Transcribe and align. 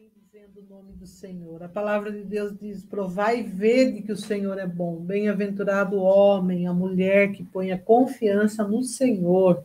Dizendo 0.00 0.60
o 0.60 0.74
nome 0.74 0.94
do 0.94 1.06
Senhor. 1.06 1.62
A 1.62 1.68
palavra 1.68 2.10
de 2.10 2.24
Deus 2.24 2.56
diz: 2.58 2.82
provai 2.84 3.40
e 3.40 3.42
vede 3.42 4.00
que 4.00 4.12
o 4.12 4.16
Senhor 4.16 4.58
é 4.58 4.66
bom. 4.66 4.96
Bem-aventurado 4.96 5.96
o 5.96 6.02
homem, 6.02 6.66
a 6.66 6.72
mulher 6.72 7.32
que 7.32 7.44
põe 7.44 7.70
a 7.70 7.78
confiança 7.78 8.66
no 8.66 8.82
Senhor. 8.82 9.62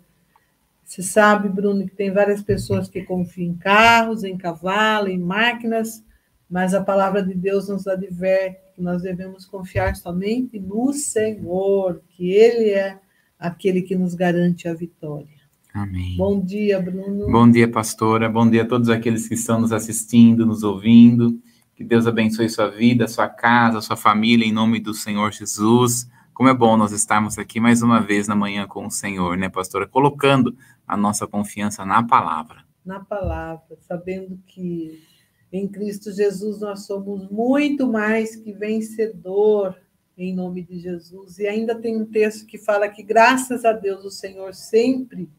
Você 0.83 1.01
sabe, 1.01 1.47
Bruno, 1.47 1.87
que 1.87 1.95
tem 1.95 2.11
várias 2.11 2.43
pessoas 2.43 2.89
que 2.89 3.03
confiam 3.03 3.53
em 3.53 3.55
carros, 3.55 4.25
em 4.25 4.37
cavalo, 4.37 5.07
em 5.07 5.17
máquinas, 5.17 6.03
mas 6.49 6.73
a 6.73 6.83
palavra 6.83 7.23
de 7.23 7.33
Deus 7.33 7.69
nos 7.69 7.87
adverte 7.87 8.59
que 8.75 8.81
nós 8.81 9.01
devemos 9.01 9.45
confiar 9.45 9.95
somente 9.95 10.59
no 10.59 10.91
Senhor, 10.91 12.01
que 12.09 12.31
Ele 12.33 12.71
é 12.71 12.99
aquele 13.39 13.81
que 13.81 13.95
nos 13.95 14.13
garante 14.13 14.67
a 14.67 14.73
vitória. 14.73 15.34
Amém. 15.75 16.15
Bom 16.15 16.39
dia, 16.39 16.79
Bruno. 16.79 17.29
Bom 17.29 17.51
dia, 17.51 17.69
pastora. 17.69 18.29
Bom 18.29 18.49
dia 18.49 18.61
a 18.61 18.65
todos 18.65 18.87
aqueles 18.87 19.27
que 19.27 19.33
estão 19.33 19.59
nos 19.59 19.73
assistindo, 19.73 20.45
nos 20.45 20.63
ouvindo. 20.63 21.37
Que 21.75 21.83
Deus 21.83 22.07
abençoe 22.07 22.47
sua 22.47 22.69
vida, 22.69 23.09
sua 23.09 23.27
casa, 23.27 23.81
sua 23.81 23.97
família, 23.97 24.45
em 24.45 24.53
nome 24.53 24.79
do 24.79 24.93
Senhor 24.93 25.33
Jesus. 25.33 26.09
Como 26.33 26.47
é 26.47 26.53
bom 26.53 26.77
nós 26.77 26.93
estarmos 26.93 27.37
aqui 27.37 27.59
mais 27.59 27.81
uma 27.81 27.99
vez 27.99 28.25
na 28.25 28.37
manhã 28.37 28.65
com 28.65 28.85
o 28.85 28.89
Senhor, 28.89 29.35
né, 29.35 29.49
pastora? 29.49 29.85
Colocando 29.85 30.55
a 30.87 30.95
nossa 30.95 31.27
confiança 31.27 31.83
na 31.83 32.01
palavra. 32.01 32.63
Na 32.85 33.01
palavra, 33.01 33.77
sabendo 33.81 34.39
que 34.47 35.03
em 35.51 35.67
Cristo 35.67 36.09
Jesus 36.09 36.61
nós 36.61 36.85
somos 36.85 37.29
muito 37.29 37.85
mais 37.85 38.33
que 38.33 38.53
vencedor 38.53 39.75
em 40.17 40.33
nome 40.33 40.63
de 40.63 40.79
Jesus. 40.79 41.37
E 41.37 41.47
ainda 41.47 41.75
tem 41.75 41.97
um 41.97 42.05
texto 42.05 42.45
que 42.45 42.57
fala 42.57 42.87
que, 42.87 43.03
graças 43.03 43.65
a 43.65 43.73
Deus, 43.73 44.05
o 44.05 44.09
Senhor 44.09 44.53
sempre 44.53 45.29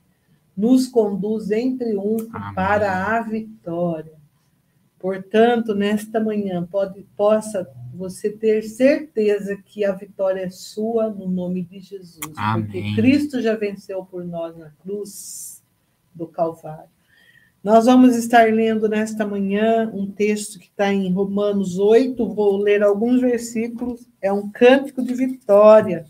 nos 0.56 0.86
conduz 0.86 1.50
em 1.50 1.76
triunfo 1.76 2.28
Amém. 2.32 2.54
para 2.54 3.16
a 3.16 3.20
vitória. 3.20 4.14
Portanto, 4.98 5.74
nesta 5.74 6.18
manhã, 6.18 6.66
pode, 6.70 7.02
possa 7.16 7.68
você 7.94 8.30
ter 8.30 8.62
certeza 8.62 9.56
que 9.56 9.84
a 9.84 9.92
vitória 9.92 10.40
é 10.40 10.50
sua 10.50 11.10
no 11.10 11.28
nome 11.28 11.62
de 11.62 11.80
Jesus, 11.80 12.32
Amém. 12.36 12.64
porque 12.64 12.94
Cristo 12.94 13.40
já 13.40 13.54
venceu 13.54 14.04
por 14.04 14.24
nós 14.24 14.56
na 14.56 14.70
cruz 14.82 15.62
do 16.14 16.26
Calvário. 16.26 16.88
Nós 17.62 17.86
vamos 17.86 18.14
estar 18.16 18.52
lendo 18.52 18.88
nesta 18.88 19.26
manhã 19.26 19.90
um 19.92 20.10
texto 20.10 20.58
que 20.58 20.66
está 20.66 20.92
em 20.92 21.12
Romanos 21.12 21.78
8, 21.78 22.26
vou 22.28 22.56
ler 22.56 22.82
alguns 22.82 23.20
versículos, 23.20 24.06
é 24.22 24.32
um 24.32 24.48
cântico 24.50 25.02
de 25.02 25.14
vitória 25.14 26.06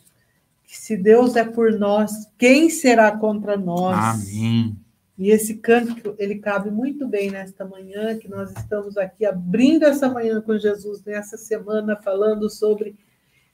que 0.67 0.77
se 0.77 0.97
Deus 0.97 1.37
é 1.37 1.45
por 1.45 1.73
nós, 1.79 2.29
quem 2.37 2.69
será 2.69 3.17
contra 3.17 3.57
nós? 3.57 4.29
Amém. 4.29 4.77
E 5.19 5.31
esse 5.31 5.55
cântico, 5.57 6.15
ele 6.19 6.37
cabe 6.37 6.71
muito 6.71 7.07
bem 7.09 7.31
nesta 7.31 7.65
manhã, 7.65 8.19
que 8.19 8.29
nós 8.29 8.51
estamos 8.51 8.99
aqui 8.99 9.25
abrindo 9.25 9.85
essa 9.85 10.09
manhã 10.11 10.43
com 10.43 10.59
Jesus, 10.59 11.03
nessa 11.05 11.39
semana, 11.39 11.97
falando 11.97 12.51
sobre 12.51 12.97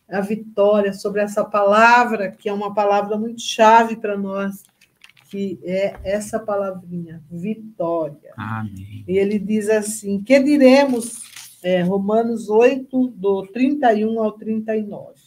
a 0.08 0.20
vitória, 0.20 0.92
sobre 0.92 1.20
essa 1.20 1.44
palavra, 1.44 2.32
que 2.32 2.48
é 2.48 2.52
uma 2.52 2.74
palavra 2.74 3.16
muito 3.16 3.40
chave 3.40 3.96
para 3.96 4.18
nós, 4.18 4.64
que 5.30 5.60
é 5.62 5.94
essa 6.02 6.40
palavrinha, 6.40 7.22
vitória. 7.30 8.32
Amém. 8.36 9.04
E 9.06 9.16
ele 9.16 9.38
diz 9.38 9.68
assim: 9.68 10.20
que 10.22 10.40
diremos, 10.40 11.20
é, 11.62 11.82
Romanos 11.82 12.50
8, 12.50 13.08
do 13.16 13.46
31 13.46 14.20
ao 14.20 14.32
39. 14.32 15.21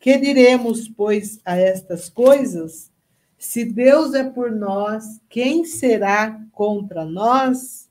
Que 0.00 0.16
diremos, 0.16 0.88
pois, 0.88 1.40
a 1.44 1.58
estas 1.58 2.08
coisas? 2.08 2.90
Se 3.36 3.66
Deus 3.66 4.14
é 4.14 4.24
por 4.24 4.50
nós, 4.50 5.20
quem 5.28 5.62
será 5.66 6.40
contra 6.52 7.04
nós? 7.04 7.86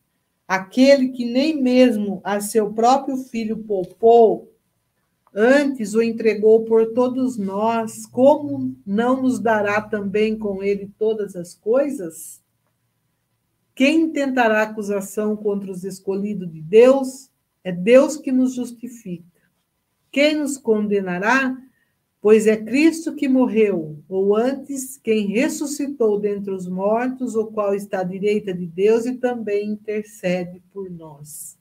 Aquele 0.47 1.09
que 1.09 1.23
nem 1.23 1.61
mesmo 1.61 2.19
a 2.23 2.41
seu 2.41 2.73
próprio 2.73 3.16
filho 3.16 3.57
poupou, 3.59 4.51
antes 5.31 5.94
o 5.94 6.01
entregou 6.01 6.66
por 6.66 6.94
todos 6.94 7.38
nós, 7.38 8.07
como 8.07 8.75
não 8.84 9.22
nos 9.22 9.39
dará 9.39 9.79
também 9.79 10.35
com 10.35 10.63
ele 10.63 10.91
todas 10.97 11.35
as 11.35 11.53
coisas? 11.53 12.41
Quem 13.75 14.09
tentará 14.09 14.63
acusação 14.63 15.38
contra 15.38 15.72
os 15.72 15.84
escolhidos 15.84 16.51
de 16.51 16.59
Deus? 16.59 17.29
É 17.63 17.72
Deus 17.72 18.17
que 18.17 18.31
nos 18.31 18.55
justifica. 18.55 19.44
Quem 20.11 20.38
nos 20.38 20.57
condenará? 20.57 21.55
Pois 22.22 22.47
é 22.47 22.57
Cristo 22.57 23.16
que 23.16 23.30
morreu, 23.30 24.03
ou 24.09 24.35
antes, 24.35 24.97
quem 24.97 25.28
ressuscitou 25.28 26.19
dentre 26.19 26.52
os 26.52 26.68
mortos, 26.68 27.34
o 27.34 27.46
qual 27.47 27.74
está 27.74 28.02
à 28.02 28.03
direita 28.03 28.53
de 28.53 28.66
Deus 28.66 29.06
e 29.06 29.16
também 29.16 29.69
intercede 29.69 30.62
por 30.74 30.91
nós. 30.91 31.58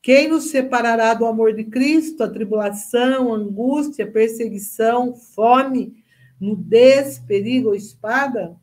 Quem 0.00 0.28
nos 0.28 0.44
separará 0.44 1.12
do 1.12 1.26
amor 1.26 1.52
de 1.52 1.64
Cristo? 1.64 2.22
A 2.22 2.30
tribulação, 2.30 3.34
a 3.34 3.36
angústia, 3.36 4.06
a 4.06 4.10
perseguição, 4.10 5.14
fome, 5.14 6.02
nudez, 6.40 7.18
perigo 7.18 7.68
ou 7.68 7.74
espada? 7.74 8.56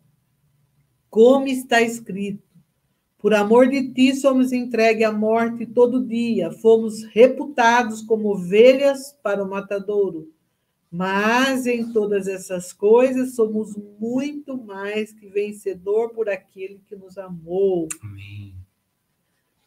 Como 1.07 1.47
está 1.47 1.79
escrito: 1.83 2.41
Por 3.19 3.35
amor 3.35 3.67
de 3.67 3.93
ti 3.93 4.15
somos 4.15 4.51
entregues 4.51 5.05
à 5.05 5.11
morte 5.11 5.67
todo 5.67 6.03
dia, 6.03 6.49
fomos 6.49 7.03
reputados 7.03 8.01
como 8.01 8.29
ovelhas 8.29 9.15
para 9.21 9.43
o 9.43 9.47
matadouro. 9.47 10.35
Mas 10.89 11.67
em 11.67 11.91
todas 11.91 12.27
essas 12.27 12.71
coisas 12.71 13.35
somos 13.35 13.75
muito 13.99 14.57
mais 14.57 15.11
que 15.11 15.27
vencedor 15.27 16.11
por 16.11 16.29
aquele 16.29 16.79
que 16.87 16.95
nos 16.95 17.17
amou. 17.17 17.87
Amém. 18.01 18.55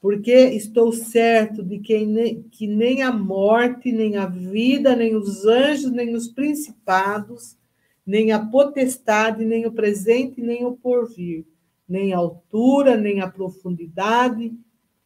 Porque 0.01 0.33
estou 0.33 0.93
certo 0.93 1.63
de 1.63 1.79
que 1.79 2.07
nem, 2.07 2.43
que 2.45 2.67
nem 2.67 3.03
a 3.03 3.13
morte, 3.13 3.93
nem 3.93 4.17
a 4.17 4.25
vida, 4.25 4.97
nem 4.97 5.15
os 5.15 5.45
anjos, 5.45 5.91
nem 5.91 6.15
os 6.15 6.29
principados, 6.29 7.59
nem 8.07 8.33
a 8.33 8.39
potestade, 8.39 9.45
nem 9.45 9.67
o 9.67 9.73
presente, 9.73 10.41
nem 10.41 10.65
o 10.65 10.75
porvir, 10.75 11.45
nem 11.87 12.15
a 12.15 12.19
altura, 12.19 12.97
nem 12.97 13.21
a 13.21 13.29
profundidade, 13.29 14.55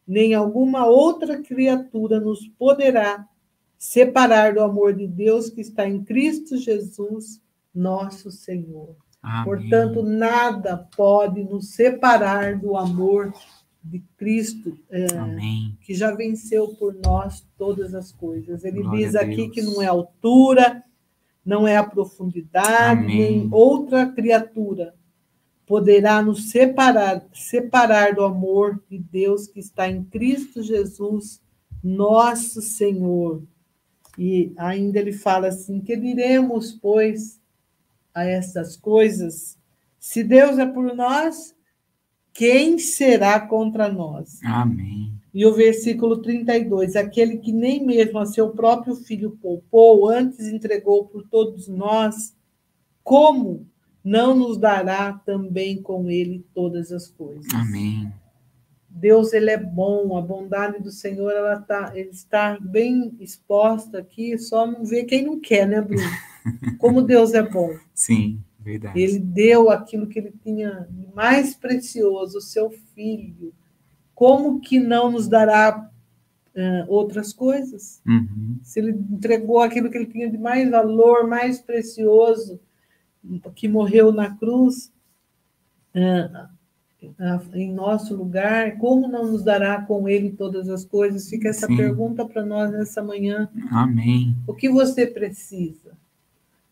nem 0.07 0.33
alguma 0.33 0.85
outra 0.85 1.41
criatura 1.41 2.19
nos 2.19 2.47
poderá 2.47 3.27
separar 3.85 4.55
do 4.55 4.61
amor 4.61 4.93
de 4.93 5.07
Deus 5.07 5.49
que 5.49 5.61
está 5.61 5.87
em 5.87 6.03
Cristo 6.03 6.57
Jesus, 6.57 7.39
nosso 7.73 8.31
Senhor. 8.31 8.95
Amém. 9.21 9.43
Portanto, 9.45 10.01
nada 10.01 10.89
pode 10.97 11.43
nos 11.43 11.69
separar 11.69 12.57
do 12.57 12.75
amor 12.75 13.31
de 13.83 14.03
Cristo, 14.17 14.75
é, 14.89 15.05
que 15.81 15.93
já 15.93 16.11
venceu 16.15 16.69
por 16.69 16.95
nós 16.95 17.45
todas 17.55 17.93
as 17.93 18.11
coisas. 18.11 18.65
Ele 18.65 18.81
Glória 18.81 19.05
diz 19.05 19.15
aqui 19.15 19.49
que 19.49 19.61
não 19.61 19.79
é 19.79 19.85
altura, 19.85 20.83
não 21.45 21.67
é 21.67 21.77
a 21.77 21.83
profundidade, 21.83 23.03
Amém. 23.03 23.17
nem 23.17 23.49
outra 23.51 24.07
criatura 24.07 24.95
poderá 25.67 26.23
nos 26.23 26.49
separar, 26.49 27.23
separar 27.33 28.15
do 28.15 28.23
amor 28.23 28.83
de 28.89 28.97
Deus 28.97 29.47
que 29.47 29.59
está 29.59 29.87
em 29.87 30.03
Cristo 30.03 30.63
Jesus, 30.63 31.39
nosso 31.83 32.61
Senhor. 32.61 33.43
E 34.17 34.53
ainda 34.57 34.99
ele 34.99 35.11
fala 35.11 35.47
assim: 35.47 35.79
que 35.81 35.95
diremos, 35.95 36.71
pois, 36.71 37.39
a 38.13 38.25
essas 38.25 38.77
coisas? 38.77 39.57
Se 39.99 40.23
Deus 40.23 40.57
é 40.57 40.65
por 40.65 40.95
nós, 40.95 41.55
quem 42.33 42.77
será 42.77 43.39
contra 43.39 43.91
nós? 43.91 44.39
Amém. 44.43 45.13
E 45.33 45.45
o 45.45 45.53
versículo 45.53 46.17
32: 46.21 46.95
aquele 46.95 47.37
que 47.37 47.51
nem 47.51 47.85
mesmo 47.85 48.19
a 48.19 48.25
seu 48.25 48.51
próprio 48.51 48.95
filho 48.95 49.37
poupou, 49.41 50.07
antes 50.07 50.47
entregou 50.47 51.05
por 51.05 51.27
todos 51.27 51.67
nós, 51.67 52.33
como 53.03 53.67
não 54.03 54.35
nos 54.35 54.57
dará 54.57 55.13
também 55.13 55.81
com 55.81 56.09
ele 56.09 56.45
todas 56.53 56.91
as 56.91 57.07
coisas? 57.07 57.47
Amém. 57.53 58.11
Deus 58.95 59.33
ele 59.33 59.51
é 59.51 59.57
bom, 59.57 60.17
a 60.17 60.21
bondade 60.21 60.81
do 60.81 60.89
Senhor 60.89 61.29
ela 61.29 61.59
tá, 61.59 61.91
ele 61.93 62.11
está 62.11 62.57
bem 62.61 63.13
exposta 63.19 63.99
aqui, 63.99 64.37
só 64.37 64.65
não 64.65 64.85
vê 64.85 65.03
quem 65.03 65.25
não 65.25 65.37
quer, 65.37 65.67
né, 65.67 65.81
Bruno? 65.81 66.01
Como 66.79 67.01
Deus 67.01 67.33
é 67.33 67.43
bom. 67.43 67.77
Sim, 67.93 68.39
verdade. 68.57 68.97
Ele 68.97 69.19
deu 69.19 69.69
aquilo 69.69 70.07
que 70.07 70.17
ele 70.17 70.33
tinha 70.41 70.87
de 70.89 71.13
mais 71.13 71.53
precioso, 71.53 72.37
o 72.37 72.41
seu 72.41 72.71
filho. 72.95 73.53
Como 74.13 74.61
que 74.61 74.79
não 74.79 75.11
nos 75.11 75.27
dará 75.27 75.91
uh, 76.55 76.85
outras 76.87 77.33
coisas? 77.33 78.01
Uhum. 78.07 78.59
Se 78.63 78.79
ele 78.79 78.91
entregou 78.91 79.59
aquilo 79.59 79.89
que 79.89 79.97
ele 79.97 80.05
tinha 80.05 80.31
de 80.31 80.37
mais 80.37 80.71
valor, 80.71 81.27
mais 81.27 81.59
precioso, 81.59 82.61
que 83.55 83.67
morreu 83.67 84.13
na 84.13 84.33
cruz, 84.37 84.89
uh, 85.93 86.54
em 87.53 87.73
nosso 87.73 88.15
lugar, 88.15 88.77
como 88.77 89.07
não 89.07 89.31
nos 89.31 89.43
dará 89.43 89.81
com 89.81 90.07
ele 90.07 90.31
todas 90.31 90.69
as 90.69 90.85
coisas? 90.85 91.29
Fica 91.29 91.49
essa 91.49 91.67
Sim. 91.67 91.75
pergunta 91.75 92.25
para 92.25 92.45
nós 92.45 92.71
nessa 92.71 93.03
manhã. 93.03 93.49
Amém. 93.71 94.35
O 94.47 94.53
que 94.53 94.69
você 94.69 95.05
precisa? 95.05 95.95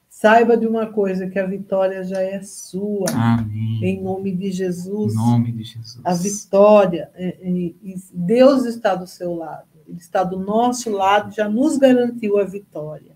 Saiba 0.09 0.56
de 0.56 0.65
uma 0.65 0.88
coisa, 0.88 1.27
que 1.27 1.38
a 1.38 1.45
vitória 1.45 2.03
já 2.03 2.21
é 2.21 2.41
sua. 2.41 3.07
Amém. 3.12 3.83
Em 3.83 4.01
nome 4.01 4.31
de 4.31 4.51
Jesus. 4.51 5.13
Em 5.13 5.18
nome 5.18 5.51
de 5.51 5.63
Jesus. 5.63 6.00
A 6.03 6.13
vitória, 6.13 7.09
é, 7.15 7.38
é, 7.41 7.74
Deus 8.13 8.65
está 8.65 8.95
do 8.95 9.07
seu 9.07 9.33
lado. 9.33 9.68
Ele 9.88 9.97
está 9.97 10.24
do 10.24 10.39
nosso 10.39 10.91
lado, 10.91 11.36
já 11.36 11.50
nos 11.50 11.77
garantiu 11.77 12.38
a 12.38 12.45
vitória. 12.45 13.12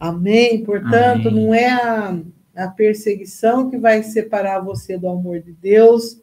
Amém? 0.00 0.64
Portanto, 0.64 1.28
Amém. 1.28 1.44
não 1.44 1.52
é 1.52 1.70
a, 1.70 2.18
a 2.56 2.68
perseguição 2.68 3.68
que 3.68 3.76
vai 3.76 4.02
separar 4.02 4.60
você 4.60 4.96
do 4.96 5.08
amor 5.08 5.40
de 5.40 5.52
Deus, 5.52 6.21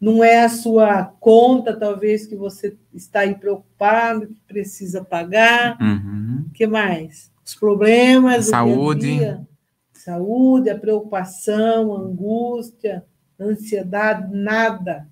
não 0.00 0.22
é 0.22 0.44
a 0.44 0.48
sua 0.48 1.04
conta, 1.04 1.76
talvez, 1.76 2.26
que 2.26 2.36
você 2.36 2.76
está 2.94 3.20
aí 3.20 3.34
preocupado, 3.34 4.28
que 4.28 4.40
precisa 4.46 5.04
pagar. 5.04 5.76
O 5.80 5.84
uhum. 5.84 6.44
que 6.54 6.66
mais? 6.66 7.32
Os 7.44 7.54
problemas. 7.54 8.46
Saúde. 8.46 9.18
Dia 9.18 9.40
-dia. 9.42 9.48
Saúde, 9.92 10.70
a 10.70 10.78
preocupação, 10.78 11.94
a 11.94 12.00
angústia, 12.00 13.04
a 13.38 13.44
ansiedade, 13.44 14.34
nada 14.34 15.08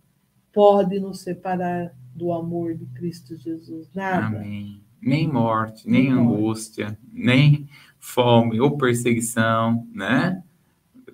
pode 0.53 0.99
nos 0.99 1.21
separar 1.21 1.93
do 2.15 2.33
amor 2.33 2.75
de 2.75 2.87
Cristo 2.87 3.37
Jesus. 3.37 3.91
Nada. 3.95 4.39
Amém. 4.39 4.81
Nem 5.03 5.29
morte, 5.31 5.87
nem, 5.87 6.05
nem 6.05 6.13
angústia, 6.13 6.87
morte. 6.87 7.01
nem 7.13 7.69
fome 7.99 8.59
ou 8.59 8.79
perseguição, 8.79 9.87
né? 9.93 10.43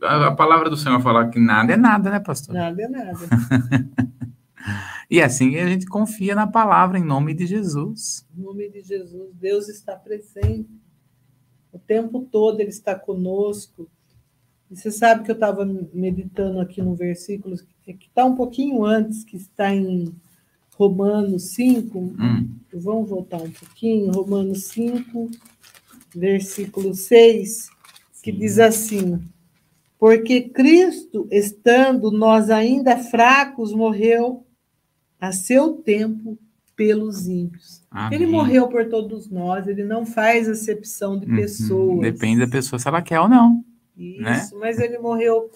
A, 0.03 0.29
a, 0.29 0.35
palavra 0.35 0.69
do 0.69 0.77
Senhor 0.77 1.01
fala 1.01 1.29
que 1.29 1.39
nada 1.39 1.73
é 1.73 1.77
nada, 1.77 2.11
né, 2.11 2.21
pastor? 2.21 2.55
Nada 2.55 2.83
é 2.83 2.89
nada. 2.89 3.19
e 5.11 5.23
assim 5.23 5.57
a 5.57 5.67
gente 5.69 5.87
confia 5.87 6.35
na 6.35 6.47
palavra 6.47 6.99
em 6.99 7.05
nome 7.05 7.35
de 7.35 7.47
Jesus. 7.47 8.27
Em 8.37 8.43
nome 8.43 8.69
de 8.69 8.83
Jesus, 8.83 9.31
Deus 9.35 9.69
está 9.69 9.95
presente. 9.95 10.69
O 11.73 11.79
tempo 11.79 12.29
todo 12.31 12.61
Ele 12.61 12.71
está 12.71 12.95
conosco. 12.95 13.89
E 14.71 14.77
você 14.77 14.91
sabe 14.91 15.25
que 15.25 15.31
eu 15.31 15.35
estava 15.35 15.65
meditando 15.93 16.61
aqui 16.61 16.83
no 16.83 16.95
versículo 16.95 17.57
que 17.83 18.07
está 18.09 18.25
um 18.25 18.35
pouquinho 18.35 18.85
antes, 18.85 19.25
que 19.25 19.37
está 19.37 19.75
em 19.75 20.15
Romanos 20.77 21.55
5. 21.55 21.99
Hum. 21.99 22.57
Vamos 22.73 23.11
voltar 23.11 23.37
um 23.37 23.51
pouquinho. 23.51 24.13
Romanos 24.13 24.65
5, 24.65 25.31
versículo 26.15 26.95
6, 26.95 27.71
que 28.23 28.33
Sim. 28.33 28.39
diz 28.39 28.59
assim: 28.59 29.21
Porque 30.03 30.41
Cristo, 30.41 31.29
estando 31.31 32.11
nós 32.11 32.51
ainda 32.51 32.97
fracos, 32.97 33.73
morreu 33.73 34.45
a 35.21 35.31
seu 35.31 35.75
tempo 35.75 36.37
pelos 36.75 37.29
ímpios. 37.29 37.85
Amém. 37.89 38.19
Ele 38.19 38.27
morreu 38.27 38.67
por 38.67 38.89
todos 38.89 39.31
nós, 39.31 39.69
ele 39.69 39.85
não 39.85 40.05
faz 40.05 40.49
acepção 40.49 41.21
de 41.21 41.31
uhum. 41.31 41.37
pessoas. 41.37 42.01
Depende 42.01 42.41
da 42.41 42.49
pessoa 42.49 42.81
se 42.81 42.89
ela 42.89 43.01
quer 43.01 43.21
ou 43.21 43.29
não. 43.29 43.65
Isso, 43.97 44.21
né? 44.23 44.51
mas 44.59 44.81
ele 44.81 44.99
morreu 44.99 45.49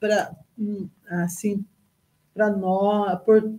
para 0.00 0.34
hum, 0.58 0.88
assim 1.06 1.62
para 2.32 2.48
nós, 2.48 3.20
por 3.26 3.54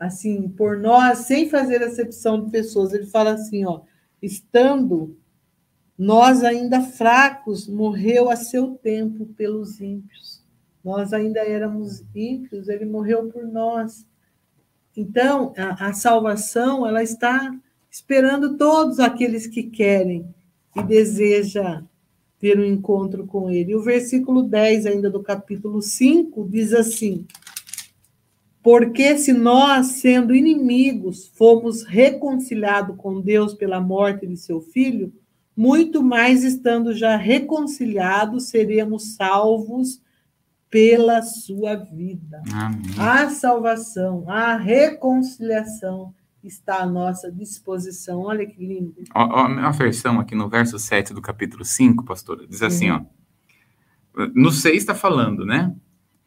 assim, 0.00 0.48
por 0.48 0.78
nós, 0.78 1.18
sem 1.18 1.50
fazer 1.50 1.82
acepção 1.82 2.42
de 2.42 2.50
pessoas. 2.50 2.94
Ele 2.94 3.04
fala 3.04 3.34
assim, 3.34 3.66
ó, 3.66 3.82
estando 4.22 5.14
nós 5.96 6.42
ainda 6.42 6.80
fracos, 6.80 7.68
morreu 7.68 8.28
a 8.28 8.36
seu 8.36 8.74
tempo 8.74 9.26
pelos 9.36 9.80
ímpios. 9.80 10.42
Nós 10.84 11.12
ainda 11.12 11.40
éramos 11.40 12.04
ímpios, 12.14 12.68
ele 12.68 12.84
morreu 12.84 13.28
por 13.28 13.46
nós. 13.46 14.04
Então, 14.96 15.52
a, 15.56 15.88
a 15.88 15.92
salvação, 15.92 16.86
ela 16.86 17.02
está 17.02 17.54
esperando 17.90 18.56
todos 18.56 18.98
aqueles 18.98 19.46
que 19.46 19.62
querem 19.62 20.26
e 20.76 20.82
desejam 20.82 21.88
ter 22.40 22.58
um 22.58 22.64
encontro 22.64 23.26
com 23.26 23.48
ele. 23.48 23.72
E 23.72 23.76
o 23.76 23.82
versículo 23.82 24.42
10 24.42 24.86
ainda 24.86 25.08
do 25.08 25.22
capítulo 25.22 25.80
5 25.80 26.48
diz 26.50 26.72
assim: 26.72 27.24
Porque 28.62 29.16
se 29.16 29.32
nós, 29.32 29.86
sendo 29.86 30.34
inimigos, 30.34 31.28
fomos 31.34 31.84
reconciliados 31.84 32.96
com 32.96 33.20
Deus 33.20 33.54
pela 33.54 33.80
morte 33.80 34.26
de 34.26 34.36
seu 34.36 34.60
filho, 34.60 35.12
muito 35.56 36.02
mais 36.02 36.42
estando 36.42 36.94
já 36.94 37.16
reconciliados, 37.16 38.48
seremos 38.48 39.14
salvos 39.14 40.00
pela 40.68 41.22
sua 41.22 41.76
vida. 41.76 42.42
Amém. 42.52 42.82
A 42.98 43.30
salvação, 43.30 44.28
a 44.28 44.56
reconciliação 44.56 46.12
está 46.42 46.82
à 46.82 46.86
nossa 46.86 47.30
disposição. 47.30 48.22
Olha 48.22 48.44
que 48.44 48.58
lindo. 48.58 48.94
A, 49.14 49.70
versão 49.70 50.18
aqui 50.18 50.34
no 50.34 50.48
verso 50.48 50.78
7 50.78 51.14
do 51.14 51.22
capítulo 51.22 51.64
5, 51.64 52.04
pastora, 52.04 52.46
diz 52.46 52.62
assim, 52.62 52.90
uhum. 52.90 53.06
ó. 54.16 54.28
No 54.34 54.50
6 54.50 54.76
está 54.76 54.94
falando, 54.94 55.46
né? 55.46 55.74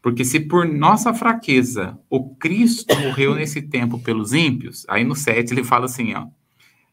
Porque 0.02 0.24
se 0.24 0.40
por 0.40 0.66
nossa 0.66 1.14
fraqueza 1.14 2.00
o 2.10 2.34
Cristo 2.36 2.98
morreu 3.00 3.36
nesse 3.36 3.62
tempo 3.62 4.00
pelos 4.00 4.34
ímpios, 4.34 4.86
aí 4.88 5.04
no 5.04 5.16
7 5.16 5.54
ele 5.54 5.64
fala 5.64 5.86
assim, 5.86 6.14
ó. 6.14 6.28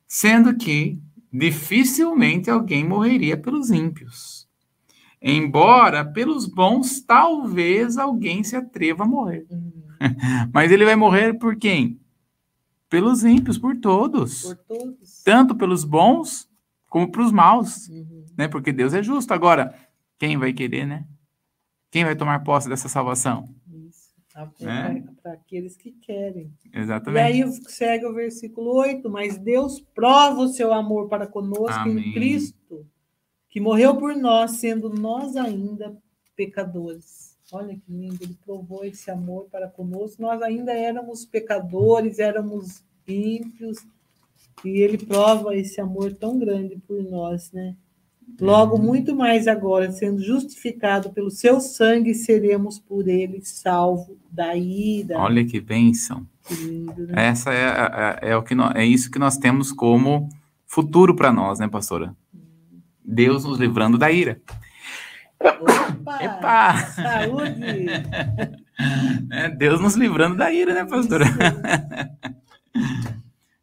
Sendo 0.07 0.57
que 0.57 0.99
dificilmente 1.35 2.49
alguém 2.49 2.87
morreria 2.87 3.37
pelos 3.37 3.71
ímpios. 3.71 4.49
Embora 5.21 6.05
pelos 6.05 6.47
bons, 6.47 7.01
talvez 7.01 7.97
alguém 7.97 8.45
se 8.45 8.55
atreva 8.55 9.03
a 9.03 9.07
morrer. 9.07 9.45
Uhum. 9.51 9.73
Mas 10.55 10.71
ele 10.71 10.85
vai 10.85 10.95
morrer 10.95 11.35
por 11.35 11.57
quem? 11.57 11.99
Pelos 12.89 13.25
ímpios, 13.25 13.59
por 13.59 13.77
todos. 13.77 14.43
Por 14.43 14.57
todos. 14.57 15.23
Tanto 15.25 15.57
pelos 15.57 15.83
bons 15.83 16.49
como 16.89 17.11
para 17.11 17.23
os 17.23 17.33
maus. 17.33 17.89
Uhum. 17.89 18.27
Né? 18.39 18.47
Porque 18.47 18.73
Deus 18.73 18.95
é 18.95 19.03
justo. 19.03 19.35
Agora, 19.35 19.75
quem 20.19 20.37
vai 20.37 20.53
querer, 20.53 20.87
né? 20.87 21.05
Quem 21.91 22.05
vai 22.05 22.15
tomar 22.15 22.45
posse 22.45 22.69
dessa 22.69 22.89
salvação? 22.89 23.49
Né? 24.61 25.05
para 25.23 25.33
aqueles 25.35 25.77
que 25.77 25.93
querem. 25.93 26.53
Exatamente. 26.73 27.39
E 27.39 27.43
aí 27.43 27.53
segue 27.69 28.05
o 28.05 28.13
versículo 28.13 28.75
8, 28.75 29.09
mas 29.09 29.39
Deus 29.39 29.81
prova 29.95 30.41
o 30.41 30.49
seu 30.49 30.73
amor 30.73 31.09
para 31.09 31.27
conosco 31.27 31.81
Amém. 31.81 32.09
em 32.09 32.13
Cristo, 32.13 32.87
que 33.49 33.61
morreu 33.61 33.97
por 33.97 34.17
nós, 34.17 34.53
sendo 34.53 34.91
nós 34.91 35.37
ainda 35.37 35.97
pecadores. 36.35 37.39
Olha 37.53 37.77
que 37.77 37.93
lindo, 37.93 38.19
ele 38.23 38.37
provou 38.45 38.85
esse 38.85 39.11
amor 39.11 39.47
para 39.51 39.69
conosco. 39.69 40.21
Nós 40.21 40.43
ainda 40.43 40.73
éramos 40.73 41.25
pecadores, 41.25 42.19
éramos 42.19 42.83
ímpios, 43.07 43.79
e 44.65 44.81
ele 44.81 44.99
prova 44.99 45.55
esse 45.55 45.81
amor 45.81 46.13
tão 46.15 46.39
grande 46.39 46.77
por 46.79 47.03
nós, 47.03 47.53
né? 47.53 47.77
Logo, 48.41 48.79
muito 48.79 49.15
mais 49.15 49.47
agora, 49.47 49.93
sendo 49.93 50.21
justificado 50.21 51.11
pelo 51.11 51.31
seu 51.31 51.61
sangue, 51.61 52.15
seremos 52.15 52.79
por 52.79 53.09
ele 53.09 53.41
salvo 53.43 54.19
da 54.31 54.57
ira. 54.57 55.19
Olha 55.19 55.45
que 55.45 55.61
bênção. 55.61 56.27
Lindo, 56.51 57.07
né? 57.07 57.29
Essa 57.29 57.53
é, 57.53 58.27
é, 58.27 58.31
é, 58.31 58.37
o 58.37 58.43
que 58.43 58.55
nós, 58.55 58.75
é 58.75 58.85
isso 58.85 59.11
que 59.11 59.19
nós 59.19 59.37
temos 59.37 59.73
como 59.73 60.29
futuro 60.67 61.15
para 61.15 61.33
nós, 61.33 61.59
né, 61.59 61.69
pastora? 61.69 62.15
Deus 63.05 63.45
nos 63.45 63.59
livrando 63.59 63.97
da 63.97 64.11
ira. 64.11 64.41
Opa! 65.41 66.25
Epa! 66.25 66.77
Saúde! 66.77 67.87
É, 69.31 69.49
Deus 69.51 69.81
nos 69.81 69.95
livrando 69.95 70.37
da 70.37 70.53
ira, 70.53 70.75
né, 70.75 70.85
pastora? 70.85 71.25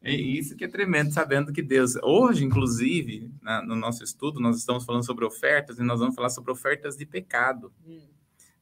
É 0.04 0.12
isso 0.12 0.56
que 0.56 0.66
é 0.66 0.68
tremendo, 0.68 1.14
sabendo 1.14 1.54
que 1.54 1.62
Deus. 1.62 1.96
Hoje, 2.02 2.44
inclusive, 2.44 3.32
na, 3.42 3.62
no 3.62 3.76
nosso 3.76 4.04
estudo, 4.04 4.40
nós 4.40 4.58
estamos 4.58 4.84
falando 4.84 5.06
sobre 5.06 5.26
ofertas 5.26 5.78
e 5.78 5.84
nós 5.84 6.00
vamos 6.00 6.16
falar 6.16 6.30
sobre 6.30 6.52
ofertas 6.52 6.98
de 6.98 7.06
pecado. 7.06 7.72
Hum. 7.86 8.08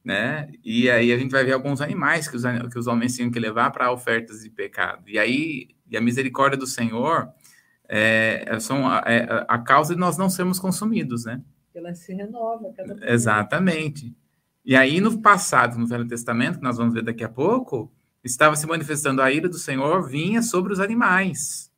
Né? 0.04 0.50
E 0.64 0.90
aí 0.90 1.12
a 1.12 1.18
gente 1.18 1.30
vai 1.30 1.44
ver 1.44 1.52
alguns 1.52 1.80
animais 1.80 2.28
que 2.28 2.36
os, 2.36 2.42
que 2.70 2.78
os 2.78 2.86
homens 2.86 3.16
tinham 3.16 3.30
que 3.30 3.38
levar 3.38 3.70
para 3.70 3.90
ofertas 3.90 4.42
de 4.42 4.50
pecado. 4.50 5.08
E 5.08 5.18
aí, 5.18 5.68
e 5.90 5.96
a 5.96 6.00
misericórdia 6.00 6.58
do 6.58 6.66
Senhor 6.66 7.30
é, 7.88 8.44
é 8.46 8.60
são 8.60 8.86
a, 8.86 9.02
é, 9.06 9.44
a 9.48 9.58
causa 9.58 9.94
de 9.94 10.00
nós 10.00 10.16
não 10.18 10.28
sermos 10.28 10.58
consumidos, 10.58 11.24
né? 11.24 11.42
Ela 11.74 11.94
se 11.94 12.12
renova 12.12 12.72
cada 12.76 12.94
vez. 12.94 13.12
Exatamente. 13.12 14.14
E 14.64 14.76
aí, 14.76 15.00
no 15.00 15.20
passado, 15.20 15.78
no 15.78 15.86
Velho 15.86 16.06
Testamento, 16.06 16.58
que 16.58 16.64
nós 16.64 16.76
vamos 16.76 16.92
ver 16.92 17.02
daqui 17.02 17.24
a 17.24 17.28
pouco, 17.28 17.90
estava 18.22 18.56
se 18.56 18.66
manifestando 18.66 19.22
a 19.22 19.32
ira 19.32 19.48
do 19.48 19.58
Senhor 19.58 20.08
vinha 20.08 20.42
sobre 20.42 20.72
os 20.72 20.80
animais, 20.80 21.70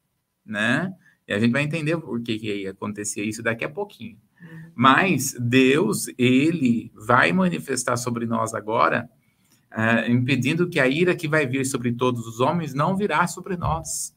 né? 0.44 0.92
E 1.26 1.32
a 1.32 1.38
gente 1.38 1.52
vai 1.52 1.62
entender 1.62 1.96
por 1.98 2.20
que, 2.20 2.38
que 2.38 2.66
acontecia 2.66 3.24
isso 3.24 3.42
daqui 3.42 3.64
a 3.64 3.68
pouquinho. 3.68 4.18
Uhum. 4.40 4.70
Mas 4.74 5.34
Deus, 5.38 6.06
ele 6.18 6.92
vai 6.94 7.32
manifestar 7.32 7.96
sobre 7.96 8.26
nós 8.26 8.54
agora, 8.54 9.08
uh, 9.70 10.10
impedindo 10.10 10.68
que 10.68 10.80
a 10.80 10.88
ira 10.88 11.14
que 11.14 11.28
vai 11.28 11.46
vir 11.46 11.64
sobre 11.64 11.92
todos 11.92 12.26
os 12.26 12.40
homens 12.40 12.74
não 12.74 12.96
virá 12.96 13.26
sobre 13.26 13.56
nós. 13.56 14.14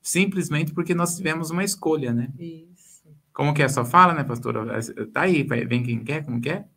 Simplesmente 0.00 0.72
porque 0.72 0.94
nós 0.94 1.16
tivemos 1.16 1.50
uma 1.50 1.64
escolha, 1.64 2.12
né? 2.12 2.28
Isso. 2.38 3.02
Como 3.32 3.52
que 3.52 3.62
é? 3.62 3.68
Só 3.68 3.84
fala, 3.84 4.14
né, 4.14 4.24
pastora? 4.24 4.80
Tá 5.12 5.22
aí, 5.22 5.42
vem 5.42 5.82
quem 5.82 6.02
quer, 6.04 6.24
como 6.24 6.40
quer? 6.40 6.68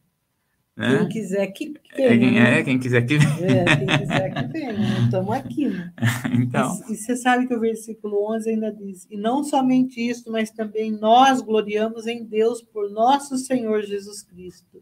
Né? 0.76 1.00
Quem 1.00 1.10
quiser 1.10 1.48
que 1.48 1.66
venha. 1.66 2.08
É, 2.08 2.18
quem, 2.18 2.32
né? 2.32 2.60
é, 2.60 2.64
quem 2.64 2.80
quiser 2.80 3.02
que 3.06 3.18
venha. 3.18 3.62
É, 3.62 3.76
quem 3.76 3.98
quiser 4.00 4.34
que 4.34 4.48
venha. 4.48 5.00
Estamos 5.04 5.36
aqui, 5.36 5.68
né? 5.68 5.94
Então. 6.34 6.82
E, 6.88 6.94
e, 6.94 6.96
você 6.96 7.16
sabe 7.16 7.46
que 7.48 7.54
o 7.54 7.60
versículo 7.60 8.34
11 8.34 8.50
ainda 8.50 8.72
diz: 8.72 9.06
E 9.10 9.18
não 9.18 9.44
somente 9.44 10.00
isso, 10.00 10.32
mas 10.32 10.50
também 10.50 10.92
nós 10.92 11.42
gloriamos 11.42 12.08
em 12.08 12.24
Deus 12.24 12.62
por 12.62 12.90
nosso 12.90 13.38
Senhor 13.38 13.84
Jesus 13.84 14.24
Cristo, 14.24 14.82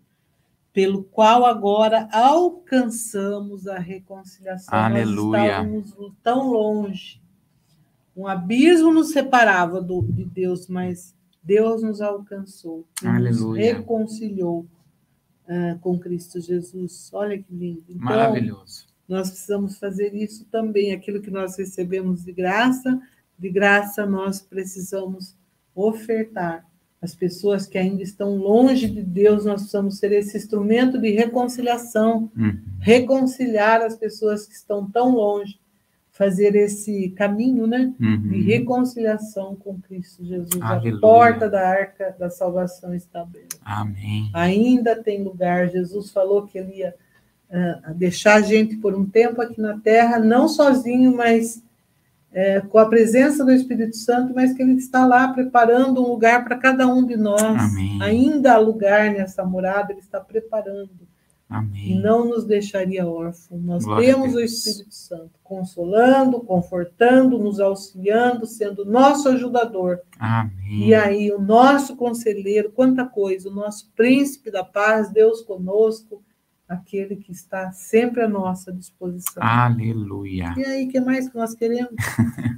pelo 0.72 1.04
qual 1.04 1.44
agora 1.44 2.08
alcançamos 2.12 3.68
a 3.68 3.80
reconciliação. 3.80 4.78
Aleluia. 4.78 5.64
Nós 5.64 5.88
estávamos 5.88 6.14
tão 6.22 6.52
longe. 6.52 7.20
Um 8.16 8.28
abismo 8.28 8.92
nos 8.92 9.12
separava 9.12 9.82
do, 9.82 10.02
de 10.04 10.26
Deus, 10.26 10.68
mas 10.68 11.16
Deus 11.42 11.82
nos 11.82 12.00
alcançou, 12.02 12.86
Aleluia. 13.04 13.32
nos 13.32 13.58
reconciliou 13.58 14.68
uh, 15.50 15.80
com 15.80 15.98
Cristo 16.00 16.40
Jesus. 16.40 17.10
Olha 17.12 17.38
que 17.38 17.52
lindo. 17.54 17.84
Então, 17.90 18.06
Maravilhoso. 18.06 18.88
Nós 19.08 19.30
precisamos 19.30 19.80
fazer 19.80 20.14
isso 20.14 20.46
também. 20.52 20.94
Aquilo 20.94 21.22
que 21.22 21.32
nós 21.32 21.58
recebemos 21.58 22.24
de 22.24 22.32
graça, 22.32 23.02
de 23.38 23.50
graça 23.50 24.06
nós 24.06 24.40
precisamos 24.40 25.36
ofertar. 25.74 26.66
As 27.02 27.16
pessoas 27.16 27.66
que 27.66 27.78
ainda 27.78 28.04
estão 28.04 28.36
longe 28.36 28.88
de 28.88 29.02
Deus, 29.02 29.46
nós 29.46 29.62
precisamos 29.62 29.98
ser 29.98 30.12
esse 30.12 30.38
instrumento 30.38 31.00
de 31.00 31.12
reconciliação, 31.12 32.30
uhum. 32.38 32.60
reconciliar 32.80 33.82
as 33.82 33.96
pessoas 33.96 34.46
que 34.46 34.54
estão 34.54 34.90
tão 34.92 35.16
longe 35.16 35.59
fazer 36.20 36.54
esse 36.54 37.12
caminho 37.12 37.66
né, 37.66 37.94
uhum. 37.98 38.28
de 38.28 38.42
reconciliação 38.42 39.56
com 39.56 39.80
Cristo 39.80 40.26
Jesus. 40.26 40.62
Aleluia. 40.62 40.98
A 40.98 41.00
porta 41.00 41.50
da 41.50 41.66
arca 41.66 42.14
da 42.20 42.30
salvação 42.30 42.94
está 42.94 43.22
aberta. 43.22 43.56
Amém. 43.64 44.30
Ainda 44.34 45.02
tem 45.02 45.24
lugar. 45.24 45.70
Jesus 45.70 46.12
falou 46.12 46.46
que 46.46 46.58
ele 46.58 46.80
ia 46.80 46.94
uh, 47.50 47.94
deixar 47.94 48.36
a 48.36 48.42
gente 48.42 48.76
por 48.76 48.94
um 48.94 49.06
tempo 49.06 49.42
aqui 49.42 49.62
na 49.62 49.80
terra, 49.80 50.20
não 50.20 50.50
sozinho, 50.50 51.16
mas 51.16 51.64
é, 52.34 52.60
com 52.60 52.78
a 52.78 52.86
presença 52.86 53.46
do 53.46 53.52
Espírito 53.54 53.96
Santo, 53.96 54.34
mas 54.36 54.52
que 54.54 54.62
ele 54.62 54.74
está 54.74 55.06
lá 55.06 55.30
preparando 55.30 56.04
um 56.04 56.10
lugar 56.10 56.44
para 56.44 56.58
cada 56.58 56.86
um 56.86 57.06
de 57.06 57.16
nós. 57.16 57.42
Amém. 57.42 57.98
Ainda 58.02 58.56
há 58.56 58.58
lugar 58.58 59.10
nessa 59.14 59.46
morada, 59.46 59.94
ele 59.94 60.02
está 60.02 60.20
preparando. 60.20 61.09
Amém. 61.50 61.94
E 61.94 62.00
não 62.00 62.26
nos 62.26 62.46
deixaria 62.46 63.08
órfãos. 63.08 63.60
Nós 63.64 63.84
Glória 63.84 64.14
temos 64.14 64.36
o 64.36 64.40
Espírito 64.40 64.94
Santo 64.94 65.32
consolando, 65.44 66.42
confortando, 66.42 67.40
nos 67.40 67.60
auxiliando, 67.60 68.46
sendo 68.46 68.86
nosso 68.86 69.28
ajudador. 69.30 70.00
Amém. 70.20 70.90
E 70.90 70.94
aí, 70.94 71.32
o 71.32 71.42
nosso 71.42 71.96
conselheiro, 71.96 72.72
quanta 72.72 73.04
coisa, 73.04 73.50
o 73.50 73.54
nosso 73.54 73.92
príncipe 73.96 74.52
da 74.52 74.64
paz, 74.64 75.12
Deus 75.12 75.42
conosco, 75.42 76.24
aquele 76.68 77.16
que 77.16 77.32
está 77.32 77.72
sempre 77.72 78.22
à 78.22 78.28
nossa 78.28 78.72
disposição. 78.72 79.42
Aleluia. 79.42 80.54
E 80.56 80.64
aí, 80.64 80.86
o 80.86 80.90
que 80.90 81.00
mais 81.00 81.28
que 81.28 81.36
nós 81.36 81.56
queremos? 81.56 81.96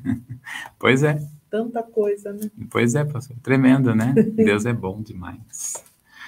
pois 0.77 1.01
é. 1.01 1.17
Tanta 1.49 1.81
coisa, 1.81 2.33
né? 2.33 2.51
Pois 2.69 2.93
é, 2.93 3.05
pastor. 3.05 3.37
Tremendo, 3.41 3.95
né? 3.95 4.13
Deus 4.35 4.65
é 4.65 4.73
bom 4.73 5.01
demais. 5.01 5.81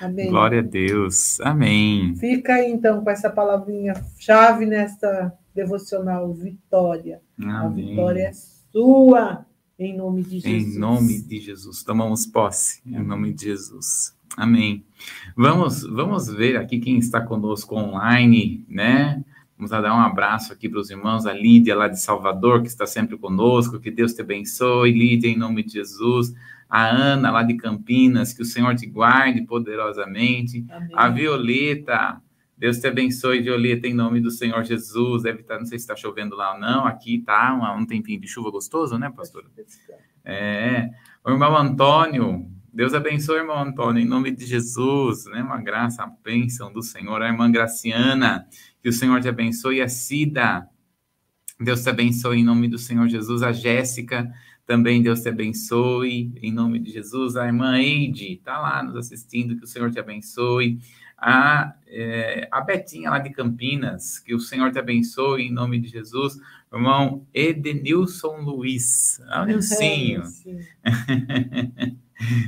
Amém. 0.04 0.30
Glória 0.30 0.60
a 0.60 0.62
Deus. 0.62 1.40
Amém. 1.40 2.14
Fica 2.18 2.56
aí, 2.56 2.70
então, 2.70 3.02
com 3.02 3.10
essa 3.10 3.30
palavrinha 3.30 3.94
chave 4.20 4.66
nesta 4.66 5.34
devocional, 5.56 6.34
vitória. 6.34 7.22
Amém. 7.40 7.56
A 7.56 7.70
vitória 7.70 8.22
é 8.24 8.32
sua, 8.34 9.46
em 9.80 9.96
nome 9.96 10.24
de 10.24 10.40
Jesus. 10.42 10.76
Em 10.76 10.78
nome 10.78 11.22
de 11.22 11.40
Jesus. 11.40 11.84
Tomamos 11.84 12.26
posse, 12.26 12.82
em 12.86 13.02
nome 13.02 13.32
de 13.32 13.46
Jesus. 13.46 14.14
Amém. 14.36 14.84
Vamos, 15.38 15.84
vamos 15.84 16.28
ver 16.28 16.58
aqui 16.58 16.80
quem 16.80 16.98
está 16.98 17.22
conosco 17.22 17.74
online, 17.76 18.66
né? 18.68 19.24
Vamos 19.56 19.72
dar 19.72 19.96
um 19.96 20.02
abraço 20.02 20.52
aqui 20.52 20.68
para 20.68 20.80
os 20.80 20.90
irmãos, 20.90 21.26
a 21.26 21.32
Lídia 21.32 21.76
lá 21.76 21.88
de 21.88 22.02
Salvador, 22.02 22.62
que 22.62 22.68
está 22.68 22.86
sempre 22.86 23.16
conosco, 23.18 23.80
que 23.80 23.90
Deus 23.90 24.14
te 24.14 24.22
abençoe, 24.22 24.92
Lídia, 24.92 25.30
em 25.30 25.38
nome 25.38 25.64
de 25.64 25.74
Jesus 25.74 26.34
a 26.74 26.88
Ana, 26.88 27.30
lá 27.30 27.44
de 27.44 27.54
Campinas, 27.54 28.34
que 28.34 28.42
o 28.42 28.46
Senhor 28.46 28.74
te 28.74 28.88
guarde 28.88 29.44
poderosamente, 29.44 30.66
Amém. 30.72 30.90
a 30.96 31.08
Violeta, 31.08 32.20
Deus 32.58 32.80
te 32.80 32.88
abençoe, 32.88 33.44
Violeta, 33.44 33.88
em 33.88 33.94
nome 33.94 34.20
do 34.20 34.32
Senhor 34.32 34.64
Jesus. 34.64 35.22
Deve 35.22 35.42
estar, 35.42 35.60
não 35.60 35.68
sei 35.68 35.78
se 35.78 35.84
está 35.84 35.96
chovendo 35.96 36.36
lá 36.36 36.56
ou 36.56 36.60
não, 36.60 36.88
aqui 36.88 37.20
tá 37.20 37.54
um, 37.54 37.82
um 37.82 37.86
tempinho 37.86 38.20
de 38.20 38.28
chuva 38.28 38.50
gostoso, 38.50 38.98
né, 38.98 39.14
pastor? 39.16 39.46
É, 40.26 40.90
o 41.24 41.30
irmão 41.30 41.56
Antônio, 41.56 42.44
Deus 42.74 42.96
abençoe, 42.96 43.38
irmão 43.38 43.60
Antônio, 43.60 44.02
em 44.02 44.08
nome 44.08 44.32
de 44.32 44.44
Jesus, 44.44 45.26
né? 45.26 45.44
Uma 45.44 45.62
graça, 45.62 46.02
a 46.02 46.08
bênção 46.08 46.74
do 46.74 46.82
Senhor. 46.82 47.22
A 47.22 47.28
irmã 47.28 47.52
Graciana, 47.52 48.48
que 48.82 48.90
o 48.90 48.94
Senhor 48.94 49.22
te 49.22 49.30
abençoe. 49.30 49.80
A 49.80 49.88
Cida, 49.88 50.68
Deus 51.60 51.84
te 51.84 51.90
abençoe 51.90 52.40
em 52.40 52.44
nome 52.44 52.68
do 52.68 52.80
Senhor 52.80 53.08
Jesus. 53.08 53.44
A 53.44 53.52
Jéssica, 53.52 54.28
também 54.66 55.02
Deus 55.02 55.22
te 55.22 55.30
abençoe, 55.30 56.32
em 56.42 56.52
nome 56.52 56.80
de 56.80 56.92
Jesus. 56.92 57.36
A 57.36 57.46
irmã 57.46 57.78
Eide 57.78 58.34
está 58.34 58.60
lá 58.60 58.82
nos 58.82 58.96
assistindo, 58.96 59.58
que 59.58 59.64
o 59.64 59.68
Senhor 59.68 59.92
te 59.92 60.00
abençoe. 60.00 60.80
A, 61.18 61.74
é, 61.88 62.48
a 62.52 62.62
Betinha 62.62 63.10
lá 63.10 63.20
de 63.20 63.30
Campinas, 63.30 64.20
que 64.20 64.34
o 64.34 64.40
Senhor 64.40 64.72
te 64.72 64.80
abençoe, 64.80 65.44
em 65.44 65.52
nome 65.52 65.80
de 65.80 65.90
Jesus. 65.90 66.38
O 66.72 66.78
irmão 66.78 67.26
Edenilson 67.34 68.42
Luiz. 68.42 69.22
Ah, 69.28 69.44
o 69.44 69.46
Nilcinho. 69.48 70.24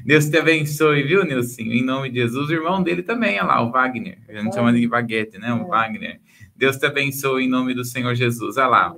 Deus 0.06 0.30
te 0.30 0.38
abençoe, 0.38 1.04
viu, 1.04 1.26
Nilcinho? 1.26 1.74
Em 1.74 1.84
nome 1.84 2.10
de 2.10 2.22
Jesus. 2.22 2.50
O 2.50 2.54
irmão 2.54 2.82
dele 2.82 3.04
também, 3.04 3.38
olha 3.40 3.48
lá, 3.48 3.62
o 3.62 3.72
Wagner. 3.72 4.20
A 4.30 4.34
gente 4.34 4.56
chama 4.56 4.72
de 4.72 4.88
Baguete, 4.88 5.38
né? 5.38 5.54
O 5.54 5.64
é. 5.64 5.68
Wagner. 5.68 6.22
Deus 6.56 6.78
te 6.78 6.86
abençoe 6.86 7.44
em 7.44 7.50
nome 7.50 7.74
do 7.74 7.84
Senhor 7.84 8.16
Jesus. 8.16 8.56
Olha 8.56 8.68
lá. 8.68 8.96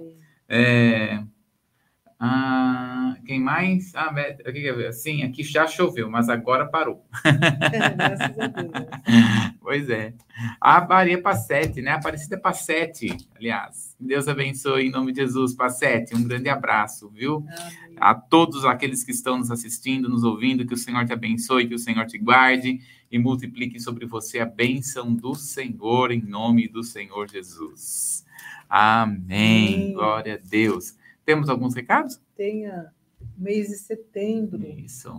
É, 0.48 1.24
ah, 2.20 3.16
quem 3.28 3.40
mais? 3.40 3.94
Ah, 3.94 4.12
sim, 4.92 5.22
aqui 5.22 5.44
já 5.44 5.68
choveu, 5.68 6.10
mas 6.10 6.30
agora 6.30 6.66
parou. 6.66 7.06
Graças 7.96 8.40
a 8.40 8.48
Deus. 8.48 8.72
Pois 9.68 9.90
é. 9.90 10.14
A 10.62 10.80
Maria 10.88 11.22
Passete, 11.22 11.82
né? 11.82 11.92
Aparecida 11.92 12.40
Passete, 12.40 13.18
aliás. 13.36 13.94
Deus 14.00 14.30
abençoe 14.30 14.88
em 14.88 14.90
nome 14.90 15.12
de 15.12 15.20
Jesus, 15.20 15.54
Passete. 15.54 16.16
Um 16.16 16.24
grande 16.24 16.48
abraço, 16.48 17.10
viu? 17.10 17.46
Amém. 17.50 17.98
A 17.98 18.16
todos 18.16 18.64
aqueles 18.64 19.04
que 19.04 19.12
estão 19.12 19.38
nos 19.38 19.52
assistindo, 19.52 20.08
nos 20.08 20.24
ouvindo, 20.24 20.66
que 20.66 20.74
o 20.74 20.78
Senhor 20.78 21.06
te 21.06 21.12
abençoe, 21.12 21.68
que 21.68 21.76
o 21.76 21.80
Senhor 21.80 22.06
te 22.06 22.18
guarde 22.18 22.80
e 23.12 23.20
multiplique 23.20 23.78
sobre 23.78 24.06
você 24.06 24.40
a 24.40 24.46
bênção 24.46 25.14
do 25.14 25.36
Senhor, 25.36 26.14
em 26.14 26.22
nome 26.22 26.70
do 26.70 26.82
Senhor 26.82 27.30
Jesus. 27.30 28.26
Amém. 28.70 29.76
Amém. 29.76 29.94
Glória 29.94 30.36
a 30.36 30.50
Deus. 30.50 30.96
Temos 31.28 31.50
alguns 31.50 31.76
recados? 31.76 32.22
Tenha 32.38 32.90
mês 33.38 33.68
de 33.68 33.76
setembro. 33.76 34.66
Isso. 34.66 35.10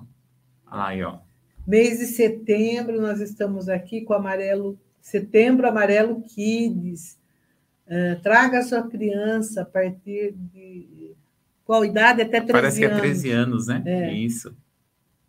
Olha 0.66 0.76
lá 0.76 0.88
aí, 0.88 1.02
ó. 1.02 1.18
Mês 1.66 1.98
de 1.98 2.06
setembro, 2.06 2.98
nós 2.98 3.20
estamos 3.20 3.68
aqui 3.68 4.00
com 4.00 4.14
amarelo, 4.14 4.80
setembro 5.02 5.68
amarelo 5.68 6.22
Kids. 6.22 7.18
Uh, 7.86 8.18
traga 8.22 8.60
a 8.60 8.62
sua 8.62 8.88
criança 8.88 9.60
a 9.60 9.64
partir 9.66 10.32
de 10.32 11.14
qual 11.62 11.84
idade? 11.84 12.22
Até 12.22 12.40
13 12.40 12.52
Parece 12.52 12.84
anos. 12.84 13.00
que 13.00 13.06
é 13.06 13.10
13 13.10 13.30
anos, 13.30 13.66
né? 13.66 13.82
É. 13.84 14.14
Isso. 14.14 14.56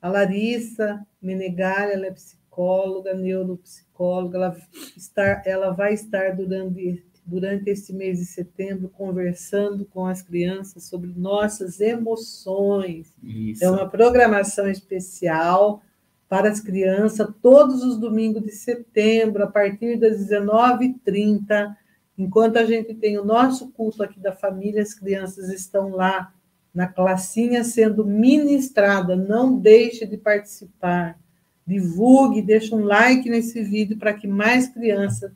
A 0.01 0.07
Larissa 0.07 1.05
Menegalha, 1.21 1.91
ela 1.91 2.05
é 2.05 2.11
psicóloga, 2.11 3.13
neuropsicóloga, 3.13 4.37
ela, 4.37 4.57
está, 4.95 5.43
ela 5.45 5.71
vai 5.71 5.93
estar 5.93 6.33
durante 6.37 7.03
durante 7.29 7.69
este 7.69 7.93
mês 7.93 8.19
de 8.19 8.25
setembro, 8.25 8.89
conversando 8.89 9.85
com 9.85 10.05
as 10.05 10.21
crianças 10.21 10.83
sobre 10.83 11.13
nossas 11.15 11.79
emoções. 11.79 13.13
Isso. 13.23 13.63
É 13.63 13.69
uma 13.69 13.87
programação 13.87 14.67
especial 14.69 15.81
para 16.27 16.49
as 16.49 16.59
crianças, 16.59 17.27
todos 17.41 17.83
os 17.83 17.97
domingos 17.97 18.43
de 18.43 18.51
setembro, 18.51 19.43
a 19.43 19.47
partir 19.47 19.97
das 19.97 20.17
19h30. 20.17 21.75
Enquanto 22.17 22.57
a 22.57 22.65
gente 22.65 22.93
tem 22.93 23.17
o 23.17 23.25
nosso 23.25 23.69
culto 23.69 24.03
aqui 24.03 24.19
da 24.19 24.31
família, 24.31 24.81
as 24.81 24.93
crianças 24.93 25.49
estão 25.49 25.89
lá 25.89 26.33
na 26.73 26.87
classinha 26.87 27.63
sendo 27.63 28.05
ministrada. 28.05 29.15
Não 29.15 29.57
deixe 29.57 30.05
de 30.05 30.17
participar. 30.17 31.19
Divulgue, 31.65 32.41
deixe 32.41 32.73
um 32.73 32.83
like 32.83 33.29
nesse 33.29 33.63
vídeo 33.63 33.97
para 33.97 34.13
que 34.13 34.27
mais 34.27 34.67
crianças 34.67 35.31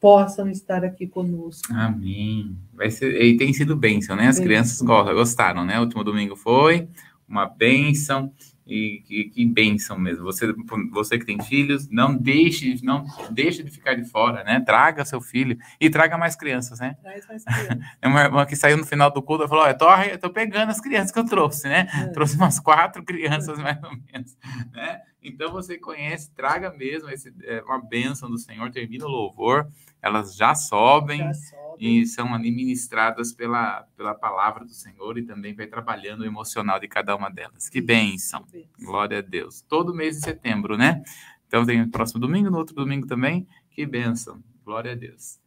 possam 0.00 0.48
estar 0.48 0.84
aqui 0.84 1.06
conosco. 1.06 1.72
Amém. 1.72 2.56
Vai 2.72 2.90
ser, 2.90 3.20
e 3.20 3.36
tem 3.36 3.52
sido 3.52 3.76
bênção, 3.76 4.16
né? 4.16 4.28
As 4.28 4.36
bênção. 4.36 4.44
crianças 4.44 4.82
gostaram, 4.82 5.64
né? 5.64 5.78
O 5.78 5.82
último 5.82 6.04
domingo 6.04 6.36
foi 6.36 6.88
uma 7.28 7.46
bênção 7.46 8.32
e 8.68 9.02
que, 9.06 9.24
que 9.24 9.46
bênção 9.46 9.98
mesmo. 9.98 10.24
Você, 10.24 10.54
você 10.92 11.18
que 11.18 11.24
tem 11.24 11.42
filhos, 11.42 11.88
não 11.88 12.14
deixe, 12.14 12.78
não 12.84 13.04
deixe 13.30 13.62
de 13.62 13.70
ficar 13.70 13.94
de 13.94 14.04
fora, 14.04 14.44
né? 14.44 14.60
Traga 14.60 15.04
seu 15.06 15.20
filho 15.20 15.56
e 15.80 15.88
traga 15.88 16.18
mais 16.18 16.36
crianças, 16.36 16.78
né? 16.78 16.96
Traz 17.02 17.26
mais 17.26 17.44
crianças. 17.44 17.78
É 18.00 18.06
uma 18.06 18.22
irmã 18.22 18.44
que 18.44 18.54
saiu 18.54 18.76
no 18.76 18.84
final 18.84 19.10
do 19.10 19.22
culto 19.22 19.44
e 19.44 19.48
falou: 19.48 19.64
Olha, 19.64 19.74
tô, 19.74 19.90
eu 20.02 20.18
tô 20.18 20.30
pegando 20.30 20.70
as 20.70 20.80
crianças 20.80 21.10
que 21.10 21.18
eu 21.18 21.24
trouxe, 21.24 21.66
né? 21.66 21.88
É. 21.94 22.06
Trouxe 22.08 22.36
umas 22.36 22.60
quatro 22.60 23.02
crianças, 23.02 23.56
mais 23.58 23.82
ou 23.82 23.90
menos, 23.90 24.36
né? 24.72 25.00
Então 25.22 25.50
você 25.50 25.76
conhece, 25.76 26.30
traga 26.32 26.72
mesmo 26.72 27.10
esse, 27.10 27.34
é, 27.42 27.62
uma 27.62 27.80
bênção 27.80 28.30
do 28.30 28.38
Senhor, 28.38 28.70
termina 28.70 29.04
o 29.04 29.08
louvor, 29.08 29.66
elas 30.00 30.36
já 30.36 30.54
sobem, 30.54 31.18
já 31.18 31.34
sobem. 31.34 32.00
e 32.00 32.06
são 32.06 32.32
ali 32.32 32.50
ministradas 32.50 33.32
pela, 33.32 33.82
pela 33.96 34.14
palavra 34.14 34.64
do 34.64 34.72
Senhor 34.72 35.18
e 35.18 35.22
também 35.22 35.54
vai 35.54 35.66
trabalhando 35.66 36.20
o 36.20 36.26
emocional 36.26 36.78
de 36.78 36.86
cada 36.86 37.16
uma 37.16 37.28
delas. 37.28 37.68
Que 37.68 37.80
bênção! 37.80 38.44
Que 38.44 38.58
bênção. 38.58 38.70
Glória 38.80 39.18
a 39.18 39.22
Deus. 39.22 39.60
Todo 39.62 39.94
mês 39.94 40.16
de 40.16 40.22
setembro, 40.22 40.76
né? 40.76 41.02
Então 41.46 41.64
tem 41.66 41.82
o 41.82 41.90
próximo 41.90 42.20
domingo, 42.20 42.50
no 42.50 42.58
outro 42.58 42.74
domingo 42.74 43.06
também. 43.06 43.46
Que 43.70 43.84
bênção! 43.84 44.42
Glória 44.64 44.92
a 44.92 44.94
Deus. 44.94 45.40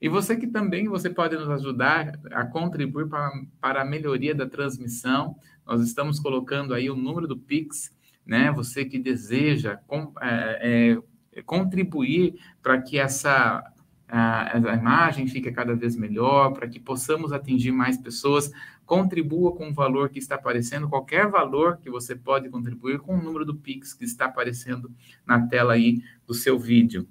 E 0.00 0.08
você 0.08 0.36
que 0.36 0.46
também 0.46 0.86
você 0.86 1.08
pode 1.08 1.34
nos 1.34 1.48
ajudar 1.48 2.18
a 2.32 2.44
contribuir 2.44 3.08
para, 3.08 3.32
para 3.60 3.82
a 3.82 3.84
melhoria 3.86 4.34
da 4.34 4.46
transmissão. 4.46 5.34
Nós 5.64 5.80
estamos 5.80 6.20
colocando 6.20 6.74
aí 6.74 6.90
o 6.90 6.96
número 6.96 7.26
do 7.26 7.38
Pix, 7.38 7.90
né? 8.26 8.50
Você 8.52 8.84
que 8.84 8.98
deseja 8.98 9.76
com, 9.86 10.12
é, 10.20 10.98
é, 11.32 11.42
contribuir 11.42 12.34
para 12.62 12.80
que 12.80 12.98
essa 12.98 13.62
a, 14.08 14.56
a, 14.56 14.74
imagem 14.74 15.26
fique 15.26 15.50
cada 15.50 15.74
vez 15.74 15.96
melhor, 15.96 16.52
para 16.52 16.68
que 16.68 16.78
possamos 16.78 17.32
atingir 17.32 17.72
mais 17.72 17.98
pessoas, 17.98 18.50
contribua 18.86 19.54
com 19.54 19.70
o 19.70 19.74
valor 19.74 20.10
que 20.10 20.18
está 20.18 20.34
aparecendo, 20.34 20.88
qualquer 20.88 21.28
valor 21.28 21.78
que 21.78 21.90
você 21.90 22.14
pode 22.14 22.48
contribuir 22.48 22.98
com 23.00 23.16
o 23.16 23.22
número 23.22 23.44
do 23.44 23.56
Pix 23.56 23.94
que 23.94 24.04
está 24.04 24.26
aparecendo 24.26 24.90
na 25.26 25.46
tela 25.46 25.72
aí 25.72 26.02
do 26.26 26.34
seu 26.34 26.58
vídeo. 26.58 27.08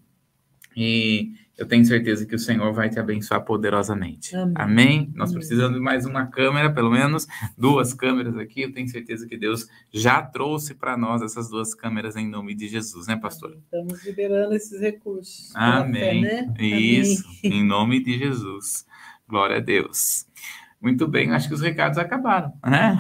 E 0.76 1.34
eu 1.58 1.68
tenho 1.68 1.86
certeza 1.86 2.26
que 2.26 2.36
o 2.36 2.40
Senhor 2.40 2.74
vai 2.74 2.90
te 2.90 3.00
abençoar 3.00 3.44
poderosamente. 3.44 4.36
Amém. 4.36 4.54
Amém? 4.56 5.12
Nós 5.16 5.32
precisamos 5.32 5.76
de 5.76 5.80
mais 5.80 6.06
uma 6.06 6.26
câmera, 6.26 6.74
pelo 6.74 6.90
menos 6.90 7.28
duas 7.56 7.94
câmeras 7.94 8.36
aqui. 8.38 8.62
Eu 8.62 8.74
tenho 8.74 8.88
certeza 8.88 9.28
que 9.28 9.38
Deus 9.38 9.68
já 9.92 10.22
trouxe 10.22 10.74
para 10.74 10.98
nós 10.98 11.22
essas 11.22 11.50
duas 11.50 11.76
câmeras 11.76 12.16
em 12.16 12.28
nome 12.28 12.56
de 12.56 12.68
Jesus, 12.68 13.06
né, 13.08 13.16
pastor? 13.16 13.56
Estamos 13.66 14.04
liberando 14.04 14.56
esses 14.56 14.82
recursos. 14.82 15.56
Amém. 15.56 16.24
Fé, 16.24 16.42
né? 16.42 16.54
Isso, 16.60 17.24
Amém. 17.44 17.60
em 17.60 17.64
nome 17.64 18.04
de 18.04 18.18
Jesus. 18.18 18.86
Glória 19.28 19.58
a 19.58 19.62
Deus. 19.62 20.26
Muito 20.82 21.08
bem, 21.08 21.32
acho 21.32 21.48
que 21.48 21.54
os 21.54 21.62
recados 21.62 21.98
acabaram, 21.98 22.52
né? 22.66 23.00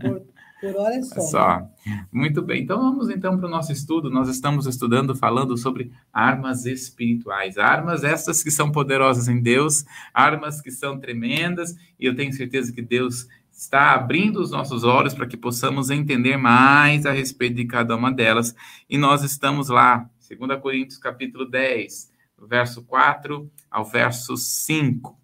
Por, 0.00 0.22
por 0.60 0.76
hora 0.76 0.94
é 0.94 1.02
só. 1.02 1.20
só. 1.20 1.68
Muito 2.12 2.42
bem. 2.42 2.62
Então 2.62 2.78
vamos 2.78 3.08
então 3.08 3.36
para 3.36 3.46
o 3.46 3.50
nosso 3.50 3.72
estudo. 3.72 4.10
Nós 4.10 4.28
estamos 4.28 4.66
estudando, 4.66 5.16
falando 5.16 5.56
sobre 5.56 5.90
armas 6.12 6.66
espirituais. 6.66 7.56
Armas 7.56 8.04
essas 8.04 8.42
que 8.42 8.50
são 8.50 8.70
poderosas 8.70 9.28
em 9.28 9.40
Deus, 9.40 9.84
armas 10.12 10.60
que 10.60 10.70
são 10.70 10.98
tremendas, 10.98 11.74
e 11.98 12.04
eu 12.06 12.14
tenho 12.14 12.32
certeza 12.32 12.72
que 12.72 12.82
Deus 12.82 13.26
está 13.50 13.92
abrindo 13.92 14.40
os 14.40 14.50
nossos 14.50 14.84
olhos 14.84 15.14
para 15.14 15.26
que 15.26 15.36
possamos 15.36 15.90
entender 15.90 16.36
mais 16.36 17.04
a 17.04 17.12
respeito 17.12 17.56
de 17.56 17.66
cada 17.66 17.96
uma 17.96 18.12
delas. 18.12 18.54
E 18.88 18.96
nós 18.96 19.22
estamos 19.22 19.68
lá, 19.68 20.08
2 20.28 20.60
Coríntios 20.60 20.98
capítulo 20.98 21.44
10, 21.44 22.10
verso 22.48 22.82
4 22.84 23.50
ao 23.70 23.84
verso 23.84 24.36
5. 24.36 25.18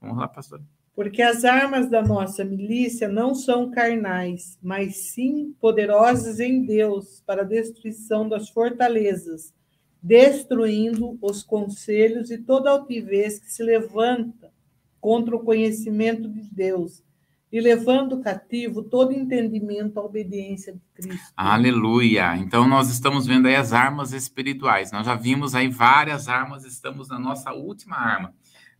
Vamos 0.00 0.18
lá, 0.18 0.28
pastor. 0.28 0.60
Porque 0.94 1.20
as 1.22 1.44
armas 1.44 1.90
da 1.90 2.02
nossa 2.02 2.44
milícia 2.44 3.08
não 3.08 3.34
são 3.34 3.70
carnais, 3.70 4.56
mas 4.62 4.96
sim 4.96 5.52
poderosas 5.60 6.38
em 6.38 6.64
Deus 6.64 7.22
para 7.26 7.42
a 7.42 7.46
destruição 7.46 8.28
das 8.28 8.48
fortalezas, 8.48 9.52
destruindo 10.00 11.18
os 11.20 11.42
conselhos 11.42 12.30
e 12.30 12.38
toda 12.38 12.70
altivez 12.70 13.40
que 13.40 13.50
se 13.50 13.62
levanta 13.62 14.52
contra 15.00 15.34
o 15.34 15.40
conhecimento 15.40 16.28
de 16.28 16.42
Deus 16.42 17.02
e 17.54 17.60
levando 17.60 18.20
cativo 18.20 18.82
todo 18.82 19.12
entendimento 19.12 19.98
à 19.98 20.04
obediência 20.04 20.72
de 20.72 20.80
Cristo. 20.92 21.32
Aleluia! 21.36 22.36
Então 22.36 22.66
nós 22.66 22.90
estamos 22.90 23.26
vendo 23.26 23.46
aí 23.46 23.54
as 23.54 23.72
armas 23.72 24.12
espirituais. 24.12 24.90
Nós 24.90 25.06
já 25.06 25.14
vimos 25.14 25.54
aí 25.54 25.68
várias 25.68 26.28
armas, 26.28 26.64
estamos 26.64 27.08
na 27.08 27.18
nossa 27.18 27.52
última 27.52 27.96
arma. 27.96 28.34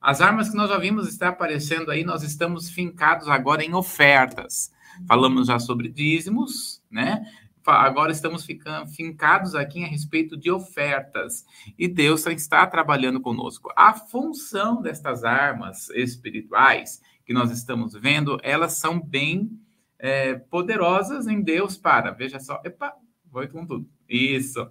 As 0.04 0.20
armas 0.20 0.50
que 0.50 0.54
nós 0.54 0.68
já 0.68 0.76
vimos 0.76 1.08
estar 1.08 1.28
aparecendo 1.28 1.90
aí, 1.90 2.04
nós 2.04 2.22
estamos 2.22 2.68
fincados 2.68 3.26
agora 3.26 3.64
em 3.64 3.72
ofertas. 3.72 4.70
Falamos 5.08 5.46
já 5.46 5.58
sobre 5.58 5.88
dízimos, 5.88 6.82
né? 6.90 7.24
Agora 7.64 8.12
estamos 8.12 8.44
ficando 8.44 8.86
fincados 8.86 9.54
aqui 9.54 9.82
a 9.82 9.86
respeito 9.86 10.36
de 10.36 10.50
ofertas. 10.50 11.46
E 11.78 11.88
Deus 11.88 12.26
está 12.26 12.66
trabalhando 12.66 13.18
conosco. 13.18 13.72
A 13.74 13.94
função 13.94 14.82
destas 14.82 15.24
armas 15.24 15.88
espirituais 15.88 17.00
que 17.24 17.32
nós 17.32 17.50
estamos 17.50 17.94
vendo, 17.94 18.38
elas 18.42 18.74
são 18.74 19.00
bem 19.00 19.58
é, 19.98 20.34
poderosas 20.34 21.26
em 21.26 21.40
Deus 21.40 21.78
para. 21.78 22.10
Veja 22.10 22.38
só. 22.38 22.60
Epa, 22.62 22.92
vou 23.24 23.48
com 23.48 23.64
tudo. 23.64 23.88
Isso. 24.06 24.68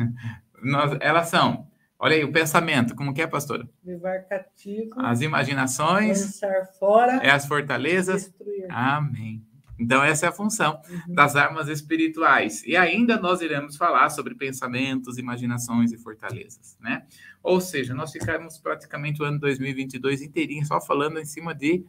nós, 0.64 0.96
elas 1.02 1.28
são 1.28 1.69
Olha 2.02 2.16
aí, 2.16 2.24
o 2.24 2.32
pensamento, 2.32 2.94
como 2.94 3.12
que 3.12 3.20
é, 3.20 3.26
pastora? 3.26 3.68
Levar 3.84 4.20
cativo. 4.20 4.88
As 4.96 5.20
imaginações. 5.20 6.18
Lançar 6.18 6.64
fora. 6.78 7.16
É 7.22 7.30
as 7.30 7.44
fortalezas. 7.44 8.22
Destruir. 8.22 8.66
Amém. 8.70 9.44
Então, 9.78 10.02
essa 10.02 10.24
é 10.24 10.28
a 10.30 10.32
função 10.32 10.80
uhum. 10.88 11.14
das 11.14 11.36
armas 11.36 11.68
espirituais. 11.68 12.64
E 12.64 12.74
ainda 12.74 13.18
nós 13.20 13.42
iremos 13.42 13.76
falar 13.76 14.08
sobre 14.08 14.34
pensamentos, 14.34 15.18
imaginações 15.18 15.92
e 15.92 15.98
fortalezas, 15.98 16.78
né? 16.80 17.02
Ou 17.42 17.60
seja, 17.60 17.92
nós 17.94 18.10
ficamos 18.10 18.58
praticamente 18.58 19.20
o 19.20 19.24
ano 19.26 19.38
2022 19.38 20.22
inteirinho 20.22 20.64
só 20.64 20.80
falando 20.80 21.18
em 21.18 21.26
cima 21.26 21.54
de 21.54 21.84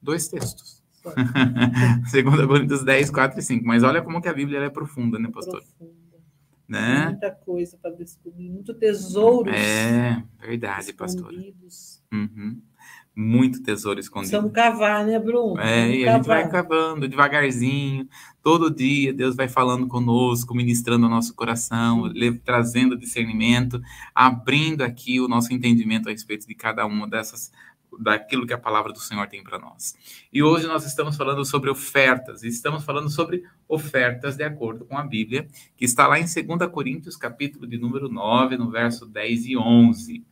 dois 0.00 0.28
textos. 0.28 0.84
Segundo 2.06 2.46
Coríntios 2.46 2.84
10, 2.84 3.10
4 3.10 3.40
e 3.40 3.42
5. 3.42 3.66
Mas 3.66 3.82
olha 3.82 4.02
como 4.02 4.22
que 4.22 4.28
a 4.28 4.32
Bíblia 4.32 4.60
é 4.60 4.70
profunda, 4.70 5.18
né, 5.18 5.28
pastor? 5.32 5.60
Profunda 5.62 5.97
né? 6.68 7.06
Muita 7.06 7.30
coisa 7.30 7.78
para 7.80 7.92
descobrir, 7.92 8.50
muito 8.50 8.74
tesouro. 8.74 9.50
É, 9.50 10.22
verdade, 10.38 10.92
pastor. 10.92 11.32
Uhum. 12.12 12.60
Muito 13.16 13.62
tesouro 13.62 13.98
escondido. 13.98 14.30
Precisamos 14.30 14.52
cavar, 14.52 15.04
né, 15.04 15.18
Bruno? 15.18 15.58
É, 15.58 15.90
e 15.90 16.04
cavar. 16.04 16.14
a 16.14 16.16
gente 16.18 16.26
vai 16.26 16.48
cavando 16.48 17.08
devagarzinho. 17.08 18.06
Todo 18.42 18.70
dia 18.70 19.12
Deus 19.12 19.34
vai 19.34 19.48
falando 19.48 19.88
conosco, 19.88 20.54
ministrando 20.54 21.06
o 21.06 21.10
nosso 21.10 21.34
coração, 21.34 22.12
trazendo 22.44 22.96
discernimento, 22.96 23.80
abrindo 24.14 24.82
aqui 24.82 25.20
o 25.20 25.26
nosso 25.26 25.52
entendimento 25.52 26.08
a 26.08 26.12
respeito 26.12 26.46
de 26.46 26.54
cada 26.54 26.86
uma 26.86 27.08
dessas 27.08 27.50
daquilo 27.98 28.46
que 28.46 28.52
a 28.52 28.58
palavra 28.58 28.92
do 28.92 29.00
Senhor 29.00 29.26
tem 29.28 29.42
para 29.42 29.58
nós. 29.58 29.94
E 30.32 30.42
hoje 30.42 30.66
nós 30.66 30.84
estamos 30.84 31.16
falando 31.16 31.44
sobre 31.44 31.70
ofertas, 31.70 32.42
e 32.42 32.48
estamos 32.48 32.84
falando 32.84 33.10
sobre 33.10 33.44
ofertas 33.68 34.36
de 34.36 34.44
acordo 34.44 34.84
com 34.84 34.96
a 34.96 35.04
Bíblia, 35.04 35.46
que 35.76 35.84
está 35.84 36.06
lá 36.06 36.18
em 36.18 36.24
2 36.24 36.70
Coríntios, 36.70 37.16
capítulo 37.16 37.66
de 37.66 37.78
número 37.78 38.08
9, 38.08 38.56
no 38.56 38.70
verso 38.70 39.06
10 39.06 39.46
e 39.46 39.56
11. 39.56 40.24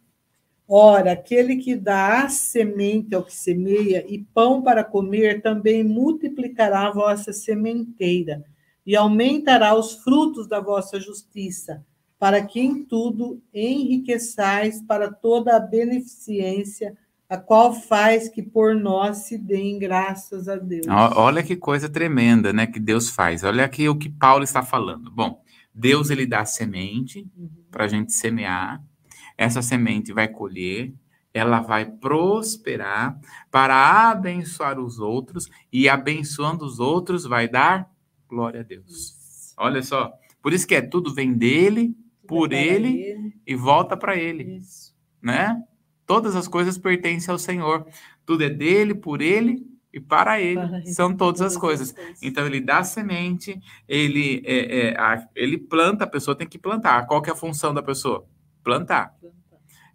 Ora, 0.69 1.13
aquele 1.13 1.57
que 1.57 1.77
dá 1.77 2.29
semente 2.29 3.15
ao 3.15 3.23
que 3.23 3.33
semeia 3.33 4.05
e 4.09 4.19
pão 4.19 4.61
para 4.63 4.83
comer, 4.83 5.41
também 5.41 5.85
multiplicará 5.85 6.89
a 6.89 6.93
vossa 6.93 7.33
sementeira 7.33 8.45
e 8.85 8.97
aumentará 8.97 9.75
os 9.75 9.95
frutos 9.95 10.49
da 10.49 10.61
vossa 10.61 10.99
justiça, 10.99 11.85
para 12.19 12.45
que 12.45 12.61
em 12.61 12.85
tudo 12.85 13.41
enriqueçais 13.55 14.83
para 14.83 15.13
toda 15.13 15.57
a 15.57 15.61
beneficência 15.61 16.97
a 17.29 17.37
qual 17.37 17.75
faz 17.75 18.29
que 18.29 18.43
por 18.43 18.75
nós 18.75 19.19
se 19.19 19.37
deem 19.37 19.79
graças 19.79 20.49
a 20.49 20.57
Deus. 20.57 20.87
Olha 20.89 21.43
que 21.43 21.57
coisa 21.57 21.89
tremenda, 21.89 22.53
né, 22.53 22.67
que 22.67 22.79
Deus 22.79 23.11
faz. 23.11 23.43
Olha 23.43 23.65
aqui 23.65 23.89
o 23.89 23.97
que 23.97 24.09
Paulo 24.09 24.45
está 24.45 24.63
falando. 24.63 25.11
Bom, 25.11 25.43
Deus 25.75 26.11
ele 26.11 26.27
dá 26.27 26.45
semente 26.45 27.29
uhum. 27.37 27.51
para 27.71 27.85
a 27.85 27.89
gente 27.89 28.13
semear. 28.13 28.83
Essa 29.37 29.61
semente 29.61 30.13
vai 30.13 30.29
colher, 30.29 30.95
ela 31.35 31.61
vai 31.61 31.85
prosperar 31.85 33.21
para 33.51 34.11
abençoar 34.11 34.79
os 34.79 34.99
outros 34.99 35.51
e 35.71 35.89
abençoando 35.89 36.65
os 36.65 36.81
outros 36.81 37.25
vai 37.25 37.47
dar 37.47 37.91
glória 38.29 38.61
a 38.61 38.63
Deus. 38.63 38.87
Isso. 38.89 39.55
Olha 39.59 39.83
só, 39.83 40.13
por 40.41 40.53
isso 40.53 40.67
que 40.67 40.75
é 40.75 40.81
tudo 40.81 41.13
vem 41.13 41.35
dele, 41.35 41.95
por 42.27 42.53
ele, 42.53 43.03
ele, 43.03 43.33
e 43.47 43.55
volta 43.55 43.97
para 43.97 44.17
ele, 44.17 44.59
isso. 44.59 44.95
né? 45.21 45.63
Todas 46.07 46.37
as 46.37 46.47
coisas 46.47 46.79
pertencem 46.79 47.33
ao 47.33 47.39
Senhor. 47.39 47.87
Tudo 48.25 48.45
é 48.45 48.49
dele, 48.49 48.95
por 48.95 49.21
ele 49.21 49.67
e 49.93 50.01
para 50.01 50.41
ele. 50.41 50.61
São 50.87 51.15
todas 51.15 51.41
as 51.41 51.57
coisas. 51.57 51.95
Então 52.23 52.47
ele 52.47 52.61
dá 52.61 52.85
semente, 52.85 53.61
ele, 53.89 54.43
é, 54.45 54.89
é, 54.89 55.01
a, 55.01 55.27
ele 55.35 55.59
planta, 55.59 56.05
a 56.05 56.07
pessoa 56.09 56.37
tem 56.37 56.47
que 56.47 56.59
plantar. 56.59 57.07
Qual 57.07 57.21
que 57.21 57.31
é 57.31 57.33
a 57.33 57.37
função 57.37 57.75
da 57.75 57.83
pessoa? 57.83 58.27
Plantar. 58.63 59.15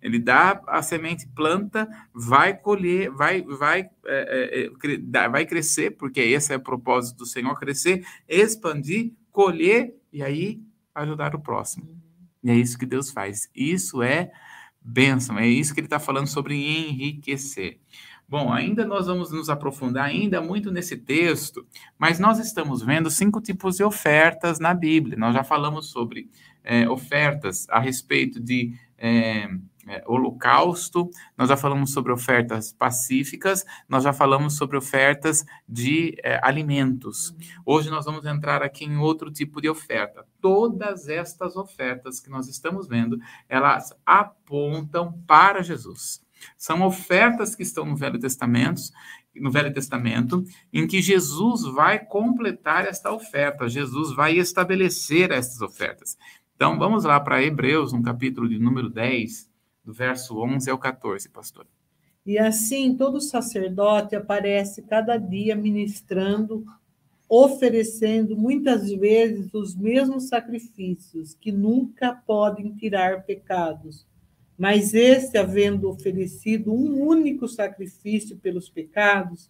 Ele 0.02 0.18
dá 0.18 0.60
a 0.68 0.82
semente, 0.82 1.28
planta, 1.28 1.88
vai 2.12 2.58
colher, 2.58 3.12
vai, 3.12 3.44
vai, 3.44 3.88
é, 4.06 4.66
é, 4.66 5.20
é 5.20 5.30
vai 5.30 5.46
crescer, 5.46 5.92
porque 5.92 6.20
esse 6.20 6.52
é 6.52 6.58
o 6.58 6.62
propósito 6.62 7.20
do 7.20 7.26
Senhor, 7.26 7.54
crescer, 7.60 8.04
expandir, 8.28 9.14
colher 9.32 9.96
e 10.12 10.24
aí 10.24 10.60
ajudar 10.96 11.36
o 11.36 11.40
próximo. 11.40 11.86
Uhum. 11.86 11.98
E 12.44 12.50
é 12.50 12.56
isso 12.56 12.78
que 12.78 12.86
Deus 12.88 13.12
faz. 13.12 13.48
Isso 13.56 14.02
é 14.02 14.32
bênção. 14.82 15.38
É 15.38 15.48
isso 15.48 15.74
que 15.74 15.80
ele 15.80 15.88
está 15.88 16.00
falando 16.00 16.28
sobre 16.28 16.56
enriquecer. 16.56 17.80
Bom, 18.28 18.52
ainda 18.52 18.86
nós 18.86 19.08
vamos 19.08 19.30
nos 19.30 19.50
aprofundar 19.50 20.06
ainda 20.06 20.40
muito 20.40 20.72
nesse 20.72 20.96
texto, 20.96 21.68
mas 21.98 22.18
nós 22.18 22.40
estamos 22.40 22.82
vendo 22.82 23.12
cinco 23.12 23.42
tipos 23.42 23.76
de 23.76 23.84
ofertas 23.84 24.58
na 24.58 24.74
Bíblia. 24.74 25.18
Nós 25.18 25.34
já 25.34 25.44
falamos 25.44 25.88
sobre 25.88 26.30
é, 26.64 26.88
ofertas 26.90 27.68
a 27.70 27.78
respeito 27.78 28.40
de 28.40 28.74
é, 28.98 29.50
é, 29.88 30.04
holocausto, 30.06 31.10
nós 31.38 31.50
já 31.50 31.58
falamos 31.58 31.92
sobre 31.92 32.12
ofertas 32.12 32.72
pacíficas, 32.72 33.66
nós 33.90 34.04
já 34.04 34.14
falamos 34.14 34.56
sobre 34.56 34.78
ofertas 34.78 35.46
de 35.68 36.16
é, 36.24 36.40
alimentos. 36.44 37.36
Hoje 37.66 37.90
nós 37.90 38.06
vamos 38.06 38.26
entrar 38.26 38.62
aqui 38.62 38.86
em 38.86 38.98
outro 38.98 39.32
tipo 39.32 39.62
de 39.62 39.70
oferta. 39.70 40.26
Todas 40.40 41.08
estas 41.08 41.56
ofertas 41.56 42.20
que 42.20 42.30
nós 42.30 42.48
estamos 42.48 42.88
vendo, 42.88 43.20
elas 43.50 43.94
apontam 44.06 45.14
para 45.26 45.64
Jesus. 45.64 46.24
São 46.58 46.82
ofertas 46.82 47.56
que 47.56 47.64
estão 47.64 47.86
no 47.86 47.96
Velho 47.96 48.20
Testamento, 48.20 48.82
no 49.36 49.52
Velho 49.52 49.74
Testamento, 49.74 50.44
em 50.74 50.88
que 50.88 51.02
Jesus 51.02 51.64
vai 51.74 52.00
completar 52.00 52.86
esta 52.86 53.12
oferta, 53.12 53.70
Jesus 53.70 54.14
vai 54.16 54.38
estabelecer 54.38 55.32
estas 55.32 55.62
ofertas. 55.62 56.18
Então, 56.56 56.78
vamos 56.78 57.04
lá 57.06 57.20
para 57.20 57.44
Hebreus, 57.44 57.94
no 57.94 58.04
capítulo 58.04 58.48
de 58.48 58.60
número 58.60 58.90
10, 58.90 59.51
do 59.84 59.94
verso 59.94 60.40
11 60.40 60.70
ao 60.70 60.78
14, 60.78 61.30
pastor. 61.30 61.66
E 62.26 62.38
assim, 62.38 62.96
todo 62.96 63.20
sacerdote 63.20 64.16
aparece 64.16 64.84
cada 64.84 65.18
dia 65.18 65.56
ministrando, 65.56 66.64
oferecendo 67.28 68.38
muitas 68.38 68.92
vezes 68.92 69.52
os 69.54 69.76
mesmos 69.76 70.28
sacrifícios, 70.28 71.34
que 71.34 71.52
nunca 71.52 72.14
podem 72.14 72.76
tirar 72.76 73.24
pecados. 73.24 74.06
Mas 74.58 74.94
este, 74.94 75.38
havendo 75.38 75.90
oferecido 75.90 76.72
um 76.72 77.02
único 77.02 77.48
sacrifício 77.48 78.38
pelos 78.38 78.70
pecados, 78.70 79.50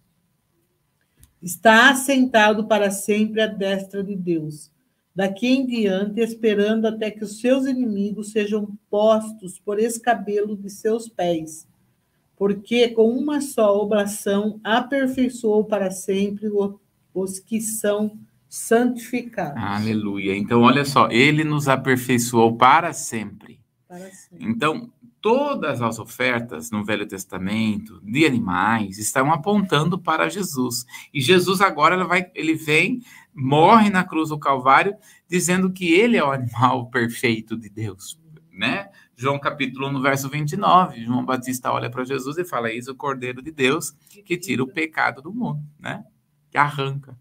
está 1.41 1.89
assentado 1.89 2.67
para 2.67 2.89
sempre 2.89 3.41
à 3.41 3.47
destra 3.47 4.01
de 4.01 4.15
Deus 4.15 4.70
daqui 5.15 5.47
em 5.47 5.65
diante, 5.65 6.21
esperando 6.21 6.85
até 6.85 7.11
que 7.11 7.23
os 7.23 7.39
seus 7.39 7.65
inimigos 7.65 8.31
sejam 8.31 8.77
postos 8.89 9.59
por 9.59 9.79
escabelo 9.79 10.55
de 10.55 10.69
seus 10.69 11.07
pés. 11.07 11.67
Porque 12.35 12.89
com 12.89 13.09
uma 13.09 13.39
só 13.39 13.77
oblação 13.77 14.59
aperfeiçoou 14.63 15.63
para 15.65 15.91
sempre 15.91 16.49
os 17.13 17.39
que 17.39 17.61
são 17.61 18.17
santificados. 18.49 19.61
Aleluia. 19.61 20.35
Então, 20.35 20.61
olha 20.61 20.83
só, 20.83 21.07
ele 21.09 21.43
nos 21.43 21.67
aperfeiçoou 21.67 22.57
para 22.57 22.91
sempre. 22.93 23.59
Para 23.87 24.09
sempre. 24.09 24.45
Então, 24.45 24.89
todas 25.21 25.81
as 25.81 25.99
ofertas 25.99 26.71
no 26.71 26.83
Velho 26.83 27.07
Testamento 27.07 28.01
de 28.03 28.25
animais 28.25 28.97
estão 28.97 29.31
apontando 29.31 29.97
para 29.97 30.27
Jesus. 30.27 30.85
E 31.13 31.21
Jesus 31.21 31.61
agora 31.61 31.95
ele 31.95 32.03
vai, 32.05 32.31
ele 32.33 32.55
vem 32.55 33.01
morre 33.33 33.89
na 33.89 34.03
cruz 34.03 34.29
do 34.29 34.39
Calvário, 34.39 34.95
dizendo 35.29 35.71
que 35.71 35.93
ele 35.93 36.17
é 36.17 36.23
o 36.23 36.31
animal 36.31 36.89
perfeito 36.91 37.55
de 37.55 37.69
Deus, 37.69 38.19
né? 38.51 38.89
João 39.15 39.39
capítulo 39.39 39.87
1, 39.87 40.01
verso 40.01 40.27
29, 40.27 41.05
João 41.05 41.23
Batista 41.23 41.71
olha 41.71 41.91
para 41.91 42.03
Jesus 42.03 42.37
e 42.39 42.43
fala: 42.43 42.71
Eis 42.71 42.87
o 42.87 42.95
Cordeiro 42.95 43.41
de 43.41 43.51
Deus 43.51 43.91
que 44.25 44.35
tira 44.35 44.63
o 44.63 44.67
pecado 44.67 45.21
do 45.21 45.31
mundo, 45.31 45.61
né? 45.79 46.03
Que 46.49 46.57
arranca. 46.57 47.15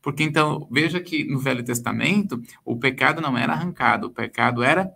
Porque 0.00 0.24
então, 0.24 0.66
veja 0.70 1.00
que 1.00 1.24
no 1.24 1.38
Velho 1.38 1.62
Testamento, 1.62 2.42
o 2.64 2.76
pecado 2.76 3.20
não 3.20 3.36
era 3.38 3.52
arrancado, 3.52 4.08
o 4.08 4.10
pecado 4.10 4.62
era 4.64 4.90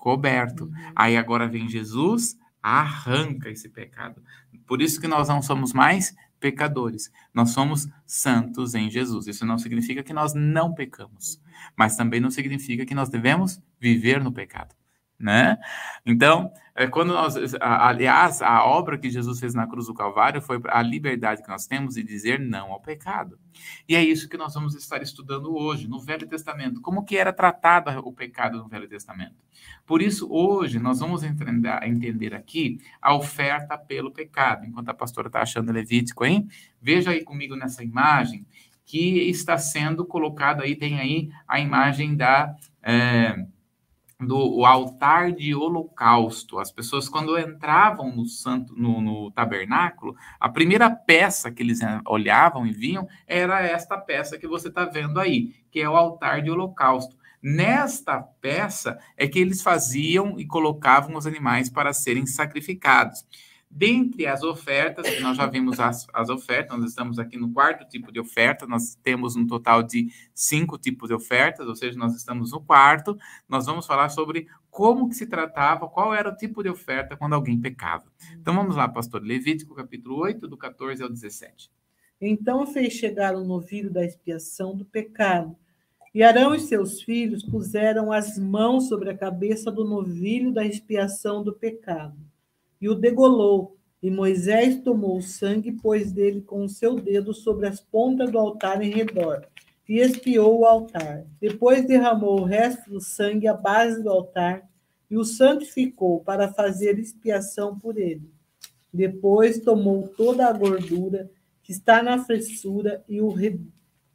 coberto. 0.00 0.64
Uhum. 0.64 0.92
Aí 0.96 1.16
agora 1.16 1.46
vem 1.46 1.68
Jesus, 1.68 2.36
arranca 2.60 3.48
esse 3.48 3.68
pecado. 3.68 4.22
Por 4.66 4.82
isso 4.82 5.00
que 5.00 5.06
nós 5.06 5.28
não 5.28 5.40
somos 5.40 5.72
mais 5.72 6.16
pecadores. 6.40 7.12
Nós 7.32 7.50
somos 7.50 7.86
santos 8.06 8.74
em 8.74 8.90
Jesus. 8.90 9.26
Isso 9.26 9.46
não 9.46 9.58
significa 9.58 10.02
que 10.02 10.12
nós 10.12 10.32
não 10.34 10.74
pecamos, 10.74 11.40
mas 11.76 11.96
também 11.96 12.18
não 12.18 12.30
significa 12.30 12.84
que 12.86 12.94
nós 12.94 13.10
devemos 13.10 13.62
viver 13.78 14.24
no 14.24 14.32
pecado 14.32 14.74
né? 15.20 15.58
Então, 16.04 16.50
é, 16.80 16.86
quando 16.86 17.12
nós, 17.12 17.34
aliás, 17.60 18.40
a 18.40 18.64
obra 18.64 18.96
que 18.96 19.10
Jesus 19.10 19.38
fez 19.38 19.52
na 19.52 19.66
cruz 19.66 19.86
do 19.86 19.92
Calvário 19.92 20.40
foi 20.40 20.58
a 20.70 20.80
liberdade 20.80 21.42
que 21.42 21.48
nós 21.50 21.66
temos 21.66 21.96
de 21.96 22.02
dizer 22.02 22.40
não 22.40 22.72
ao 22.72 22.80
pecado. 22.80 23.38
E 23.86 23.94
é 23.94 24.02
isso 24.02 24.26
que 24.30 24.38
nós 24.38 24.54
vamos 24.54 24.74
estar 24.74 25.02
estudando 25.02 25.54
hoje, 25.54 25.86
no 25.86 26.00
Velho 26.00 26.26
Testamento, 26.26 26.80
como 26.80 27.04
que 27.04 27.18
era 27.18 27.34
tratado 27.34 27.90
o 28.00 28.10
pecado 28.10 28.56
no 28.56 28.66
Velho 28.66 28.88
Testamento. 28.88 29.34
Por 29.84 30.00
isso, 30.00 30.26
hoje, 30.32 30.78
nós 30.78 31.00
vamos 31.00 31.22
entender, 31.22 32.34
aqui 32.34 32.78
a 33.02 33.14
oferta 33.14 33.76
pelo 33.76 34.10
pecado. 34.10 34.64
Enquanto 34.64 34.88
a 34.88 34.94
pastora 34.94 35.26
está 35.26 35.42
achando 35.42 35.70
Levítico, 35.70 36.24
hein? 36.24 36.48
Veja 36.80 37.10
aí 37.10 37.22
comigo 37.22 37.54
nessa 37.56 37.84
imagem 37.84 38.46
que 38.86 39.28
está 39.28 39.58
sendo 39.58 40.06
colocada 40.06 40.62
aí, 40.62 40.74
tem 40.74 40.98
aí 40.98 41.28
a 41.46 41.60
imagem 41.60 42.16
da... 42.16 42.56
É, 42.82 43.44
do 44.20 44.64
altar 44.64 45.32
de 45.32 45.54
holocausto. 45.54 46.58
As 46.58 46.70
pessoas, 46.70 47.08
quando 47.08 47.38
entravam 47.38 48.14
no 48.14 48.26
santo, 48.26 48.74
no, 48.76 49.00
no, 49.00 49.30
tabernáculo, 49.30 50.14
a 50.38 50.48
primeira 50.48 50.90
peça 50.90 51.50
que 51.50 51.62
eles 51.62 51.80
olhavam 52.06 52.66
e 52.66 52.72
viam 52.72 53.08
era 53.26 53.62
esta 53.62 53.96
peça 53.96 54.38
que 54.38 54.46
você 54.46 54.68
está 54.68 54.84
vendo 54.84 55.18
aí, 55.18 55.54
que 55.70 55.80
é 55.80 55.88
o 55.88 55.96
altar 55.96 56.42
de 56.42 56.50
holocausto. 56.50 57.16
Nesta 57.42 58.20
peça 58.20 58.98
é 59.16 59.26
que 59.26 59.38
eles 59.38 59.62
faziam 59.62 60.38
e 60.38 60.46
colocavam 60.46 61.16
os 61.16 61.26
animais 61.26 61.70
para 61.70 61.92
serem 61.92 62.26
sacrificados. 62.26 63.24
Dentre 63.72 64.26
as 64.26 64.42
ofertas, 64.42 65.06
nós 65.20 65.36
já 65.36 65.46
vimos 65.46 65.78
as, 65.78 66.04
as 66.12 66.28
ofertas, 66.28 66.76
nós 66.76 66.90
estamos 66.90 67.20
aqui 67.20 67.38
no 67.38 67.52
quarto 67.52 67.88
tipo 67.88 68.10
de 68.10 68.18
oferta, 68.18 68.66
nós 68.66 68.96
temos 68.96 69.36
um 69.36 69.46
total 69.46 69.80
de 69.80 70.08
cinco 70.34 70.76
tipos 70.76 71.08
de 71.08 71.14
ofertas, 71.14 71.68
ou 71.68 71.76
seja, 71.76 71.96
nós 71.96 72.16
estamos 72.16 72.50
no 72.50 72.60
quarto, 72.60 73.16
nós 73.48 73.66
vamos 73.66 73.86
falar 73.86 74.08
sobre 74.08 74.48
como 74.72 75.08
que 75.08 75.14
se 75.14 75.24
tratava, 75.24 75.88
qual 75.88 76.12
era 76.12 76.30
o 76.30 76.36
tipo 76.36 76.64
de 76.64 76.68
oferta 76.68 77.16
quando 77.16 77.34
alguém 77.34 77.60
pecava. 77.60 78.06
Então 78.32 78.56
vamos 78.56 78.74
lá, 78.74 78.88
pastor, 78.88 79.22
Levítico 79.22 79.72
capítulo 79.72 80.16
8, 80.16 80.48
do 80.48 80.56
14 80.56 81.04
ao 81.04 81.08
17. 81.08 81.70
Então 82.20 82.66
fez 82.66 82.92
chegar 82.92 83.36
o 83.36 83.44
novilho 83.44 83.90
da 83.90 84.04
expiação 84.04 84.76
do 84.76 84.84
pecado, 84.84 85.56
e 86.12 86.24
Arão 86.24 86.56
e 86.56 86.58
seus 86.58 87.02
filhos 87.02 87.44
puseram 87.44 88.10
as 88.10 88.36
mãos 88.36 88.88
sobre 88.88 89.10
a 89.10 89.16
cabeça 89.16 89.70
do 89.70 89.84
novilho 89.84 90.52
da 90.52 90.66
expiação 90.66 91.44
do 91.44 91.52
pecado 91.52 92.29
e 92.80 92.88
o 92.88 92.94
degolou. 92.94 93.76
E 94.02 94.10
Moisés 94.10 94.80
tomou 94.82 95.18
o 95.18 95.22
sangue 95.22 95.68
e 95.68 95.76
pôs 95.76 96.10
dele 96.10 96.40
com 96.40 96.64
o 96.64 96.68
seu 96.68 96.96
dedo 96.96 97.34
sobre 97.34 97.66
as 97.66 97.80
pontas 97.80 98.30
do 98.30 98.38
altar 98.38 98.82
em 98.82 98.90
redor, 98.90 99.46
e 99.86 99.98
espiou 99.98 100.60
o 100.60 100.64
altar. 100.64 101.26
Depois 101.38 101.86
derramou 101.86 102.40
o 102.40 102.44
resto 102.44 102.88
do 102.88 103.00
sangue 103.00 103.46
à 103.46 103.52
base 103.54 104.02
do 104.02 104.08
altar 104.08 104.66
e 105.10 105.16
o 105.16 105.24
santificou 105.24 106.20
para 106.20 106.52
fazer 106.52 106.98
expiação 106.98 107.78
por 107.78 107.98
ele. 107.98 108.30
Depois 108.92 109.58
tomou 109.58 110.08
toda 110.08 110.46
a 110.46 110.52
gordura 110.52 111.28
que 111.62 111.72
está 111.72 112.02
na 112.02 112.24
fressura 112.24 113.04
e 113.08 113.20
o, 113.20 113.28
re... 113.28 113.60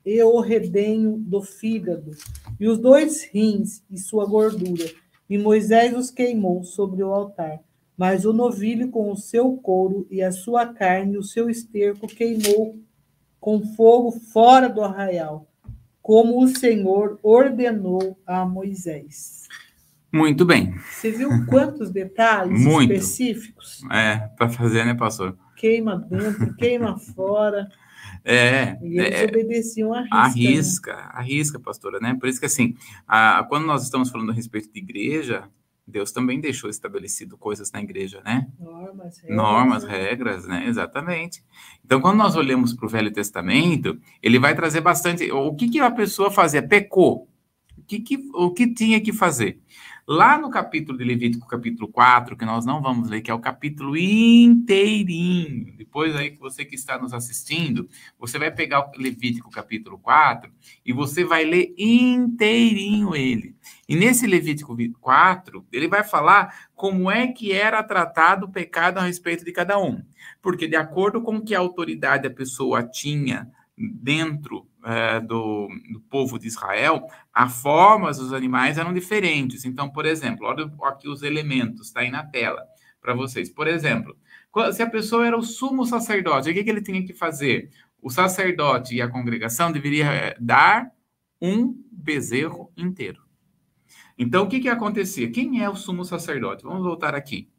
e 0.06 0.24
o 0.24 0.40
redenho 0.40 1.18
do 1.18 1.42
fígado, 1.42 2.12
e 2.60 2.68
os 2.68 2.80
dois 2.80 3.24
rins 3.26 3.84
e 3.90 3.98
sua 3.98 4.26
gordura, 4.26 4.86
e 5.30 5.38
Moisés 5.38 5.96
os 5.96 6.10
queimou 6.10 6.64
sobre 6.64 7.04
o 7.04 7.14
altar. 7.14 7.65
Mas 7.98 8.26
o 8.26 8.34
novilho 8.34 8.90
com 8.90 9.12
o 9.12 9.16
seu 9.16 9.56
couro 9.58 10.06
e 10.12 10.22
a 10.22 10.32
sua 10.32 10.66
carne, 10.66 11.18
o 11.18 11.24
seu 11.24 11.50
esterco, 11.50 12.08
queimou 12.08 12.78
com 13.40 13.62
fogo 13.76 14.12
fora 14.12 14.68
do 14.68 14.82
arraial, 14.82 15.48
como 16.02 16.44
o 16.44 16.48
Senhor 16.48 17.20
ordenou 17.22 18.20
a 18.26 18.46
Moisés. 18.46 19.44
Muito 20.12 20.46
bem. 20.46 20.74
Você 20.92 21.12
viu 21.12 21.30
quantos 21.46 21.92
detalhes 21.92 22.64
Muito. 22.64 22.94
específicos? 22.94 23.82
É, 23.92 24.18
para 24.38 24.48
fazer, 24.50 24.86
né, 24.86 24.94
pastor? 24.94 25.38
Queima 25.58 25.98
dentro, 25.98 26.56
queima 26.56 26.98
fora. 26.98 27.68
É, 28.28 28.80
e 28.82 29.00
eles 29.00 29.20
é, 29.20 29.24
obedeciam 29.26 29.94
a 29.94 30.02
risca. 30.02 30.18
Arrisca, 30.18 30.96
né? 30.96 31.10
arrisca, 31.14 31.60
pastora, 31.60 32.00
né? 32.00 32.18
Por 32.20 32.28
isso 32.28 32.40
que, 32.40 32.48
assim, 32.48 32.76
a, 33.08 33.46
quando 33.48 33.68
nós 33.68 33.84
estamos 33.84 34.10
falando 34.10 34.32
a 34.32 34.34
respeito 34.34 34.74
de 34.74 34.80
igreja, 34.80 35.48
Deus 35.88 36.12
também 36.12 36.42
deixou 36.42 36.70
estabelecido 36.70 37.38
coisas 37.38 37.72
na 37.72 37.80
igreja, 37.82 38.22
né? 38.26 38.48
Normas, 38.60 39.20
regras. 39.20 39.38
Normas, 39.38 39.84
né? 39.84 39.92
regras, 39.92 40.48
né? 40.48 40.66
Exatamente. 40.68 41.44
Então, 41.84 42.02
quando 42.02 42.18
nós 42.18 42.36
olhamos 42.36 42.74
para 42.74 42.86
o 42.86 42.90
Velho 42.90 43.12
Testamento, 43.12 44.00
ele 44.22 44.40
vai 44.40 44.56
trazer 44.56 44.82
bastante. 44.82 45.32
O 45.32 45.56
que, 45.56 45.70
que 45.70 45.80
a 45.80 45.92
pessoa 45.92 46.32
fazia? 46.32 46.68
Pecou. 46.68 47.30
O 47.78 47.84
que, 47.84 48.00
que, 48.00 48.18
o 48.34 48.52
que 48.52 48.74
tinha 48.74 49.00
que 49.00 49.14
fazer? 49.14 49.62
Lá 50.08 50.38
no 50.38 50.52
capítulo 50.52 51.00
de 51.00 51.04
Levítico, 51.04 51.48
capítulo 51.48 51.88
4, 51.88 52.38
que 52.38 52.46
nós 52.46 52.64
não 52.64 52.80
vamos 52.80 53.10
ler, 53.10 53.22
que 53.22 53.32
é 53.32 53.34
o 53.34 53.40
capítulo 53.40 53.98
inteirinho. 53.98 55.76
Depois 55.76 56.16
aí 56.16 56.30
que 56.30 56.38
você 56.38 56.64
que 56.64 56.76
está 56.76 57.00
nos 57.00 57.12
assistindo, 57.12 57.90
você 58.20 58.38
vai 58.38 58.52
pegar 58.52 58.82
o 58.82 58.92
Levítico 59.02 59.50
capítulo 59.50 59.98
4 59.98 60.52
e 60.86 60.94
você 60.94 61.24
vai 61.24 61.44
ler 61.44 61.74
inteirinho 61.76 63.16
ele. 63.16 63.56
E 63.90 63.96
nesse 63.96 64.28
Levítico 64.28 64.78
4, 65.02 65.66
ele 65.72 65.88
vai 65.88 66.04
falar 66.04 66.70
como 66.76 67.10
é 67.10 67.26
que 67.26 67.52
era 67.52 67.82
tratado 67.82 68.46
o 68.46 68.52
pecado 68.52 69.00
a 69.00 69.06
respeito 69.06 69.44
de 69.44 69.52
cada 69.52 69.80
um. 69.80 70.04
Porque, 70.40 70.68
de 70.68 70.76
acordo 70.76 71.20
com 71.20 71.42
que 71.42 71.56
autoridade 71.56 72.28
a 72.28 72.32
pessoa 72.32 72.84
tinha 72.84 73.50
dentro 73.76 74.68
é, 74.86 75.20
do, 75.20 75.68
do, 75.92 76.00
povo 76.02 76.38
de 76.38 76.48
Israel, 76.48 77.08
as 77.34 77.62
formas 77.62 78.18
dos 78.18 78.32
animais 78.32 78.78
eram 78.78 78.94
diferentes. 78.94 79.66
Então, 79.66 79.90
por 79.90 80.06
exemplo, 80.06 80.46
olha 80.46 80.72
aqui 80.84 81.10
os 81.10 81.24
elementos, 81.24 81.88
está 81.88 82.02
aí 82.02 82.12
na 82.12 82.24
tela 82.24 82.64
para 83.02 83.14
vocês. 83.14 83.50
Por 83.50 83.68
exemplo, 83.68 84.16
se 84.74 84.84
a 84.84 84.90
pessoa 84.90 85.26
era 85.26 85.38
o 85.38 85.42
sumo 85.42 85.86
sacerdote, 85.86 86.50
o 86.50 86.54
que, 86.54 86.64
que 86.64 86.70
ele 86.70 86.82
tinha 86.82 87.04
que 87.04 87.14
fazer? 87.14 87.72
O 88.02 88.10
sacerdote 88.10 88.96
e 88.96 89.02
a 89.02 89.10
congregação 89.10 89.72
deveriam 89.72 90.08
é, 90.08 90.36
dar 90.40 90.92
um 91.42 91.76
bezerro 91.92 92.72
inteiro. 92.78 93.24
Então, 94.18 94.46
o 94.46 94.48
que, 94.48 94.60
que 94.60 94.70
acontecia? 94.70 95.32
Quem 95.32 95.64
é 95.64 95.70
o 95.70 95.76
sumo 95.76 96.06
sacerdote? 96.06 96.64
Vamos 96.64 96.84
voltar 96.84 97.16
aqui. 97.16 97.50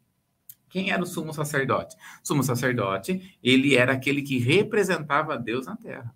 Quem 0.68 0.90
era 0.90 1.02
o 1.02 1.06
sumo 1.06 1.32
sacerdote? 1.32 1.96
O 2.22 2.26
sumo 2.26 2.42
sacerdote, 2.42 3.38
ele 3.42 3.76
era 3.76 3.92
aquele 3.92 4.22
que 4.22 4.38
representava 4.38 5.36
Deus 5.38 5.66
na 5.66 5.76
terra. 5.76 6.14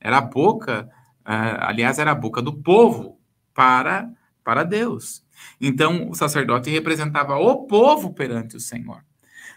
Era 0.00 0.18
a 0.18 0.22
boca, 0.22 0.88
uh, 1.20 1.60
aliás, 1.60 1.98
era 1.98 2.12
a 2.12 2.14
boca 2.14 2.40
do 2.40 2.52
povo 2.52 3.20
para, 3.54 4.10
para 4.42 4.64
Deus. 4.64 5.24
Então, 5.60 6.08
o 6.10 6.14
sacerdote 6.14 6.70
representava 6.70 7.36
o 7.36 7.66
povo 7.66 8.12
perante 8.12 8.56
o 8.56 8.60
Senhor. 8.60 9.04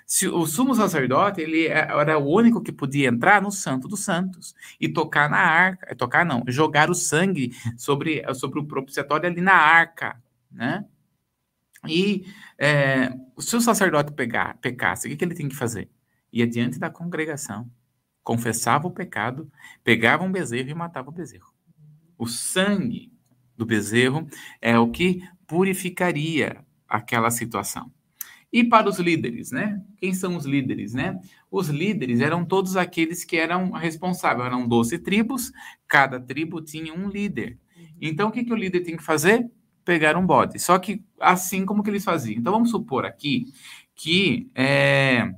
Se 0.05 0.27
o 0.27 0.45
sumo 0.45 0.75
sacerdote, 0.75 1.41
ele 1.41 1.67
é, 1.67 1.87
era 1.89 2.17
o 2.17 2.29
único 2.29 2.61
que 2.61 2.71
podia 2.71 3.07
entrar 3.07 3.41
no 3.41 3.51
Santo 3.51 3.87
dos 3.87 4.01
Santos 4.01 4.53
e 4.79 4.89
tocar 4.89 5.29
na 5.29 5.39
arca, 5.39 5.87
é, 5.89 5.95
tocar 5.95 6.25
não, 6.25 6.43
jogar 6.47 6.89
o 6.89 6.95
sangue 6.95 7.55
sobre, 7.77 8.23
sobre 8.33 8.59
o 8.59 8.65
propiciatório 8.65 9.29
ali 9.29 9.41
na 9.41 9.55
arca, 9.55 10.21
né? 10.51 10.85
E 11.87 12.25
é, 12.57 13.11
se 13.39 13.55
o 13.55 13.61
sacerdote 13.61 14.13
pegar, 14.13 14.57
pecasse, 14.59 15.07
o 15.07 15.09
que, 15.09 15.17
que 15.17 15.25
ele 15.25 15.35
tem 15.35 15.49
que 15.49 15.55
fazer? 15.55 15.89
Ia 16.31 16.47
diante 16.47 16.79
da 16.79 16.89
congregação, 16.89 17.69
confessava 18.23 18.87
o 18.87 18.91
pecado, 18.91 19.51
pegava 19.83 20.23
um 20.23 20.31
bezerro 20.31 20.69
e 20.69 20.73
matava 20.73 21.09
o 21.09 21.13
bezerro. 21.13 21.53
O 22.17 22.27
sangue 22.27 23.11
do 23.57 23.65
bezerro 23.65 24.27
é 24.61 24.77
o 24.77 24.89
que 24.89 25.21
purificaria 25.45 26.63
aquela 26.87 27.29
situação. 27.29 27.91
E 28.51 28.63
para 28.63 28.87
os 28.87 28.99
líderes, 28.99 29.51
né? 29.51 29.81
Quem 29.97 30.13
são 30.13 30.37
os 30.37 30.45
líderes, 30.45 30.93
né? 30.93 31.19
Os 31.49 31.69
líderes 31.69 32.21
eram 32.21 32.45
todos 32.45 32.77
aqueles 32.77 33.25
que 33.25 33.35
eram 33.35 33.71
responsáveis, 33.71 34.45
eram 34.45 34.67
12 34.67 34.99
tribos, 34.99 35.51
cada 35.87 36.19
tribo 36.19 36.61
tinha 36.61 36.93
um 36.93 37.09
líder. 37.09 37.57
Então, 37.99 38.29
o 38.29 38.31
que, 38.31 38.43
que 38.43 38.53
o 38.53 38.55
líder 38.55 38.81
tem 38.81 38.95
que 38.95 39.03
fazer? 39.03 39.49
Pegar 39.83 40.15
um 40.15 40.25
bode. 40.25 40.59
Só 40.59 40.77
que 40.77 41.03
assim 41.19 41.65
como 41.65 41.81
que 41.81 41.89
eles 41.89 42.03
faziam. 42.03 42.39
Então, 42.39 42.53
vamos 42.53 42.69
supor 42.69 43.05
aqui 43.05 43.51
que 43.95 44.49
é, 44.53 45.33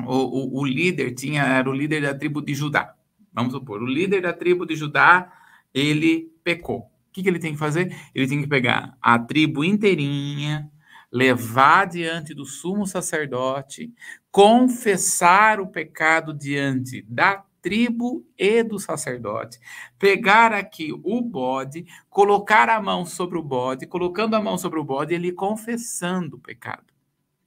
o, 0.00 0.58
o, 0.58 0.60
o, 0.60 0.64
líder 0.64 1.14
tinha, 1.14 1.42
era 1.42 1.68
o 1.68 1.72
líder 1.72 2.02
da 2.02 2.14
tribo 2.14 2.40
de 2.40 2.54
Judá. 2.54 2.94
Vamos 3.32 3.52
supor, 3.52 3.82
o 3.82 3.86
líder 3.86 4.22
da 4.22 4.32
tribo 4.32 4.66
de 4.66 4.74
Judá, 4.74 5.32
ele 5.72 6.30
pecou. 6.42 6.80
O 6.80 7.12
que, 7.12 7.22
que 7.22 7.28
ele 7.28 7.38
tem 7.38 7.52
que 7.52 7.58
fazer? 7.58 7.94
Ele 8.14 8.26
tem 8.26 8.40
que 8.40 8.46
pegar 8.46 8.96
a 9.00 9.18
tribo 9.18 9.64
inteirinha, 9.64 10.70
levar 11.10 11.86
diante 11.86 12.32
do 12.32 12.46
sumo 12.46 12.86
sacerdote, 12.86 13.92
confessar 14.30 15.60
o 15.60 15.66
pecado 15.66 16.32
diante 16.32 17.02
da 17.02 17.44
tribo 17.60 18.26
e 18.36 18.62
do 18.64 18.78
sacerdote, 18.78 19.58
pegar 19.98 20.52
aqui 20.52 20.92
o 21.04 21.20
bode, 21.20 21.86
colocar 22.10 22.68
a 22.68 22.82
mão 22.82 23.06
sobre 23.06 23.38
o 23.38 23.42
bode, 23.42 23.86
colocando 23.86 24.34
a 24.34 24.42
mão 24.42 24.58
sobre 24.58 24.80
o 24.80 24.84
bode, 24.84 25.14
ele 25.14 25.30
confessando 25.30 26.36
o 26.36 26.40
pecado 26.40 26.92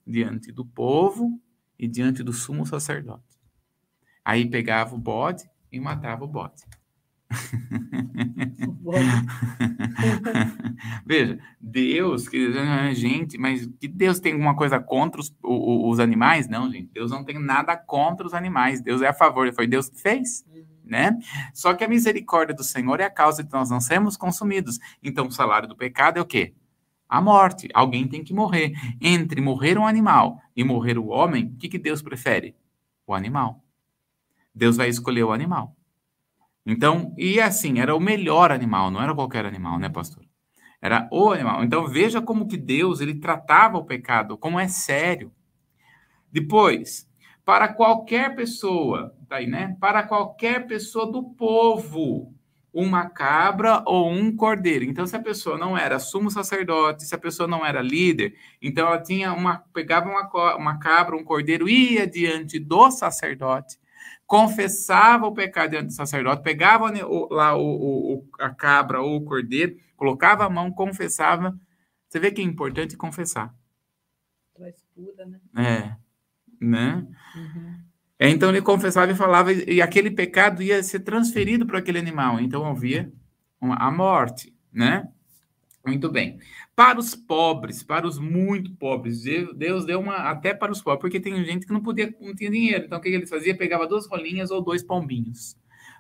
diante 0.08 0.52
do 0.52 0.64
povo 0.64 1.42
e 1.78 1.88
diante 1.88 2.24
do 2.24 2.34
sumo 2.34 2.66
sacerdote. 2.66 3.24
Aí 4.24 4.50
pegava 4.50 4.96
o 4.96 4.98
bode 4.98 5.44
e 5.72 5.80
matava 5.80 6.24
o 6.24 6.28
bode. 6.28 6.64
Veja, 11.06 11.38
Deus, 11.60 12.28
que 12.28 12.52
gente, 12.94 13.38
mas 13.38 13.68
que 13.80 13.88
Deus 13.88 14.20
tem 14.20 14.34
alguma 14.34 14.56
coisa 14.56 14.80
contra 14.80 15.22
os, 15.22 15.36
os, 15.44 16.00
animais? 16.00 16.48
Não, 16.48 16.72
gente. 16.72 16.90
Deus 16.94 17.12
não 17.12 17.24
tem 17.24 17.40
nada 17.40 17.76
contra 17.76 18.26
os 18.26 18.34
animais. 18.34 18.82
Deus 18.82 19.02
é 19.02 19.08
a 19.08 19.14
favor. 19.14 19.52
Foi 19.54 19.68
Deus 19.68 19.90
que 19.90 20.00
fez, 20.00 20.46
uhum. 20.48 20.64
né? 20.84 21.18
Só 21.54 21.74
que 21.74 21.84
a 21.84 21.88
misericórdia 21.88 22.56
do 22.56 22.64
Senhor 22.64 23.00
é 23.00 23.06
a 23.06 23.10
causa 23.10 23.44
de 23.44 23.52
nós 23.52 23.70
não 23.70 23.82
sermos 23.82 24.18
consumidos. 24.18 24.80
Então, 25.04 25.28
o 25.28 25.32
salário 25.32 25.68
do 25.68 25.76
pecado 25.76 26.18
é 26.18 26.22
o 26.22 26.26
quê? 26.26 26.54
A 27.16 27.22
morte. 27.22 27.70
Alguém 27.74 28.10
tem 28.10 28.26
que 28.26 28.34
morrer. 28.34 28.74
Entre 29.02 29.40
morrer 29.40 29.78
um 29.78 29.88
animal 29.88 30.38
e 30.54 30.66
morrer 30.66 30.98
o 30.98 31.08
homem, 31.08 31.46
o 31.46 31.56
que, 31.56 31.70
que 31.70 31.80
Deus 31.80 32.02
prefere? 32.02 32.58
O 33.08 33.14
animal. 33.14 33.64
Deus 34.54 34.76
vai 34.76 34.90
escolher 34.90 35.24
o 35.24 35.32
animal. 35.32 35.78
Então, 36.66 37.16
e 37.18 37.40
assim, 37.40 37.80
era 37.80 37.96
o 37.96 38.02
melhor 38.02 38.52
animal, 38.52 38.92
não 38.92 39.02
era 39.02 39.16
qualquer 39.16 39.46
animal, 39.46 39.80
né, 39.80 39.88
pastor? 39.88 40.26
Era 40.82 41.08
o 41.10 41.32
animal. 41.32 41.64
Então, 41.64 41.88
veja 41.88 42.22
como 42.22 42.50
que 42.50 42.58
Deus, 42.58 43.00
ele 43.00 43.16
tratava 43.16 43.78
o 43.78 43.86
pecado, 43.86 44.38
como 44.38 44.60
é 44.60 44.68
sério. 44.68 45.32
Depois, 46.30 47.10
para 47.46 47.70
qualquer 47.70 48.36
pessoa, 48.36 49.16
tá 49.30 49.38
aí, 49.38 49.48
né? 49.48 49.78
Para 49.80 50.04
qualquer 50.04 50.68
pessoa 50.68 51.10
do 51.10 51.24
povo, 51.24 52.35
uma 52.76 53.10
cabra 53.10 53.82
ou 53.86 54.12
um 54.12 54.36
cordeiro. 54.36 54.84
Então, 54.84 55.08
se 55.08 55.16
a 55.16 55.22
pessoa 55.22 55.58
não 55.58 55.78
era 55.78 55.98
sumo 55.98 56.30
sacerdote, 56.30 57.06
se 57.06 57.16
a 57.16 57.18
pessoa 57.18 57.48
não 57.48 57.66
era 57.66 57.82
líder, 57.82 58.36
então 58.62 58.86
ela 58.86 59.02
tinha 59.02 59.32
uma, 59.34 59.60
pegava 59.74 60.10
uma, 60.10 60.56
uma 60.58 60.78
cabra, 60.78 61.16
um 61.16 61.24
cordeiro, 61.24 61.70
ia 61.70 62.06
diante 62.06 62.60
do 62.60 62.92
sacerdote 62.92 63.80
confessava 64.28 65.28
o 65.28 65.34
pecado 65.34 65.72
diante 65.72 65.88
do 65.88 65.94
sacerdote, 65.94 66.42
pegava 66.42 66.92
lá 67.30 67.56
o, 67.56 68.16
o, 68.16 68.30
a 68.40 68.50
cabra 68.50 69.00
ou 69.00 69.18
o 69.18 69.24
cordeiro, 69.24 69.78
colocava 69.96 70.46
a 70.46 70.50
mão, 70.50 70.72
confessava. 70.72 71.56
Você 72.10 72.20
vê 72.20 72.32
que 72.32 72.42
é 72.42 72.44
importante 72.44 72.98
confessar. 72.98 73.54
Traz 74.56 74.84
cura, 74.96 75.26
né? 75.28 75.40
É. 75.56 75.96
Né? 76.60 77.08
Uhum. 77.36 77.85
Então 78.20 78.50
ele 78.50 78.62
confessava 78.62 79.12
e 79.12 79.16
falava, 79.16 79.52
e 79.52 79.82
aquele 79.82 80.10
pecado 80.10 80.64
ia 80.64 80.82
ser 80.82 81.02
transferido 81.02 81.66
para 81.66 81.80
aquele 81.80 82.00
animal. 82.00 82.40
Então 82.40 82.66
havia 82.66 83.12
a 83.60 83.92
morte, 83.92 84.54
né? 84.72 85.08
Muito 85.86 86.10
bem. 86.10 86.40
Para 86.76 87.00
os 87.00 87.14
pobres, 87.14 87.84
para 87.84 88.08
os 88.08 88.18
muito 88.18 88.72
pobres, 88.76 89.22
Deus 89.56 89.86
deu 89.86 90.00
uma 90.00 90.16
até 90.30 90.54
para 90.54 90.72
os 90.72 90.82
pobres, 90.82 91.02
porque 91.02 91.20
tem 91.20 91.44
gente 91.46 91.66
que 91.68 91.74
não 91.74 91.82
podia, 91.82 92.14
não 92.20 92.34
tinha 92.34 92.50
dinheiro. 92.50 92.86
Então 92.86 92.98
o 92.98 93.02
que 93.02 93.10
ele 93.10 93.28
fazia? 93.28 93.56
Pegava 93.56 93.88
duas 93.88 94.08
rolinhas 94.08 94.50
ou 94.50 94.62
dois 94.64 94.82
pombinhos, 94.82 95.56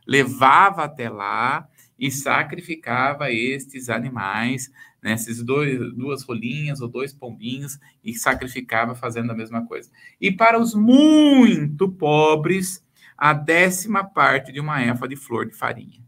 levava 0.08 0.84
até 0.84 1.10
lá 1.10 1.68
e 2.00 2.10
sacrificava 2.12 3.32
estes 3.32 3.90
animais, 3.90 4.72
né, 5.06 5.14
esses 5.14 5.44
dois, 5.44 5.78
duas 5.94 6.24
rolinhas 6.24 6.82
ou 6.82 6.88
dois 6.88 7.14
pombinhos 7.14 7.78
e 8.04 8.16
sacrificava 8.16 8.96
fazendo 8.96 9.32
a 9.32 9.36
mesma 9.36 9.64
coisa. 9.64 9.92
E 10.20 10.32
para 10.32 10.60
os 10.60 10.74
muito 10.74 11.88
pobres, 11.92 12.84
a 13.16 13.32
décima 13.32 14.04
parte 14.04 14.52
de 14.52 14.60
uma 14.60 14.82
éfa 14.82 15.08
de 15.08 15.16
flor 15.16 15.46
de 15.46 15.54
farinha. 15.54 16.04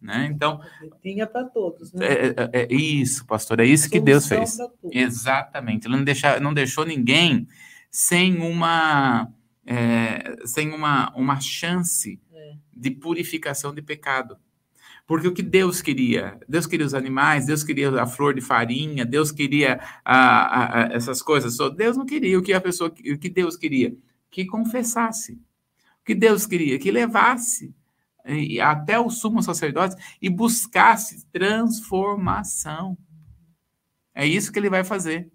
Né? 0.00 0.28
Então. 0.30 0.60
Tinha 1.02 1.26
para 1.26 1.46
todos, 1.46 1.92
né? 1.92 2.06
É, 2.06 2.26
é, 2.28 2.50
é, 2.52 2.72
isso, 2.72 3.26
pastor, 3.26 3.58
é 3.58 3.66
isso 3.66 3.90
que 3.90 3.98
Deus 3.98 4.28
fez. 4.28 4.56
Exatamente. 4.92 5.88
Ele 5.88 5.96
não, 5.96 6.04
deixa, 6.04 6.38
não 6.38 6.54
deixou 6.54 6.86
ninguém 6.86 7.48
sem 7.90 8.38
uma, 8.38 9.32
é, 9.66 10.36
sem 10.44 10.72
uma, 10.72 11.12
uma 11.16 11.40
chance 11.40 12.20
é. 12.32 12.52
de 12.72 12.92
purificação 12.92 13.74
de 13.74 13.82
pecado. 13.82 14.38
Porque 15.08 15.26
o 15.26 15.32
que 15.32 15.42
Deus 15.42 15.80
queria? 15.80 16.38
Deus 16.46 16.66
queria 16.66 16.84
os 16.84 16.92
animais, 16.92 17.46
Deus 17.46 17.64
queria 17.64 18.02
a 18.02 18.06
flor 18.06 18.34
de 18.34 18.42
farinha, 18.42 19.06
Deus 19.06 19.32
queria 19.32 19.80
a, 20.04 20.18
a, 20.18 20.82
a 20.82 20.92
essas 20.92 21.22
coisas. 21.22 21.56
Deus 21.74 21.96
não 21.96 22.04
queria 22.04 22.38
o 22.38 22.42
que 22.42 22.52
a 22.52 22.60
pessoa, 22.60 22.90
o 22.90 23.18
que 23.18 23.30
Deus 23.30 23.56
queria, 23.56 23.96
que 24.30 24.44
confessasse. 24.44 25.32
O 26.02 26.04
que 26.04 26.14
Deus 26.14 26.46
queria, 26.46 26.78
que 26.78 26.90
levasse 26.90 27.74
até 28.62 29.00
o 29.00 29.08
sumo 29.08 29.42
sacerdote 29.42 29.96
e 30.20 30.28
buscasse 30.28 31.26
transformação. 31.32 32.94
É 34.14 34.26
isso 34.26 34.52
que 34.52 34.58
ele 34.58 34.68
vai 34.68 34.84
fazer. 34.84 35.32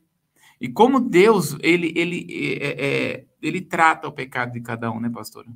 E 0.61 0.69
como 0.69 0.99
Deus, 0.99 1.57
ele, 1.61 1.91
ele, 1.95 2.27
é, 2.61 2.85
é, 2.85 3.25
ele 3.41 3.59
trata 3.59 4.07
o 4.07 4.11
pecado 4.11 4.51
de 4.51 4.61
cada 4.61 4.91
um, 4.91 4.99
né, 4.99 5.09
pastora? 5.09 5.47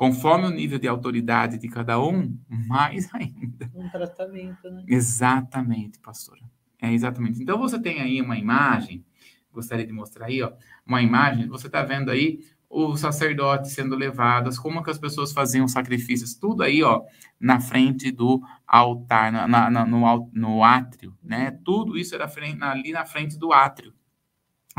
Conforme 0.00 0.46
o 0.46 0.50
nível 0.50 0.78
de 0.78 0.88
autoridade 0.88 1.58
de 1.58 1.68
cada 1.68 2.00
um, 2.00 2.34
mais 2.48 3.14
ainda. 3.14 3.70
Um 3.74 3.86
tratamento, 3.90 4.70
né? 4.70 4.82
Exatamente, 4.88 5.98
pastora. 5.98 6.40
É 6.80 6.90
exatamente. 6.90 7.42
Então 7.42 7.58
você 7.58 7.78
tem 7.78 8.00
aí 8.00 8.22
uma 8.22 8.38
imagem, 8.38 9.04
gostaria 9.52 9.86
de 9.86 9.92
mostrar 9.92 10.24
aí, 10.24 10.40
ó, 10.40 10.54
uma 10.86 11.02
imagem, 11.02 11.48
você 11.48 11.66
está 11.66 11.82
vendo 11.82 12.10
aí 12.10 12.40
os 12.70 12.98
sacerdotes 12.98 13.72
sendo 13.72 13.94
levados, 13.94 14.58
como 14.58 14.82
que 14.82 14.90
as 14.90 14.98
pessoas 14.98 15.32
faziam 15.32 15.68
sacrifícios, 15.68 16.34
tudo 16.34 16.62
aí, 16.62 16.82
ó, 16.82 17.02
na 17.38 17.60
frente 17.60 18.10
do 18.10 18.40
altar, 18.66 19.30
na, 19.30 19.46
na, 19.68 19.84
no, 19.84 20.30
no 20.32 20.64
átrio, 20.64 21.14
né? 21.22 21.50
Tudo 21.62 21.98
isso 21.98 22.14
era 22.14 22.26
frente, 22.26 22.64
ali 22.64 22.90
na 22.92 23.04
frente 23.04 23.38
do 23.38 23.52
átrio, 23.52 23.92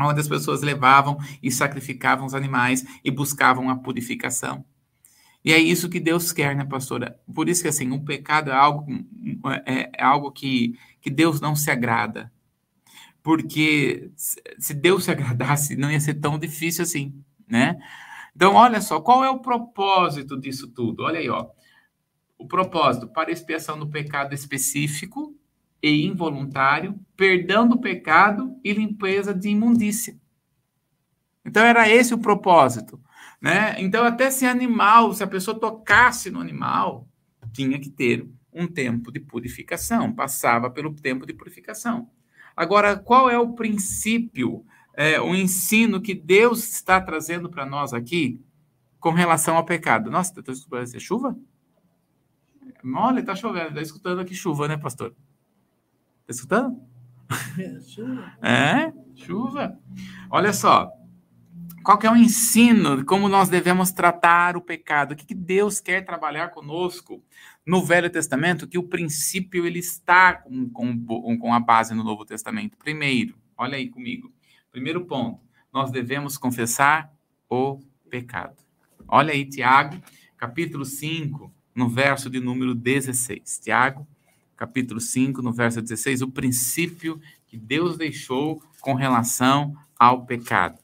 onde 0.00 0.18
as 0.18 0.26
pessoas 0.26 0.62
levavam 0.62 1.16
e 1.40 1.48
sacrificavam 1.48 2.26
os 2.26 2.34
animais 2.34 2.84
e 3.04 3.10
buscavam 3.12 3.70
a 3.70 3.76
purificação. 3.76 4.64
E 5.44 5.52
é 5.52 5.58
isso 5.58 5.88
que 5.88 5.98
Deus 5.98 6.32
quer, 6.32 6.54
né, 6.54 6.64
pastora? 6.64 7.18
Por 7.34 7.48
isso 7.48 7.62
que, 7.62 7.68
assim, 7.68 7.90
o 7.90 8.04
pecado 8.04 8.50
é 8.50 8.54
algo, 8.54 8.86
é, 9.66 9.90
é 9.98 10.02
algo 10.02 10.30
que, 10.30 10.78
que 11.00 11.10
Deus 11.10 11.40
não 11.40 11.56
se 11.56 11.70
agrada. 11.70 12.32
Porque 13.22 14.10
se 14.58 14.74
Deus 14.74 15.04
se 15.04 15.10
agradasse, 15.10 15.76
não 15.76 15.90
ia 15.90 16.00
ser 16.00 16.14
tão 16.14 16.38
difícil 16.38 16.82
assim 16.82 17.22
né? 17.52 17.78
Então, 18.34 18.54
olha 18.54 18.80
só, 18.80 18.98
qual 18.98 19.22
é 19.22 19.28
o 19.28 19.40
propósito 19.40 20.40
disso 20.40 20.68
tudo? 20.68 21.02
Olha 21.02 21.18
aí, 21.18 21.28
ó. 21.28 21.50
O 22.38 22.46
propósito 22.48 23.06
para 23.06 23.30
expiação 23.30 23.78
do 23.78 23.86
pecado 23.86 24.34
específico 24.34 25.36
e 25.82 26.06
involuntário, 26.06 26.98
perdão 27.14 27.68
do 27.68 27.78
pecado 27.78 28.56
e 28.64 28.72
limpeza 28.72 29.34
de 29.34 29.50
imundícia. 29.50 30.16
Então 31.44 31.62
era 31.62 31.86
esse 31.86 32.14
o 32.14 32.18
propósito, 32.18 32.98
né? 33.42 33.74
Então 33.78 34.04
até 34.04 34.30
se 34.30 34.46
animal, 34.46 35.12
se 35.12 35.22
a 35.22 35.26
pessoa 35.26 35.58
tocasse 35.58 36.30
no 36.30 36.40
animal, 36.40 37.06
tinha 37.52 37.78
que 37.78 37.90
ter 37.90 38.26
um 38.52 38.66
tempo 38.66 39.10
de 39.10 39.20
purificação, 39.20 40.12
passava 40.12 40.70
pelo 40.70 40.94
tempo 40.94 41.26
de 41.26 41.34
purificação. 41.34 42.08
Agora, 42.56 42.96
qual 42.96 43.28
é 43.28 43.38
o 43.38 43.54
princípio 43.54 44.64
é, 44.94 45.20
o 45.20 45.34
ensino 45.34 46.00
que 46.00 46.14
Deus 46.14 46.68
está 46.74 47.00
trazendo 47.00 47.48
para 47.48 47.64
nós 47.64 47.92
aqui 47.92 48.40
com 49.00 49.10
relação 49.10 49.56
ao 49.56 49.64
pecado. 49.64 50.10
Nossa, 50.10 50.38
está 50.38 50.52
escutando 50.52 50.94
é 50.94 51.00
chuva? 51.00 51.36
Olha, 52.84 53.20
está 53.20 53.34
chovendo, 53.34 53.68
está 53.68 53.82
escutando 53.82 54.20
aqui 54.20 54.34
chuva, 54.34 54.68
né, 54.68 54.76
pastor? 54.76 55.14
Está 56.20 56.30
escutando? 56.32 56.80
É, 57.58 57.80
chuva. 57.80 58.32
É, 58.42 58.92
chuva. 59.14 59.78
Olha 60.30 60.52
só, 60.52 60.90
qual 61.82 61.98
que 61.98 62.06
é 62.06 62.10
o 62.10 62.16
ensino 62.16 62.96
de 62.96 63.04
como 63.04 63.28
nós 63.28 63.48
devemos 63.48 63.90
tratar 63.92 64.56
o 64.56 64.60
pecado? 64.60 65.12
O 65.12 65.16
que, 65.16 65.26
que 65.26 65.34
Deus 65.34 65.80
quer 65.80 66.04
trabalhar 66.04 66.48
conosco 66.48 67.22
no 67.66 67.84
Velho 67.84 68.08
Testamento? 68.08 68.66
Que 68.66 68.78
o 68.78 68.82
princípio 68.82 69.66
ele 69.66 69.78
está 69.78 70.34
com, 70.34 70.70
com, 70.70 71.38
com 71.38 71.54
a 71.54 71.60
base 71.60 71.94
no 71.94 72.04
Novo 72.04 72.24
Testamento. 72.24 72.76
Primeiro, 72.78 73.34
olha 73.56 73.76
aí 73.76 73.88
comigo. 73.88 74.32
Primeiro 74.70 75.04
ponto, 75.04 75.40
nós 75.72 75.90
devemos 75.90 76.38
confessar 76.38 77.12
o 77.48 77.80
pecado. 78.08 78.56
Olha 79.08 79.32
aí, 79.32 79.44
Tiago, 79.44 80.00
capítulo 80.36 80.84
5, 80.84 81.52
no 81.74 81.88
verso 81.88 82.30
de 82.30 82.40
número 82.40 82.74
16. 82.74 83.60
Tiago, 83.62 84.06
capítulo 84.56 85.00
5, 85.00 85.42
no 85.42 85.52
verso 85.52 85.82
16, 85.82 86.22
o 86.22 86.30
princípio 86.30 87.20
que 87.46 87.56
Deus 87.56 87.96
deixou 87.96 88.62
com 88.80 88.94
relação 88.94 89.74
ao 89.98 90.24
pecado. 90.24 90.81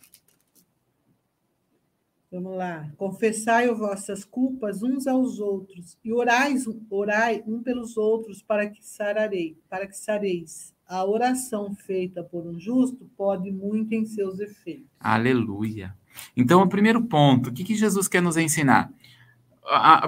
Vamos 2.30 2.56
lá. 2.56 2.90
Confessai 2.96 3.70
as 3.70 3.78
vossas 3.78 4.24
culpas 4.24 4.82
uns 4.82 5.06
aos 5.06 5.38
outros 5.38 5.96
e 6.04 6.12
orais, 6.12 6.64
orai 6.90 7.42
um 7.46 7.62
pelos 7.62 7.96
outros 7.96 8.42
para 8.42 8.68
que 8.68 8.84
sararei, 8.84 9.56
para 9.68 9.86
que 9.86 9.96
sareis 9.96 10.74
a 10.88 11.04
oração 11.04 11.74
feita 11.74 12.24
por 12.24 12.46
um 12.46 12.58
justo 12.58 13.08
pode 13.16 13.52
muito 13.52 13.92
em 13.94 14.06
seus 14.06 14.40
efeitos. 14.40 14.86
Aleluia. 14.98 15.94
Então, 16.34 16.62
o 16.62 16.68
primeiro 16.68 17.04
ponto, 17.04 17.50
o 17.50 17.52
que, 17.52 17.62
que 17.62 17.74
Jesus 17.74 18.08
quer 18.08 18.22
nos 18.22 18.38
ensinar? 18.38 18.90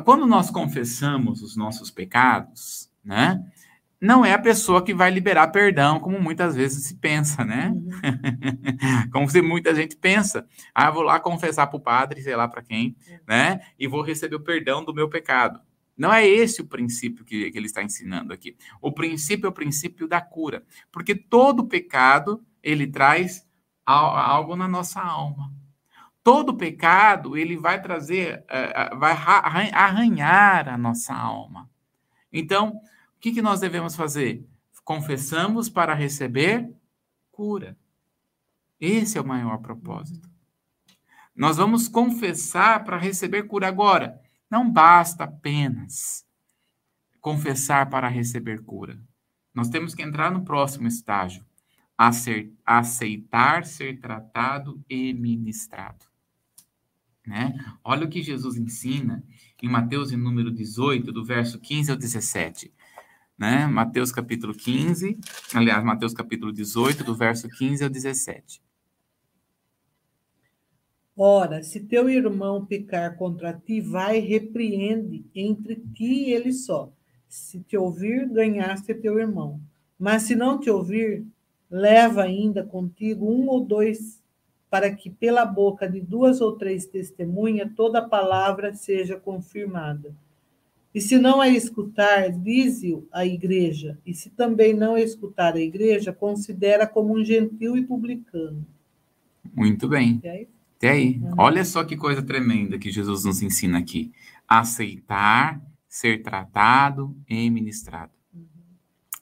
Quando 0.05 0.27
nós 0.27 0.51
confessamos 0.51 1.43
os 1.43 1.55
nossos 1.55 1.91
pecados, 1.91 2.91
né? 3.05 3.45
Não 4.01 4.25
é 4.25 4.33
a 4.33 4.39
pessoa 4.39 4.83
que 4.83 4.95
vai 4.95 5.11
liberar 5.11 5.49
perdão, 5.49 6.01
como 6.01 6.19
muitas 6.19 6.57
vezes 6.57 6.87
se 6.87 6.95
pensa, 6.95 7.45
né? 7.45 7.69
Uhum. 7.69 9.11
como 9.13 9.29
se 9.29 9.43
muita 9.43 9.75
gente 9.75 9.95
pensa. 9.95 10.47
Ah, 10.75 10.91
vou 10.91 11.03
lá 11.03 11.21
confessar 11.21 11.67
para 11.67 11.77
o 11.77 11.81
padre, 11.81 12.23
sei 12.23 12.35
lá 12.35 12.49
para 12.49 12.63
quem, 12.63 12.97
uhum. 13.07 13.19
né? 13.29 13.61
E 13.79 13.87
vou 13.87 14.01
receber 14.01 14.37
o 14.37 14.41
perdão 14.41 14.83
do 14.83 14.95
meu 14.95 15.09
pecado. 15.09 15.61
Não 15.99 16.11
é 16.11 16.27
esse 16.27 16.63
o 16.63 16.67
princípio 16.67 17.27
que, 17.27 17.51
que 17.51 17.59
ele 17.59 17.67
está 17.67 17.83
ensinando 17.83 18.33
aqui. 18.33 18.57
O 18.81 18.91
princípio 18.91 19.47
é 19.47 19.51
o 19.51 19.53
princípio 19.53 20.09
da 20.09 20.19
cura, 20.19 20.65
porque 20.91 21.15
todo 21.15 21.67
pecado 21.67 22.43
ele 22.63 22.87
traz 22.87 23.47
algo 23.85 24.57
na 24.57 24.67
nossa 24.67 24.99
alma. 24.99 25.53
Todo 26.23 26.57
pecado 26.57 27.37
ele 27.37 27.55
vai 27.57 27.83
trazer, 27.83 28.45
eh, 28.49 28.73
eh, 28.75 28.97
vai 28.97 29.13
arranhar 29.13 30.71
a 30.71 30.79
nossa 30.79 31.15
alma. 31.15 31.69
Então, 32.33 32.81
o 33.21 33.23
que, 33.23 33.33
que 33.33 33.43
nós 33.43 33.61
devemos 33.61 33.95
fazer? 33.95 34.49
Confessamos 34.83 35.69
para 35.69 35.93
receber 35.93 36.75
cura. 37.31 37.77
Esse 38.81 39.19
é 39.19 39.21
o 39.21 39.27
maior 39.27 39.59
propósito. 39.59 40.27
Nós 41.37 41.59
vamos 41.59 41.87
confessar 41.87 42.83
para 42.83 42.97
receber 42.97 43.43
cura 43.43 43.69
agora. 43.69 44.19
Não 44.51 44.73
basta 44.73 45.25
apenas 45.25 46.27
confessar 47.21 47.91
para 47.91 48.09
receber 48.09 48.65
cura. 48.65 48.99
Nós 49.53 49.69
temos 49.69 49.95
que 49.95 50.03
entrar 50.03 50.31
no 50.31 50.43
próximo 50.43 50.89
estágio, 50.89 51.45
aceitar 52.65 53.67
ser 53.67 54.01
tratado 54.01 54.83
e 54.89 55.13
ministrado. 55.13 56.07
Né? 57.27 57.55
Olha 57.85 58.07
o 58.07 58.09
que 58.09 58.23
Jesus 58.23 58.57
ensina 58.57 59.23
em 59.63 59.69
Mateus, 59.69 60.11
em 60.11 60.17
número 60.17 60.51
18, 60.51 61.13
do 61.13 61.23
verso 61.23 61.61
15 61.61 61.91
ao 61.91 61.99
17. 61.99 62.73
Né? 63.41 63.67
Mateus 63.67 64.13
capítulo 64.13 64.53
15, 64.53 65.19
aliás, 65.55 65.83
Mateus 65.83 66.13
capítulo 66.13 66.53
18, 66.53 67.03
do 67.03 67.15
verso 67.15 67.49
15 67.49 67.83
ao 67.83 67.89
17. 67.89 68.61
Ora, 71.17 71.63
se 71.63 71.81
teu 71.81 72.11
irmão 72.11 72.67
pecar 72.67 73.17
contra 73.17 73.55
ti, 73.55 73.81
vai 73.81 74.19
e 74.19 74.21
repreende 74.21 75.25
entre 75.35 75.77
ti 75.77 76.29
e 76.29 76.33
ele 76.35 76.53
só. 76.53 76.93
Se 77.27 77.61
te 77.61 77.79
ouvir, 77.79 78.29
ganhaste 78.29 78.93
teu 78.93 79.19
irmão. 79.19 79.59
Mas 79.99 80.25
se 80.25 80.37
não 80.37 80.61
te 80.61 80.69
ouvir, 80.69 81.25
leva 81.71 82.25
ainda 82.25 82.63
contigo 82.63 83.25
um 83.27 83.49
ou 83.49 83.65
dois, 83.65 84.23
para 84.69 84.95
que 84.95 85.09
pela 85.09 85.47
boca 85.47 85.89
de 85.89 86.01
duas 86.03 86.43
ou 86.43 86.59
três 86.59 86.85
testemunhas 86.85 87.73
toda 87.75 88.07
palavra 88.07 88.75
seja 88.75 89.19
confirmada. 89.19 90.15
E 90.95 91.01
se 91.01 91.19
não 91.19 91.41
a 91.41 91.49
escutar, 91.49 92.31
dize-o 92.31 93.07
à 93.13 93.25
igreja. 93.25 93.99
E 94.05 94.13
se 94.13 94.31
também 94.31 94.75
não 94.75 94.99
escutar 94.99 95.55
a 95.55 95.61
igreja, 95.61 96.13
considera 96.13 96.87
como 96.87 97.17
um 97.17 97.25
gentil 97.25 97.77
e 97.77 97.83
publicano. 97.83 98.67
Muito 99.55 99.89
bem. 99.89 100.21
E 100.23 100.29
aí? 100.29 100.49
Até 100.77 100.91
aí. 100.91 101.21
Uhum. 101.23 101.35
Olha 101.39 101.65
só 101.65 101.85
que 101.85 101.97
coisa 101.97 102.23
tremenda 102.23 102.79
que 102.79 102.91
Jesus 102.91 103.25
nos 103.25 103.41
ensina 103.41 103.79
aqui. 103.79 104.11
Aceitar, 104.49 105.63
ser 105.89 106.23
tratado 106.23 107.17
e 107.29 107.49
ministrado. 107.51 108.11
Uhum. 108.35 108.43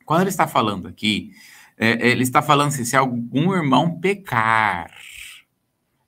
Quando 0.07 0.23
ele 0.23 0.31
está 0.31 0.47
falando 0.47 0.89
aqui, 0.89 1.33
é, 1.77 2.09
ele 2.09 2.23
está 2.23 2.41
falando 2.41 2.69
assim, 2.69 2.85
se 2.85 2.97
algum 2.97 3.53
irmão 3.55 4.01
pecar. 4.01 4.91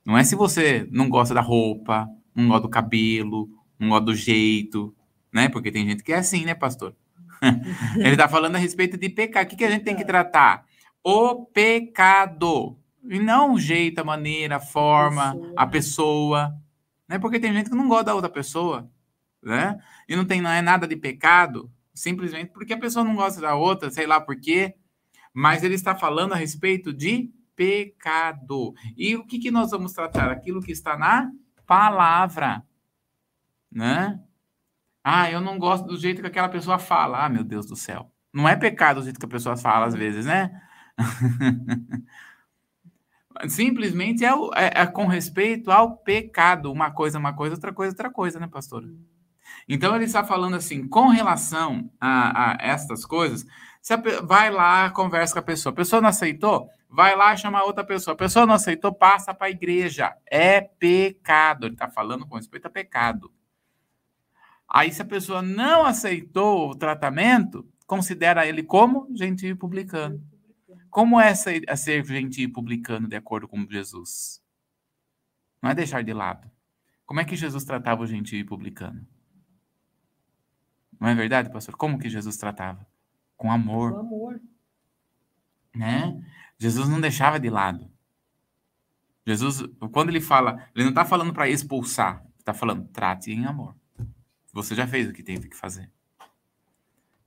Não 0.03 0.17
é 0.17 0.23
se 0.23 0.35
você 0.35 0.87
não 0.91 1.07
gosta 1.07 1.35
da 1.35 1.41
roupa, 1.41 2.09
não 2.33 2.47
gosta 2.47 2.63
do 2.63 2.69
cabelo, 2.69 3.47
não 3.77 3.89
gosta 3.89 4.05
do 4.05 4.15
jeito, 4.15 4.93
né? 5.33 5.49
Porque 5.49 5.71
tem 5.71 5.87
gente 5.87 6.03
que 6.03 6.13
é 6.13 6.17
assim, 6.17 6.45
né, 6.45 6.53
pastor? 6.53 6.95
ele 7.97 8.11
está 8.11 8.27
falando 8.27 8.55
a 8.55 8.59
respeito 8.59 8.97
de 8.97 9.09
pecar. 9.09 9.43
O 9.43 9.47
que, 9.47 9.55
que 9.55 9.65
a 9.65 9.71
gente 9.71 9.83
tem 9.83 9.95
que 9.95 10.05
tratar? 10.05 10.65
O 11.03 11.45
pecado. 11.45 12.77
E 13.03 13.19
não 13.19 13.53
o 13.53 13.59
jeito, 13.59 13.99
a 13.99 14.03
maneira, 14.03 14.57
a 14.57 14.59
forma, 14.59 15.33
pessoa. 15.33 15.53
a 15.57 15.67
pessoa. 15.67 16.55
Né? 17.07 17.19
Porque 17.19 17.39
tem 17.39 17.53
gente 17.53 17.69
que 17.69 17.75
não 17.75 17.87
gosta 17.87 18.05
da 18.05 18.15
outra 18.15 18.29
pessoa. 18.29 18.89
Né? 19.41 19.79
E 20.07 20.15
não, 20.15 20.23
tem, 20.23 20.39
não 20.39 20.51
é 20.51 20.61
nada 20.61 20.87
de 20.87 20.95
pecado, 20.95 21.71
simplesmente 21.95 22.51
porque 22.51 22.73
a 22.73 22.79
pessoa 22.79 23.03
não 23.03 23.15
gosta 23.15 23.41
da 23.41 23.55
outra, 23.55 23.89
sei 23.89 24.05
lá 24.05 24.21
por 24.21 24.39
quê. 24.39 24.75
Mas 25.33 25.63
ele 25.63 25.73
está 25.73 25.95
falando 25.95 26.33
a 26.33 26.37
respeito 26.37 26.93
de 26.93 27.31
pecado. 27.55 28.73
E 28.95 29.15
o 29.15 29.25
que, 29.25 29.39
que 29.39 29.49
nós 29.49 29.71
vamos 29.71 29.93
tratar? 29.93 30.29
Aquilo 30.29 30.61
que 30.61 30.71
está 30.71 30.97
na 30.97 31.31
palavra. 31.65 32.63
Né? 33.71 34.19
Ah, 35.03 35.29
eu 35.31 35.41
não 35.41 35.57
gosto 35.57 35.85
do 35.87 35.97
jeito 35.97 36.21
que 36.21 36.27
aquela 36.27 36.49
pessoa 36.49 36.77
fala. 36.77 37.25
Ah, 37.25 37.29
meu 37.29 37.43
Deus 37.43 37.65
do 37.65 37.75
céu. 37.75 38.11
Não 38.33 38.47
é 38.47 38.55
pecado 38.55 38.99
o 38.99 39.03
jeito 39.03 39.19
que 39.19 39.25
a 39.25 39.29
pessoa 39.29 39.57
fala, 39.57 39.85
às 39.85 39.93
vezes, 39.93 40.25
né? 40.25 40.51
Simplesmente 43.47 44.23
é, 44.23 44.29
é, 44.29 44.81
é, 44.81 44.85
com 44.85 45.07
respeito 45.07 45.71
ao 45.71 45.97
pecado. 45.97 46.71
Uma 46.71 46.91
coisa, 46.91 47.17
uma 47.17 47.33
coisa, 47.33 47.55
outra 47.55 47.73
coisa, 47.73 47.93
outra 47.93 48.09
coisa, 48.09 48.39
né, 48.39 48.47
pastor? 48.47 48.83
Então 49.67 49.95
ele 49.95 50.05
está 50.05 50.23
falando 50.23 50.55
assim, 50.55 50.87
com 50.87 51.07
relação 51.07 51.89
a, 51.99 52.51
a 52.51 52.57
estas 52.59 53.05
coisas, 53.05 53.45
você 53.81 53.97
vai 54.23 54.51
lá, 54.51 54.89
conversa 54.91 55.33
com 55.33 55.39
a 55.39 55.43
pessoa. 55.43 55.73
A 55.73 55.75
pessoa 55.75 56.01
não 56.01 56.09
aceitou? 56.09 56.69
vai 56.91 57.15
lá 57.15 57.35
chamar 57.37 57.63
outra 57.63 57.83
pessoa. 57.83 58.13
A 58.13 58.17
pessoa 58.17 58.45
não 58.45 58.55
aceitou, 58.55 58.93
passa 58.93 59.33
para 59.33 59.47
a 59.47 59.51
igreja. 59.51 60.13
É 60.29 60.59
pecado. 60.61 61.65
Ele 61.65 61.73
está 61.73 61.87
falando 61.87 62.27
com 62.27 62.35
respeito 62.35 62.67
a 62.67 62.69
pecado. 62.69 63.31
Aí, 64.73 64.89
se 64.93 65.01
a 65.01 65.05
pessoa 65.05 65.41
não 65.41 65.85
aceitou 65.85 66.69
o 66.69 66.75
tratamento, 66.75 67.67
considera 67.85 68.47
ele 68.47 68.63
como 68.63 69.05
gentil 69.13 69.57
publicano. 69.57 70.25
Como 70.89 71.19
é 71.19 71.35
ser, 71.35 71.63
é 71.67 71.75
ser 71.75 72.05
gentil 72.05 72.53
publicano 72.53 73.05
de 73.05 73.17
acordo 73.17 73.49
com 73.49 73.67
Jesus? 73.69 74.41
Não 75.61 75.69
é 75.69 75.75
deixar 75.75 76.01
de 76.05 76.13
lado. 76.13 76.49
Como 77.05 77.19
é 77.19 77.25
que 77.25 77.35
Jesus 77.35 77.65
tratava 77.65 78.03
o 78.03 78.07
gentil 78.07 78.39
e 78.39 78.45
publicano? 78.45 79.05
Não 80.97 81.09
é 81.09 81.15
verdade, 81.15 81.51
pastor? 81.51 81.75
Como 81.75 81.99
que 81.99 82.07
Jesus 82.07 82.37
tratava? 82.37 82.87
Com 83.35 83.51
amor. 83.51 83.91
Com 83.91 83.99
amor. 83.99 84.41
Né? 85.75 86.23
Jesus 86.57 86.87
não 86.87 87.01
deixava 87.01 87.37
de 87.37 87.49
lado. 87.49 87.91
Jesus, 89.27 89.63
quando 89.91 90.09
ele 90.09 90.21
fala, 90.21 90.65
ele 90.73 90.85
não 90.85 90.91
está 90.91 91.03
falando 91.03 91.33
para 91.33 91.49
expulsar, 91.49 92.25
está 92.39 92.53
falando, 92.53 92.87
trate 92.87 93.31
em 93.31 93.45
amor. 93.45 93.75
Você 94.53 94.75
já 94.75 94.85
fez 94.85 95.09
o 95.09 95.13
que 95.13 95.23
teve 95.23 95.47
que 95.47 95.55
fazer. 95.55 95.89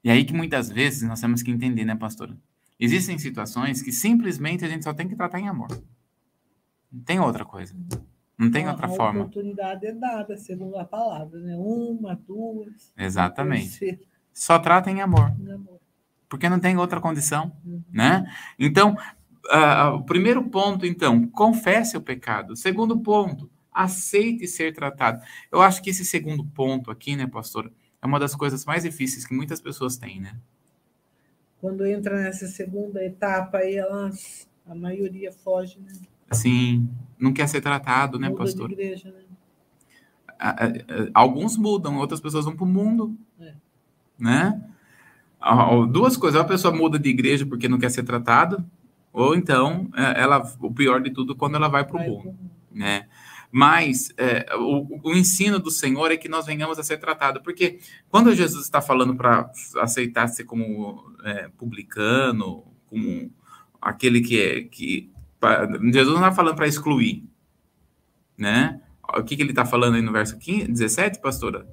E 0.03 0.11
aí 0.11 0.25
que 0.25 0.35
muitas 0.35 0.69
vezes 0.69 1.03
nós 1.03 1.21
temos 1.21 1.43
que 1.43 1.51
entender, 1.51 1.85
né, 1.85 1.95
pastor? 1.95 2.37
Existem 2.79 3.17
situações 3.19 3.81
que 3.81 3.93
simplesmente 3.93 4.65
a 4.65 4.69
gente 4.69 4.85
só 4.85 4.93
tem 4.93 5.09
que 5.09 5.17
tratar 5.17 5.41
em 5.41 5.49
amor. 5.49 5.69
Não 6.93 7.03
tem 7.03 7.19
outra 7.19 7.45
coisa. 7.45 7.75
Não 8.37 8.51
tem 8.51 8.67
a, 8.67 8.73
outra 8.73 8.87
a 8.87 8.91
forma. 8.91 9.21
A 9.21 9.23
oportunidade 9.23 9.87
é 9.87 9.93
dada, 9.93 10.37
segundo 10.37 10.77
a 10.77 10.85
palavra, 10.85 11.39
né? 11.41 11.57
Uma, 11.57 12.15
duas. 12.15 12.93
Exatamente. 12.97 13.99
Só 14.33 14.59
trata 14.59 14.91
em 14.91 15.01
amor. 15.01 15.33
Em 15.41 15.53
amor. 15.53 15.81
Porque 16.29 16.49
não 16.49 16.59
tem 16.59 16.77
outra 16.77 17.01
condição, 17.01 17.57
uhum. 17.65 17.83
né? 17.91 18.27
Então, 18.59 18.97
uh, 19.47 19.95
o 19.95 20.05
primeiro 20.05 20.43
ponto, 20.51 20.85
então, 20.85 21.27
confesse 21.29 21.97
o 21.97 22.01
pecado. 22.03 22.57
Segundo 22.57 22.99
ponto, 22.99 23.49
aceite 23.75 24.47
ser 24.47 24.73
tratado. 24.73 25.21
Eu 25.51 25.61
acho 25.61 25.83
que 25.83 25.91
esse 25.91 26.05
segundo 26.05 26.45
ponto 26.45 26.91
aqui, 26.91 27.17
né, 27.17 27.27
pastor, 27.27 27.71
é 28.01 28.07
uma 28.07 28.21
das 28.21 28.35
coisas 28.35 28.65
mais 28.65 28.85
difíceis 28.85 29.27
que 29.27 29.35
muitas 29.35 29.61
pessoas 29.61 29.97
têm, 29.97 30.21
né? 30.21 30.37
Quando 31.61 31.85
entra 31.85 32.23
nessa 32.23 32.47
segunda 32.47 33.05
etapa, 33.05 33.59
aí 33.59 33.75
elas, 33.75 34.49
a 34.67 34.75
maioria 34.75 35.33
foge, 35.33 35.81
né? 35.81 35.93
Sim, 36.31 36.89
não 37.19 37.33
quer 37.33 37.49
ser 37.49 37.61
tratado, 37.61 38.19
né, 38.19 38.29
Muda 38.29 38.43
pastor? 38.43 38.69
De 38.69 38.75
igreja, 38.75 39.11
né? 39.11 39.25
Alguns 41.15 41.57
mudam, 41.57 41.97
outras 41.99 42.21
pessoas 42.21 42.45
vão 42.45 42.55
para 42.55 42.65
o 42.65 42.69
mundo, 42.69 43.17
é. 43.41 43.55
né? 44.19 44.63
Duas 45.91 46.17
coisas, 46.17 46.41
a 46.41 46.45
pessoa 46.45 46.75
muda 46.75 46.99
de 46.99 47.09
igreja 47.09 47.47
porque 47.47 47.69
não 47.69 47.79
quer 47.79 47.91
ser 47.91 48.03
tratado, 48.03 48.65
ou 49.13 49.35
então 49.35 49.89
é, 49.95 50.21
ela, 50.21 50.43
o 50.61 50.73
pior 50.73 51.01
de 51.01 51.11
tudo, 51.11 51.37
quando 51.37 51.55
ela 51.55 51.69
vai 51.69 51.85
para 51.85 51.97
o 51.97 52.01
mundo, 52.01 52.37
né? 52.71 53.07
Mas 53.57 54.13
é, 54.19 54.53
o, 54.57 54.99
o, 55.01 55.15
ensino 55.15 55.61
do 55.61 55.71
Senhor 55.71 56.11
é 56.11 56.17
que 56.17 56.29
nós 56.29 56.45
venhamos 56.45 56.77
a 56.77 56.83
ser 56.83 56.97
tratados, 56.97 57.41
porque 57.41 57.79
quando 58.09 58.35
Jesus 58.35 58.65
está 58.65 58.83
falando 58.83 59.15
para 59.15 59.49
aceitar 59.77 60.27
ser 60.27 60.43
como 60.43 61.15
é, 61.25 61.49
publicano, 61.57 62.65
como 62.87 63.31
aquele 63.81 64.23
que 64.23 64.43
é 64.43 64.63
que 64.65 65.09
Jesus 65.85 66.09
não 66.09 66.17
está 66.17 66.33
falando 66.33 66.57
para 66.57 66.67
excluir, 66.67 67.23
né? 68.37 68.83
O 69.17 69.23
que, 69.23 69.37
que 69.37 69.43
ele 69.43 69.51
está 69.51 69.65
falando 69.65 69.95
aí 69.95 70.03
no 70.03 70.11
verso 70.11 70.37
15, 70.37 70.73
17, 70.73 71.21
pastora? 71.21 71.65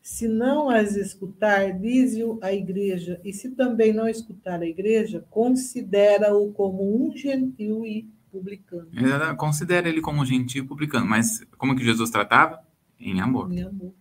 Se 0.00 0.26
não 0.26 0.70
as 0.70 0.96
escutar, 0.96 1.78
diz-o 1.78 2.38
a 2.40 2.54
igreja, 2.54 3.20
e 3.22 3.34
se 3.34 3.50
também 3.50 3.92
não 3.92 4.08
escutar 4.08 4.62
a 4.62 4.66
igreja, 4.66 5.26
considera-o 5.28 6.52
como 6.52 7.04
um 7.04 7.14
gentil 7.14 7.84
e 7.84 8.15
publicano. 8.36 9.36
Considera 9.36 9.88
ele 9.88 10.00
como 10.00 10.24
gentil 10.24 10.66
publicano, 10.66 11.06
mas 11.06 11.44
como 11.56 11.74
que 11.74 11.84
Jesus 11.84 12.10
tratava? 12.10 12.60
Em 12.98 13.20
amor. 13.20 13.52
Em 13.52 13.62
amor. 13.62 13.94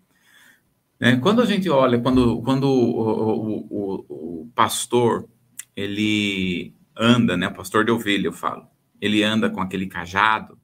É, 1.00 1.16
quando 1.18 1.42
a 1.42 1.46
gente 1.46 1.70
olha, 1.70 2.00
quando, 2.00 2.42
quando 2.42 2.66
o, 2.66 3.00
o, 3.00 3.68
o, 3.70 4.44
o 4.44 4.52
pastor 4.56 5.28
ele 5.76 6.74
anda, 6.98 7.36
né? 7.36 7.48
O 7.48 7.54
pastor 7.54 7.84
de 7.84 7.92
ovelha, 7.92 8.28
eu 8.28 8.34
falo. 8.34 8.68
Ele 9.02 9.22
anda 9.24 9.50
com 9.50 9.60
aquele 9.60 9.88
cajado, 9.88 10.58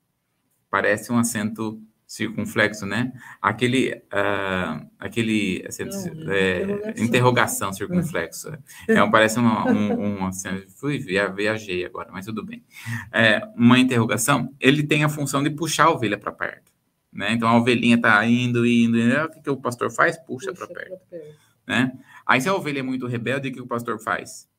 parece 0.69 1.11
um 1.11 1.19
acento 1.19 1.81
circunflexo, 2.11 2.85
né? 2.85 3.13
Aquele, 3.41 3.93
uh, 3.93 4.85
aquele 4.99 5.63
acento, 5.65 5.95
Não, 5.95 6.33
é, 6.33 6.61
interrogação. 6.61 7.05
interrogação 7.05 7.73
circunflexo. 7.73 8.49
É, 8.85 8.95
é 8.95 9.09
parece 9.09 9.39
uma, 9.39 9.65
um, 9.71 10.17
um 10.19 10.25
assim, 10.25 10.49
fui 10.75 10.99
viajei 10.99 11.85
agora, 11.85 12.11
mas 12.11 12.25
tudo 12.25 12.45
bem. 12.45 12.65
É, 13.13 13.41
uma 13.55 13.79
interrogação. 13.79 14.53
Ele 14.59 14.83
tem 14.83 15.05
a 15.05 15.09
função 15.09 15.41
de 15.41 15.51
puxar 15.51 15.85
a 15.85 15.91
ovelha 15.91 16.17
para 16.17 16.33
perto, 16.33 16.69
né? 17.13 17.31
Então 17.31 17.47
a 17.47 17.55
ovelhinha 17.55 17.95
está 17.95 18.25
indo, 18.25 18.65
indo, 18.65 18.99
indo. 18.99 19.15
O 19.23 19.29
que, 19.29 19.41
que 19.41 19.49
o 19.49 19.55
pastor 19.55 19.89
faz? 19.89 20.17
Puxa, 20.17 20.51
Puxa 20.51 20.65
para 20.65 20.67
perto, 20.67 20.99
perto, 21.09 21.37
né? 21.65 21.93
Aí 22.25 22.41
se 22.41 22.49
a 22.49 22.53
ovelha 22.53 22.79
é 22.79 22.83
muito 22.83 23.07
rebelde, 23.07 23.47
o 23.47 23.53
que 23.53 23.61
o 23.61 23.67
pastor 23.67 24.01
faz? 24.01 24.49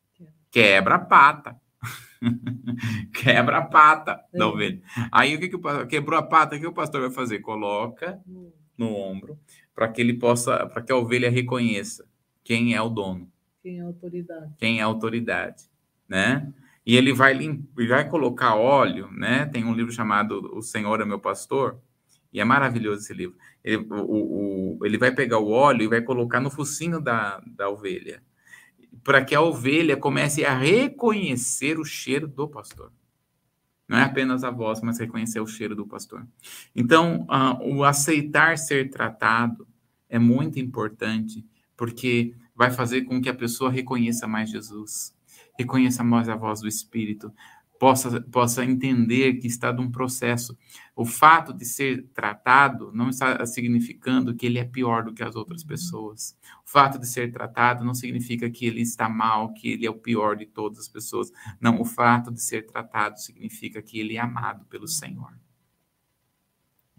Quebra 0.51 0.95
a 0.95 0.99
pata. 0.99 1.55
Quebra 3.13 3.59
a 3.59 3.63
pata 3.63 4.25
é. 4.33 4.39
da 4.39 4.49
ovelha. 4.49 4.81
Aí 5.11 5.35
o 5.35 5.41
que, 5.41 5.49
que 5.49 5.57
o 5.57 5.61
pastor 5.61 5.87
quebrou 5.87 6.19
a 6.19 6.23
pata? 6.23 6.57
O 6.57 6.61
que 6.61 6.67
o 6.67 6.73
pastor 6.73 7.01
vai 7.01 7.11
fazer? 7.11 7.41
Coloca 7.41 8.21
no 8.77 8.95
ombro 8.95 9.39
para 9.75 9.89
que 9.89 10.01
ele 10.01 10.15
possa, 10.15 10.67
para 10.67 10.83
que 10.83 10.93
a 10.93 10.97
ovelha 10.97 11.31
reconheça 11.31 12.07
quem 12.45 12.75
é 12.75 12.83
o 12.83 12.89
dono. 12.89 13.31
Quem 13.63 13.79
é 13.79 13.83
a 13.83 13.87
autoridade. 13.87 14.55
Quem 14.59 14.79
é 14.81 14.83
a 14.83 14.87
autoridade, 14.87 15.65
né? 16.09 16.53
E 16.85 16.97
ele 16.97 17.13
vai 17.13 17.33
limpar, 17.33 17.87
vai 17.87 18.09
colocar 18.09 18.57
óleo, 18.57 19.09
né? 19.13 19.47
Tem 19.47 19.65
um 19.65 19.75
livro 19.75 19.93
chamado 19.93 20.51
O 20.53 20.61
Senhor 20.61 21.01
é 21.01 21.05
meu 21.05 21.21
pastor, 21.21 21.81
e 22.33 22.41
é 22.41 22.45
maravilhoso 22.45 23.03
esse 23.03 23.15
livro. 23.15 23.37
Ele, 23.63 23.87
o, 23.89 24.79
o, 24.79 24.87
ele 24.87 24.99
vai 24.99 25.13
pegar 25.15 25.39
o 25.39 25.51
óleo 25.51 25.83
e 25.83 25.89
vai 25.89 26.03
colocar 26.03 26.41
no 26.41 26.51
focinho 26.51 27.01
da, 27.01 27.41
da 27.47 27.69
ovelha 27.69 28.23
para 29.03 29.25
que 29.25 29.35
a 29.35 29.41
ovelha 29.41 29.97
comece 29.97 30.45
a 30.45 30.57
reconhecer 30.57 31.79
o 31.79 31.85
cheiro 31.85 32.29
do 32.29 32.49
pastor. 32.49 32.93
Não 33.89 33.99
é 33.99 34.03
apenas 34.03 34.45
a 34.45 34.51
voz, 34.51 34.81
mas 34.81 34.99
reconhecer 34.99 35.41
o 35.41 35.47
cheiro 35.47 35.75
do 35.75 35.87
pastor. 35.87 36.27
Então, 36.75 37.27
uh, 37.29 37.77
o 37.77 37.85
aceitar 37.85 38.57
ser 38.57 38.91
tratado 38.91 39.67
é 40.09 40.19
muito 40.19 40.59
importante, 40.59 41.45
porque 41.77 42.35
vai 42.55 42.71
fazer 42.71 43.03
com 43.03 43.21
que 43.21 43.29
a 43.29 43.35
pessoa 43.35 43.71
reconheça 43.71 44.27
mais 44.27 44.51
Jesus, 44.51 45.15
reconheça 45.59 46.05
mais 46.05 46.29
a 46.29 46.37
voz 46.37 46.61
do 46.61 46.69
Espírito, 46.69 47.33
possa, 47.83 48.21
possa 48.21 48.65
entender 48.65 49.41
que 49.41 49.49
está 49.49 49.73
num 49.73 49.91
processo. 49.91 50.57
O 50.95 51.05
fato 51.05 51.53
de 51.53 51.65
ser 51.65 52.07
tratado 52.15 52.93
não 52.93 53.09
está 53.09 53.45
significando 53.45 54.37
que 54.37 54.47
ele 54.47 54.61
é 54.61 54.65
pior 54.65 55.03
do 55.03 55.13
que 55.13 55.21
as 55.21 55.35
outras 55.35 55.65
pessoas. 55.65 56.39
O 56.65 56.71
fato 56.71 56.97
de 56.97 57.09
ser 57.09 57.33
tratado 57.33 57.85
não 57.85 57.93
significa 57.93 58.49
que 58.49 58.67
ele 58.67 58.83
está 58.83 59.09
mal, 59.09 59.53
que 59.53 59.73
ele 59.73 59.85
é 59.85 59.91
o 59.91 59.99
pior 59.99 60.37
de 60.37 60.47
todas 60.47 60.79
as 60.79 60.87
pessoas. 60.87 61.33
Não, 61.61 61.81
o 61.81 61.85
fato 61.85 62.31
de 62.31 62.41
ser 62.41 62.67
tratado 62.67 63.21
significa 63.21 63.83
que 63.83 63.99
ele 63.99 64.17
é 64.17 64.21
amado 64.21 64.65
pelo 64.67 64.87
Senhor. 64.87 65.37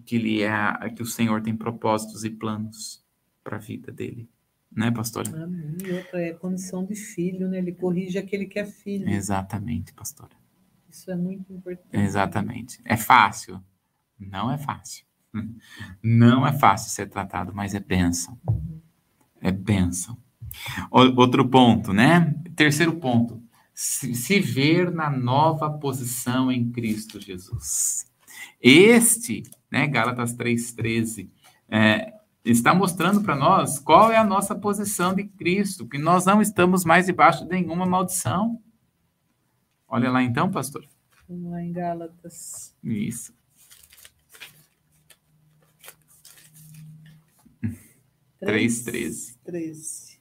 Que 0.06 0.18
ele 0.18 0.42
é 0.42 0.90
que 0.90 1.02
o 1.02 1.06
Senhor 1.06 1.42
tem 1.42 1.56
propósitos 1.56 2.26
e 2.26 2.30
planos 2.30 3.02
para 3.42 3.56
a 3.56 3.60
vida 3.60 3.90
dele 3.90 4.30
né, 4.70 4.90
pastora? 4.92 5.30
E 5.86 5.92
outra 5.92 6.20
é 6.20 6.32
a 6.32 6.36
condição 6.36 6.84
de 6.84 6.96
filho, 6.96 7.48
né? 7.48 7.60
Ele 7.60 7.72
corrige 7.72 8.18
aquele 8.18 8.48
que 8.48 8.58
é 8.58 8.66
filho. 8.66 9.08
Exatamente, 9.08 9.94
pastora. 9.94 10.43
Isso 10.94 11.10
é 11.10 11.16
muito 11.16 11.52
importante. 11.52 11.90
Exatamente. 11.92 12.80
É 12.86 12.96
fácil? 12.96 13.60
Não 14.20 14.52
é 14.52 14.60
fácil. 14.60 15.04
Não 16.04 16.46
é 16.46 16.54
fácil 16.54 16.92
ser 16.92 17.10
tratado, 17.10 17.52
mas 17.52 17.74
é 17.74 17.80
bênção. 17.80 18.40
É 19.42 19.52
bênção. 19.52 20.16
Outro 20.92 21.50
ponto, 21.50 21.92
né? 21.92 22.36
Terceiro 22.56 22.94
ponto. 22.98 23.42
Se 23.74 24.40
ver 24.40 24.92
na 24.92 25.10
nova 25.10 25.68
posição 25.72 26.52
em 26.52 26.72
Cristo 26.72 27.20
Jesus. 27.20 28.06
Este, 28.62 29.42
né, 29.72 29.88
Gálatas 29.88 30.36
3,13, 30.36 31.28
é, 31.68 32.14
está 32.46 32.76
mostrando 32.76 33.22
para 33.22 33.36
nós 33.36 33.80
qual 33.80 34.12
é 34.12 34.18
a 34.18 34.24
nossa 34.24 34.54
posição 34.54 35.16
de 35.16 35.24
Cristo, 35.24 35.88
que 35.88 35.98
nós 35.98 36.26
não 36.26 36.40
estamos 36.40 36.86
mais 36.86 37.08
debaixo 37.08 37.46
de 37.46 37.50
nenhuma 37.50 37.88
maldição. 37.88 38.62
Olha 39.94 40.10
lá 40.10 40.24
então, 40.24 40.50
pastor. 40.50 40.84
Vamos 41.30 41.52
lá 41.52 41.62
em 41.62 41.72
Gálatas. 41.72 42.76
Isso. 42.84 43.32
Três, 48.40 48.82
treze. 48.82 49.38
Treze. 49.44 50.20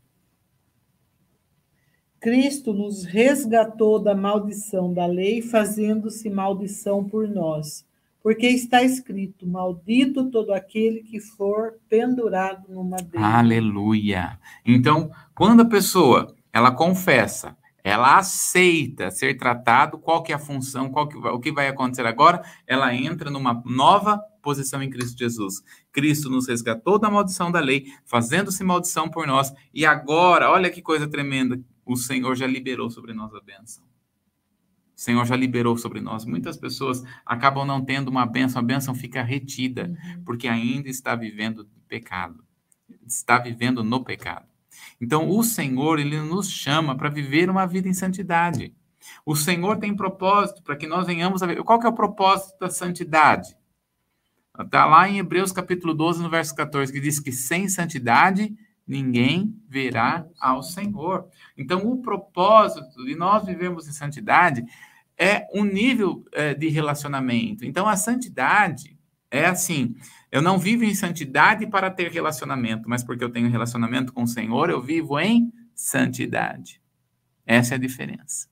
Cristo 2.21 2.75
nos 2.75 3.05
resgatou 3.05 3.99
da 3.99 4.15
maldição 4.15 4.93
da 4.93 5.07
lei, 5.07 5.41
fazendo-se 5.41 6.29
maldição 6.29 7.03
por 7.03 7.27
nós. 7.27 7.89
Porque 8.23 8.49
está 8.49 8.83
escrito: 8.83 9.47
Maldito 9.47 10.31
todo 10.31 10.53
aquele 10.53 11.03
que 11.03 11.19
for 11.19 11.79
pendurado 11.89 12.71
no 12.71 12.85
madeiro. 12.85 13.25
Aleluia. 13.25 14.39
Então, 14.67 15.11
quando 15.35 15.63
a 15.63 15.67
pessoa 15.67 16.37
ela 16.53 16.71
confessa 16.71 17.57
ela 17.85 18.17
aceita 18.17 19.11
ser 19.11 19.37
tratado, 19.37 19.99
qual 19.99 20.23
que 20.23 20.33
é 20.33 20.37
a 20.37 20.39
função, 20.39 20.91
qual 20.91 21.09
que, 21.09 21.17
o 21.17 21.41
que 21.41 21.53
vai 21.53 21.69
acontecer 21.69 22.07
agora, 22.07 22.43
ela 22.67 22.95
entra 22.95 23.31
numa 23.31 23.63
nova 23.65 24.19
posição 24.41 24.83
em 24.83 24.91
Cristo 24.91 25.19
Jesus. 25.19 25.63
Cristo 25.91 26.31
nos 26.31 26.49
resgatou 26.49 26.99
da 26.99 27.11
maldição 27.11 27.51
da 27.51 27.61
lei, 27.61 27.87
fazendo-se 28.05 28.63
maldição 28.63 29.09
por 29.09 29.27
nós, 29.27 29.53
e 29.73 29.85
agora, 29.85 30.51
olha 30.51 30.71
que 30.71 30.83
coisa 30.83 31.09
tremenda, 31.09 31.61
o 31.85 31.97
Senhor 31.97 32.35
já 32.37 32.47
liberou 32.47 32.91
sobre 32.91 33.13
nós 33.13 33.35
a 33.35 33.41
bênção. 33.41 33.85
O 34.95 35.01
Senhor 35.01 35.25
já 35.25 35.35
liberou 35.35 35.77
sobre 35.77 36.01
nós. 36.01 36.25
Muitas 36.25 36.57
pessoas 36.57 37.03
acabam 37.27 37.67
não 37.67 37.85
tendo 37.85 38.09
uma 38.09 38.25
bênção, 38.25 38.61
a 38.61 38.65
bênção 38.65 38.95
fica 38.95 39.23
retida, 39.23 39.89
uhum. 39.89 40.25
porque 40.25 40.47
ainda 40.47 40.89
está 40.89 41.17
vivendo 41.17 41.69
pecado, 41.89 42.45
está 43.05 43.39
vivendo 43.39 43.83
no 43.83 44.05
pecado. 44.05 44.52
Então, 45.03 45.29
o 45.29 45.43
Senhor, 45.43 45.99
ele 45.99 46.21
nos 46.21 46.49
chama 46.49 46.97
para 46.97 47.11
viver 47.11 47.51
uma 47.51 47.67
vida 47.67 47.89
em 47.89 47.93
santidade. 47.93 48.73
O 49.27 49.35
Senhor 49.35 49.77
tem 49.79 49.97
propósito 49.97 50.63
para 50.63 50.77
que 50.77 50.87
nós 50.87 51.05
venhamos 51.05 51.43
a 51.43 51.47
ver. 51.47 51.61
Qual 51.65 51.81
que 51.81 51.87
é 51.87 51.89
o 51.89 51.93
propósito 51.93 52.57
da 52.61 52.71
santidade? 52.71 53.57
Está 54.57 54.87
lá 54.87 55.09
em 55.09 55.19
Hebreus 55.19 55.51
capítulo 55.51 55.93
12, 55.93 56.23
no 56.23 56.31
verso 56.31 56.55
14, 56.55 56.93
que 56.93 57.01
diz 57.01 57.19
que 57.19 57.33
sem 57.33 57.69
santidade 57.69 58.55
ninguém 58.87 59.61
verá 59.69 60.25
ao 60.41 60.63
Senhor. 60.63 61.27
Então, 61.59 61.85
o 61.91 62.01
propósito 62.01 63.05
de 63.05 63.17
nós 63.17 63.45
vivemos 63.45 63.89
em 63.89 63.93
santidade 63.93 64.65
é 65.19 65.49
um 65.53 65.65
nível 65.65 66.25
é, 66.31 66.55
de 66.55 66.69
relacionamento. 66.69 67.65
Então, 67.65 67.89
a 67.89 67.97
santidade 67.97 68.97
é 69.33 69.47
assim: 69.47 69.97
eu 70.33 70.41
não 70.41 70.59
vivo 70.59 70.83
em 70.83 70.95
santidade 70.95 71.67
para 71.67 71.91
ter 71.91 72.11
relacionamento, 72.11 72.89
mas 72.89 73.05
porque 73.05 73.23
eu 73.23 73.29
tenho 73.29 73.51
relacionamento 73.51 74.15
com 74.15 74.23
o 74.23 74.27
Senhor, 74.27 74.71
eu 74.71 74.81
vivo 74.81 75.21
em 75.21 75.53
santidade. 75.75 76.81
Essa 77.47 77.75
é 77.75 77.77
a 77.77 77.81
diferença. 77.81 78.49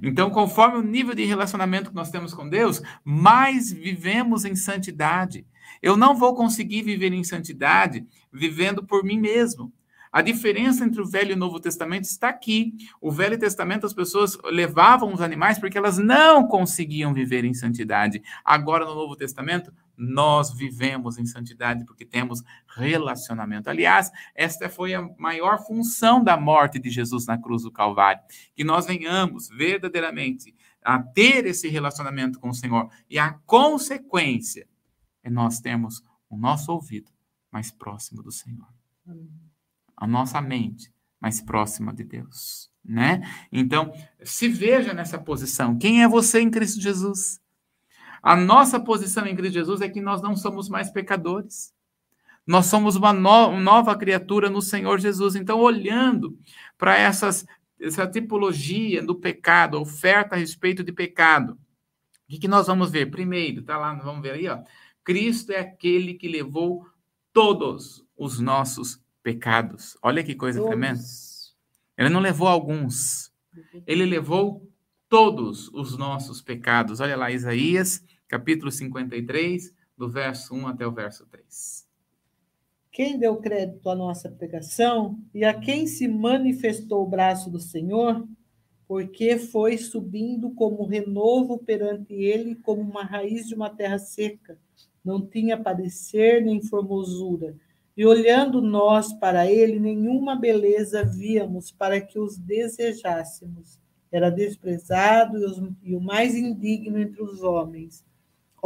Então, 0.00 0.30
conforme 0.30 0.78
o 0.78 0.82
nível 0.82 1.12
de 1.12 1.24
relacionamento 1.24 1.90
que 1.90 1.96
nós 1.96 2.10
temos 2.10 2.32
com 2.32 2.48
Deus, 2.48 2.80
mais 3.02 3.72
vivemos 3.72 4.44
em 4.44 4.54
santidade. 4.54 5.44
Eu 5.82 5.96
não 5.96 6.14
vou 6.14 6.32
conseguir 6.32 6.82
viver 6.82 7.12
em 7.12 7.24
santidade 7.24 8.06
vivendo 8.32 8.84
por 8.84 9.02
mim 9.02 9.18
mesmo. 9.18 9.72
A 10.12 10.22
diferença 10.22 10.84
entre 10.84 11.02
o 11.02 11.06
Velho 11.06 11.32
e 11.32 11.34
o 11.34 11.36
Novo 11.36 11.58
Testamento 11.58 12.04
está 12.04 12.28
aqui. 12.28 12.72
O 13.00 13.10
Velho 13.10 13.36
Testamento 13.36 13.84
as 13.84 13.92
pessoas 13.92 14.38
levavam 14.44 15.12
os 15.12 15.20
animais 15.20 15.58
porque 15.58 15.76
elas 15.76 15.98
não 15.98 16.46
conseguiam 16.46 17.12
viver 17.12 17.44
em 17.44 17.52
santidade. 17.52 18.22
Agora 18.44 18.84
no 18.84 18.94
Novo 18.94 19.16
Testamento 19.16 19.72
nós 19.96 20.52
vivemos 20.52 21.18
em 21.18 21.26
santidade 21.26 21.84
porque 21.84 22.04
temos 22.04 22.42
relacionamento. 22.66 23.70
Aliás, 23.70 24.10
esta 24.34 24.68
foi 24.68 24.94
a 24.94 25.08
maior 25.18 25.64
função 25.64 26.22
da 26.22 26.36
morte 26.36 26.78
de 26.78 26.90
Jesus 26.90 27.26
na 27.26 27.38
cruz 27.38 27.62
do 27.62 27.70
Calvário, 27.70 28.22
que 28.54 28.64
nós 28.64 28.86
venhamos 28.86 29.48
verdadeiramente 29.48 30.54
a 30.82 30.98
ter 31.02 31.46
esse 31.46 31.68
relacionamento 31.68 32.38
com 32.38 32.50
o 32.50 32.54
Senhor. 32.54 32.90
E 33.08 33.18
a 33.18 33.32
consequência 33.46 34.68
é 35.22 35.30
nós 35.30 35.60
termos 35.60 36.02
o 36.28 36.36
nosso 36.36 36.72
ouvido 36.72 37.10
mais 37.50 37.70
próximo 37.70 38.22
do 38.22 38.30
Senhor. 38.30 38.68
A 39.96 40.06
nossa 40.06 40.40
mente 40.40 40.92
mais 41.20 41.40
próxima 41.40 41.94
de 41.94 42.04
Deus, 42.04 42.70
né? 42.84 43.22
Então, 43.50 43.94
se 44.22 44.46
veja 44.46 44.92
nessa 44.92 45.18
posição. 45.18 45.78
Quem 45.78 46.02
é 46.02 46.08
você 46.08 46.40
em 46.40 46.50
Cristo 46.50 46.80
Jesus? 46.80 47.40
A 48.24 48.34
nossa 48.34 48.80
posição 48.80 49.26
em 49.26 49.36
Cristo 49.36 49.52
Jesus 49.52 49.82
é 49.82 49.88
que 49.88 50.00
nós 50.00 50.22
não 50.22 50.34
somos 50.34 50.66
mais 50.70 50.90
pecadores. 50.90 51.74
Nós 52.46 52.64
somos 52.64 52.96
uma, 52.96 53.12
no, 53.12 53.60
nova 53.60 53.94
criatura 53.94 54.48
no 54.48 54.62
Senhor 54.62 54.98
Jesus. 54.98 55.36
Então, 55.36 55.60
olhando 55.60 56.34
para 56.78 56.96
essas 56.96 57.44
essa 57.78 58.06
tipologia 58.06 59.02
do 59.02 59.14
pecado, 59.14 59.78
oferta 59.78 60.34
a 60.34 60.38
respeito 60.38 60.82
de 60.82 60.90
pecado, 60.90 61.52
o 61.52 61.58
que, 62.30 62.38
que 62.38 62.48
nós 62.48 62.66
vamos 62.66 62.90
ver? 62.90 63.10
Primeiro, 63.10 63.62
tá 63.62 63.76
lá, 63.76 63.92
vamos 63.92 64.22
ver 64.22 64.30
aí, 64.30 64.48
ó. 64.48 64.62
Cristo 65.04 65.52
é 65.52 65.58
aquele 65.58 66.14
que 66.14 66.26
levou 66.26 66.86
todos 67.30 68.02
os 68.16 68.40
nossos 68.40 68.98
pecados. 69.22 69.98
Olha 70.00 70.24
que 70.24 70.34
coisa 70.34 70.60
todos. 70.60 70.70
tremenda. 70.70 71.02
Ele 71.98 72.08
não 72.08 72.20
levou 72.20 72.48
alguns, 72.48 73.30
ele 73.86 74.06
levou 74.06 74.66
todos 75.10 75.68
os 75.68 75.98
nossos 75.98 76.40
pecados. 76.40 77.00
Olha 77.00 77.16
lá, 77.16 77.30
Isaías, 77.30 78.02
capítulo 78.28 78.70
53, 78.70 79.74
do 79.96 80.08
verso 80.08 80.54
1 80.54 80.68
até 80.68 80.86
o 80.86 80.92
verso 80.92 81.26
3. 81.26 81.86
Quem 82.90 83.18
deu 83.18 83.36
crédito 83.36 83.88
à 83.90 83.94
nossa 83.94 84.30
pregação 84.30 85.18
e 85.34 85.44
a 85.44 85.52
quem 85.52 85.86
se 85.86 86.06
manifestou 86.06 87.02
o 87.02 87.08
braço 87.08 87.50
do 87.50 87.58
Senhor, 87.58 88.26
porque 88.86 89.38
foi 89.38 89.78
subindo 89.78 90.50
como 90.50 90.86
renovo 90.86 91.58
perante 91.58 92.14
ele, 92.14 92.54
como 92.56 92.80
uma 92.80 93.04
raiz 93.04 93.48
de 93.48 93.54
uma 93.54 93.70
terra 93.70 93.98
seca. 93.98 94.58
Não 95.04 95.26
tinha 95.26 95.56
parecer 95.56 96.44
nem 96.44 96.62
formosura 96.62 97.56
e 97.96 98.04
olhando 98.04 98.60
nós 98.60 99.12
para 99.12 99.50
ele, 99.50 99.78
nenhuma 99.78 100.34
beleza 100.34 101.04
víamos 101.04 101.70
para 101.70 102.00
que 102.00 102.18
os 102.18 102.36
desejássemos. 102.36 103.78
Era 104.10 104.30
desprezado 104.30 105.38
e, 105.38 105.90
e 105.90 105.94
o 105.94 106.00
mais 106.00 106.34
indigno 106.34 106.98
entre 106.98 107.22
os 107.22 107.42
homens. 107.42 108.04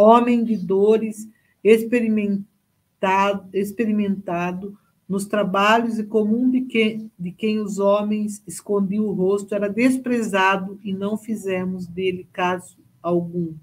Homem 0.00 0.44
de 0.44 0.56
dores, 0.56 1.28
experimentado, 1.64 3.48
experimentado 3.52 4.78
nos 5.08 5.26
trabalhos 5.26 5.98
e 5.98 6.04
comum 6.04 6.48
de, 6.48 6.60
que, 6.60 7.10
de 7.18 7.32
quem 7.32 7.58
os 7.58 7.80
homens 7.80 8.40
escondiam 8.46 9.06
o 9.06 9.12
rosto, 9.12 9.54
era 9.54 9.68
desprezado 9.68 10.78
e 10.84 10.92
não 10.92 11.16
fizemos 11.16 11.88
dele 11.88 12.28
caso 12.32 12.76
algum. 13.02 13.54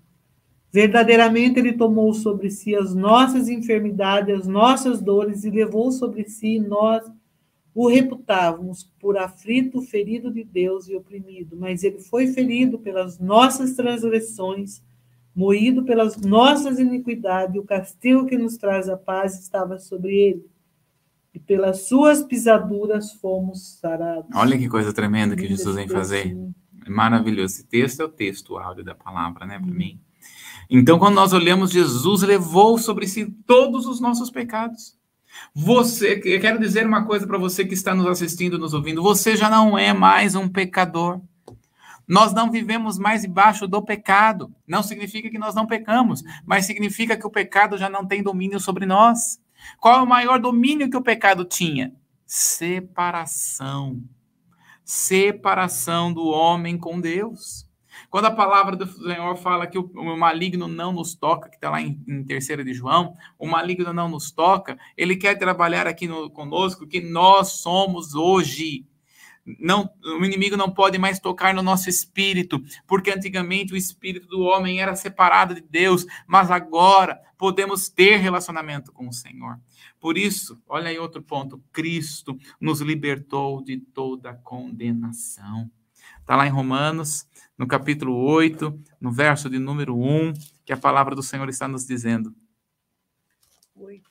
Verdadeiramente 0.71 1.57
ele 1.57 1.71
tomou 1.71 2.13
sobre 2.13 2.49
si 2.49 2.75
as 2.75 2.93
nossas 2.93 3.47
enfermidades, 3.47 4.41
as 4.41 4.47
nossas 4.47 5.01
dores 5.01 5.45
e 5.45 5.49
levou 5.49 5.89
sobre 5.89 6.27
si 6.27 6.59
nós 6.59 7.09
o 7.73 7.87
reputávamos 7.87 8.89
por 8.99 9.17
aflito, 9.17 9.81
ferido 9.81 10.31
de 10.31 10.43
Deus 10.43 10.89
e 10.89 10.95
oprimido, 10.95 11.55
mas 11.57 11.83
ele 11.83 11.99
foi 11.99 12.27
ferido 12.27 12.79
pelas 12.79 13.19
nossas 13.19 13.73
transgressões, 13.73 14.81
moído 15.35 15.83
pelas 15.83 16.15
nossas 16.17 16.79
iniquidades, 16.79 17.55
o 17.57 17.63
castigo 17.65 18.25
que 18.25 18.37
nos 18.37 18.55
traz 18.57 18.87
a 18.87 18.95
paz 18.95 19.37
estava 19.39 19.77
sobre 19.77 20.15
ele. 20.15 20.45
E 21.33 21.39
pelas 21.39 21.87
suas 21.87 22.23
pisaduras 22.23 23.11
fomos 23.13 23.77
sarados. 23.81 24.29
Olha 24.33 24.57
que 24.57 24.69
coisa 24.69 24.93
tremenda 24.93 25.35
que 25.35 25.45
Jesus 25.45 25.75
vem 25.75 25.87
fazer. 25.87 26.37
É 26.85 26.89
maravilhoso. 26.89 27.55
Esse 27.55 27.67
texto 27.67 28.01
é 28.01 28.05
o 28.05 28.09
texto, 28.09 28.53
o 28.53 28.57
áudio 28.57 28.85
da 28.85 28.95
palavra, 28.95 29.45
né, 29.45 29.59
para 29.59 29.73
mim. 29.73 29.99
Então, 30.69 30.97
quando 30.97 31.15
nós 31.15 31.33
olhamos, 31.33 31.71
Jesus 31.71 32.21
levou 32.21 32.77
sobre 32.77 33.05
si 33.05 33.25
todos 33.45 33.85
os 33.85 33.99
nossos 33.99 34.31
pecados. 34.31 34.97
Você, 35.53 36.21
eu 36.23 36.39
quero 36.39 36.57
dizer 36.57 36.85
uma 36.85 37.05
coisa 37.05 37.27
para 37.27 37.37
você 37.37 37.65
que 37.65 37.73
está 37.73 37.93
nos 37.93 38.07
assistindo, 38.07 38.57
nos 38.57 38.73
ouvindo: 38.73 39.03
você 39.03 39.35
já 39.35 39.49
não 39.49 39.77
é 39.77 39.91
mais 39.91 40.35
um 40.35 40.47
pecador. 40.47 41.19
Nós 42.07 42.33
não 42.33 42.51
vivemos 42.51 42.97
mais 42.97 43.21
debaixo 43.21 43.67
do 43.67 43.81
pecado. 43.81 44.53
Não 44.67 44.83
significa 44.83 45.29
que 45.29 45.39
nós 45.39 45.55
não 45.55 45.65
pecamos, 45.65 46.23
mas 46.45 46.65
significa 46.65 47.17
que 47.17 47.25
o 47.25 47.31
pecado 47.31 47.77
já 47.77 47.89
não 47.89 48.05
tem 48.05 48.21
domínio 48.21 48.59
sobre 48.59 48.85
nós. 48.85 49.39
Qual 49.79 49.99
é 49.99 50.03
o 50.03 50.07
maior 50.07 50.39
domínio 50.39 50.89
que 50.89 50.97
o 50.97 51.01
pecado 51.01 51.45
tinha? 51.45 51.93
Separação. 52.25 54.03
Separação 54.83 56.13
do 56.13 56.27
homem 56.27 56.77
com 56.77 56.99
Deus. 56.99 57.65
Quando 58.09 58.25
a 58.25 58.31
palavra 58.31 58.75
do 58.75 58.85
Senhor 58.87 59.35
fala 59.37 59.67
que 59.67 59.77
o, 59.77 59.91
o 59.93 60.17
maligno 60.17 60.67
não 60.67 60.91
nos 60.91 61.15
toca, 61.15 61.49
que 61.49 61.55
está 61.55 61.69
lá 61.69 61.81
em, 61.81 61.99
em 62.07 62.23
terceira 62.23 62.63
de 62.63 62.73
João, 62.73 63.15
o 63.37 63.47
maligno 63.47 63.93
não 63.93 64.07
nos 64.07 64.31
toca, 64.31 64.77
ele 64.95 65.15
quer 65.15 65.35
trabalhar 65.35 65.87
aqui 65.87 66.07
no, 66.07 66.29
conosco 66.29 66.87
que 66.87 67.01
nós 67.01 67.49
somos 67.53 68.13
hoje. 68.13 68.85
Não, 69.59 69.91
o 70.03 70.25
inimigo 70.25 70.57
não 70.57 70.71
pode 70.71 70.97
mais 70.97 71.19
tocar 71.19 71.53
no 71.53 71.61
nosso 71.61 71.87
espírito, 71.87 72.59
porque 72.87 73.11
antigamente 73.11 73.73
o 73.73 73.77
espírito 73.77 74.27
do 74.27 74.41
homem 74.41 74.81
era 74.81 74.95
separado 74.95 75.53
de 75.53 75.61
Deus, 75.61 76.05
mas 76.25 76.49
agora 76.49 77.21
podemos 77.37 77.87
ter 77.87 78.17
relacionamento 78.17 78.91
com 78.91 79.07
o 79.07 79.13
Senhor. 79.13 79.59
Por 79.99 80.17
isso, 80.17 80.59
olha 80.67 80.89
aí 80.89 80.97
outro 80.97 81.21
ponto: 81.21 81.61
Cristo 81.71 82.37
nos 82.59 82.81
libertou 82.81 83.63
de 83.63 83.77
toda 83.77 84.33
condenação. 84.33 85.69
Está 86.19 86.35
lá 86.35 86.47
em 86.47 86.51
Romanos, 86.51 87.27
no 87.55 87.67
capítulo 87.67 88.15
8, 88.15 88.79
no 88.99 89.11
verso 89.11 89.47
de 89.47 89.59
número 89.59 89.95
1, 89.95 90.33
que 90.65 90.73
a 90.73 90.77
palavra 90.77 91.15
do 91.15 91.21
Senhor 91.21 91.47
está 91.49 91.67
nos 91.67 91.85
dizendo. 91.85 92.33
8. 93.75 94.09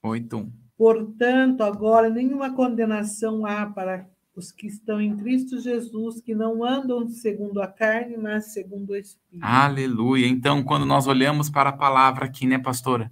8. 0.00 0.52
Portanto, 0.76 1.62
agora 1.62 2.08
nenhuma 2.08 2.54
condenação 2.54 3.44
há 3.44 3.66
para 3.66 4.08
os 4.36 4.52
que 4.52 4.66
estão 4.66 5.00
em 5.00 5.16
Cristo 5.16 5.58
Jesus, 5.58 6.20
que 6.20 6.34
não 6.34 6.62
andam 6.62 7.08
segundo 7.08 7.62
a 7.62 7.66
carne, 7.66 8.18
mas 8.18 8.52
segundo 8.52 8.90
o 8.90 8.96
Espírito. 8.96 9.42
Aleluia. 9.42 10.26
Então, 10.26 10.62
quando 10.62 10.84
nós 10.84 11.06
olhamos 11.06 11.48
para 11.48 11.70
a 11.70 11.76
palavra 11.76 12.26
aqui, 12.26 12.46
né, 12.46 12.58
pastora? 12.58 13.10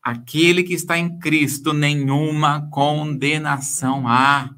Aquele 0.00 0.62
que 0.62 0.72
está 0.72 0.96
em 0.96 1.18
Cristo, 1.18 1.72
nenhuma 1.72 2.70
condenação 2.70 4.06
há. 4.06 4.54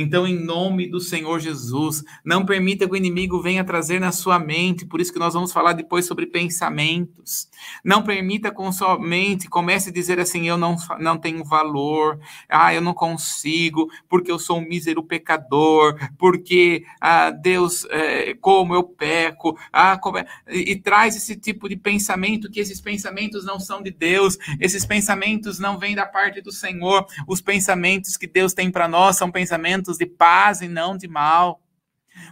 Então, 0.00 0.26
em 0.26 0.38
nome 0.38 0.88
do 0.88 1.00
Senhor 1.00 1.40
Jesus, 1.40 2.04
não 2.24 2.46
permita 2.46 2.86
que 2.86 2.92
o 2.92 2.96
inimigo 2.96 3.40
venha 3.40 3.64
trazer 3.64 3.98
na 3.98 4.12
sua 4.12 4.38
mente, 4.38 4.86
por 4.86 5.00
isso 5.00 5.12
que 5.12 5.18
nós 5.18 5.34
vamos 5.34 5.52
falar 5.52 5.72
depois 5.72 6.06
sobre 6.06 6.26
pensamentos. 6.26 7.48
Não 7.84 8.02
permita 8.02 8.50
com 8.50 8.70
sua 8.70 8.98
mente 8.98 9.48
comece 9.48 9.90
a 9.90 9.92
dizer 9.92 10.20
assim: 10.20 10.48
eu 10.48 10.56
não, 10.56 10.76
não 11.00 11.18
tenho 11.18 11.44
valor, 11.44 12.20
ah, 12.48 12.72
eu 12.72 12.80
não 12.80 12.94
consigo, 12.94 13.88
porque 14.08 14.30
eu 14.30 14.38
sou 14.38 14.58
um 14.58 14.68
mísero 14.68 15.02
pecador, 15.02 15.96
porque 16.16 16.84
ah, 17.00 17.30
Deus, 17.30 17.84
é, 17.90 18.34
como 18.34 18.74
eu 18.74 18.84
peco, 18.84 19.58
ah, 19.72 19.98
como 19.98 20.18
é... 20.18 20.26
e, 20.48 20.72
e 20.72 20.76
traz 20.76 21.16
esse 21.16 21.36
tipo 21.36 21.68
de 21.68 21.76
pensamento, 21.76 22.50
que 22.50 22.60
esses 22.60 22.80
pensamentos 22.80 23.44
não 23.44 23.58
são 23.58 23.82
de 23.82 23.90
Deus, 23.90 24.38
esses 24.60 24.84
pensamentos 24.84 25.58
não 25.58 25.78
vêm 25.78 25.94
da 25.94 26.06
parte 26.06 26.40
do 26.40 26.52
Senhor, 26.52 27.06
os 27.26 27.40
pensamentos 27.40 28.16
que 28.16 28.26
Deus 28.26 28.52
tem 28.52 28.70
para 28.70 28.86
nós 28.86 29.16
são 29.16 29.30
pensamentos 29.30 29.87
pensamentos 29.88 29.98
de 29.98 30.06
paz 30.06 30.60
e 30.60 30.68
não 30.68 30.96
de 30.96 31.08
mal. 31.08 31.62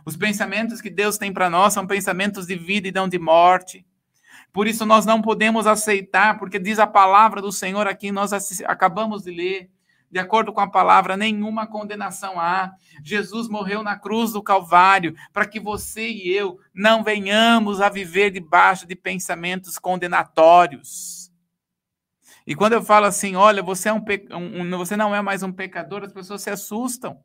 Os 0.05 0.17
pensamentos 0.17 0.81
que 0.81 0.91
Deus 0.91 1.17
tem 1.17 1.33
para 1.33 1.49
nós 1.49 1.73
são 1.73 1.87
pensamentos 1.87 2.47
de 2.47 2.57
vida 2.57 2.89
e 2.89 2.93
não 2.93 3.09
de 3.09 3.19
morte. 3.19 3.87
Por 4.53 4.67
isso 4.67 4.85
nós 4.85 5.07
não 5.07 5.23
podemos 5.23 5.67
aceitar, 5.67 6.39
porque 6.39 6.59
diz 6.59 6.79
a 6.79 6.87
palavra 6.87 7.41
do 7.41 7.53
Senhor 7.53 7.87
aqui, 7.87 8.11
nós 8.11 8.33
acabamos 8.65 9.23
de 9.23 9.31
ler. 9.31 9.71
De 10.09 10.21
acordo 10.21 10.53
com 10.53 10.61
a 10.61 10.71
palavra, 10.71 11.17
nenhuma 11.17 11.67
condenação 11.67 12.39
há. 12.39 12.73
Jesus 13.03 13.49
morreu 13.49 13.83
na 13.83 13.99
cruz 13.99 14.33
do 14.33 14.43
Calvário 14.43 15.15
para 15.33 15.45
que 15.45 15.59
você 15.59 16.09
e 16.09 16.29
eu 16.29 16.59
não 16.73 17.03
venhamos 17.03 17.81
a 17.81 17.89
viver 17.89 18.31
debaixo 18.31 18.87
de 18.87 18.95
pensamentos 18.95 19.79
condenatórios. 19.79 21.27
E 22.47 22.55
quando 22.55 22.75
eu 22.75 22.83
falo 22.83 23.07
assim, 23.07 23.35
olha, 23.35 23.63
você, 23.63 23.89
é 23.89 23.93
um, 23.93 24.05
um, 24.31 24.79
você 24.79 24.97
não 24.97 25.13
é 25.13 25.21
mais 25.21 25.43
um 25.43 25.53
pecador, 25.53 26.05
as 26.05 26.13
pessoas 26.13 26.43
se 26.43 26.51
assustam. 26.51 27.19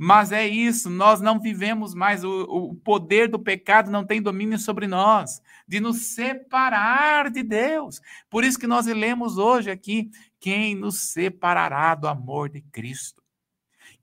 Mas 0.00 0.30
é 0.30 0.46
isso, 0.46 0.88
nós 0.88 1.20
não 1.20 1.40
vivemos 1.40 1.92
mais, 1.92 2.22
o, 2.22 2.42
o 2.42 2.74
poder 2.76 3.28
do 3.28 3.36
pecado 3.36 3.90
não 3.90 4.06
tem 4.06 4.22
domínio 4.22 4.56
sobre 4.56 4.86
nós, 4.86 5.42
de 5.66 5.80
nos 5.80 6.14
separar 6.14 7.28
de 7.30 7.42
Deus. 7.42 8.00
Por 8.30 8.44
isso 8.44 8.60
que 8.60 8.66
nós 8.68 8.86
lemos 8.86 9.38
hoje 9.38 9.72
aqui: 9.72 10.08
quem 10.38 10.76
nos 10.76 11.00
separará 11.00 11.96
do 11.96 12.06
amor 12.06 12.48
de 12.48 12.62
Cristo? 12.62 13.27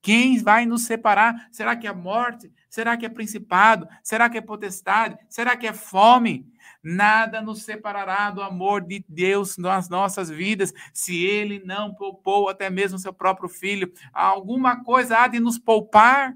Quem 0.05 0.37
vai 0.37 0.67
nos 0.67 0.83
separar? 0.83 1.47
Será 1.51 1.75
que 1.75 1.87
é 1.87 1.91
morte? 1.91 2.53
Será 2.69 2.95
que 2.95 3.07
é 3.07 3.09
principado? 3.09 3.87
Será 4.03 4.29
que 4.29 4.37
é 4.37 4.41
potestade? 4.41 5.17
Será 5.27 5.57
que 5.57 5.65
é 5.65 5.73
fome? 5.73 6.45
Nada 6.83 7.41
nos 7.41 7.63
separará 7.63 8.29
do 8.29 8.43
amor 8.43 8.81
de 8.81 9.03
Deus 9.09 9.57
nas 9.57 9.89
nossas 9.89 10.29
vidas, 10.29 10.71
se 10.93 11.25
Ele 11.25 11.59
não 11.65 11.95
poupou 11.95 12.49
até 12.49 12.69
mesmo 12.69 12.99
seu 12.99 13.11
próprio 13.11 13.49
filho. 13.49 13.91
Alguma 14.13 14.83
coisa 14.83 15.17
há 15.17 15.27
de 15.27 15.39
nos 15.39 15.57
poupar. 15.57 16.35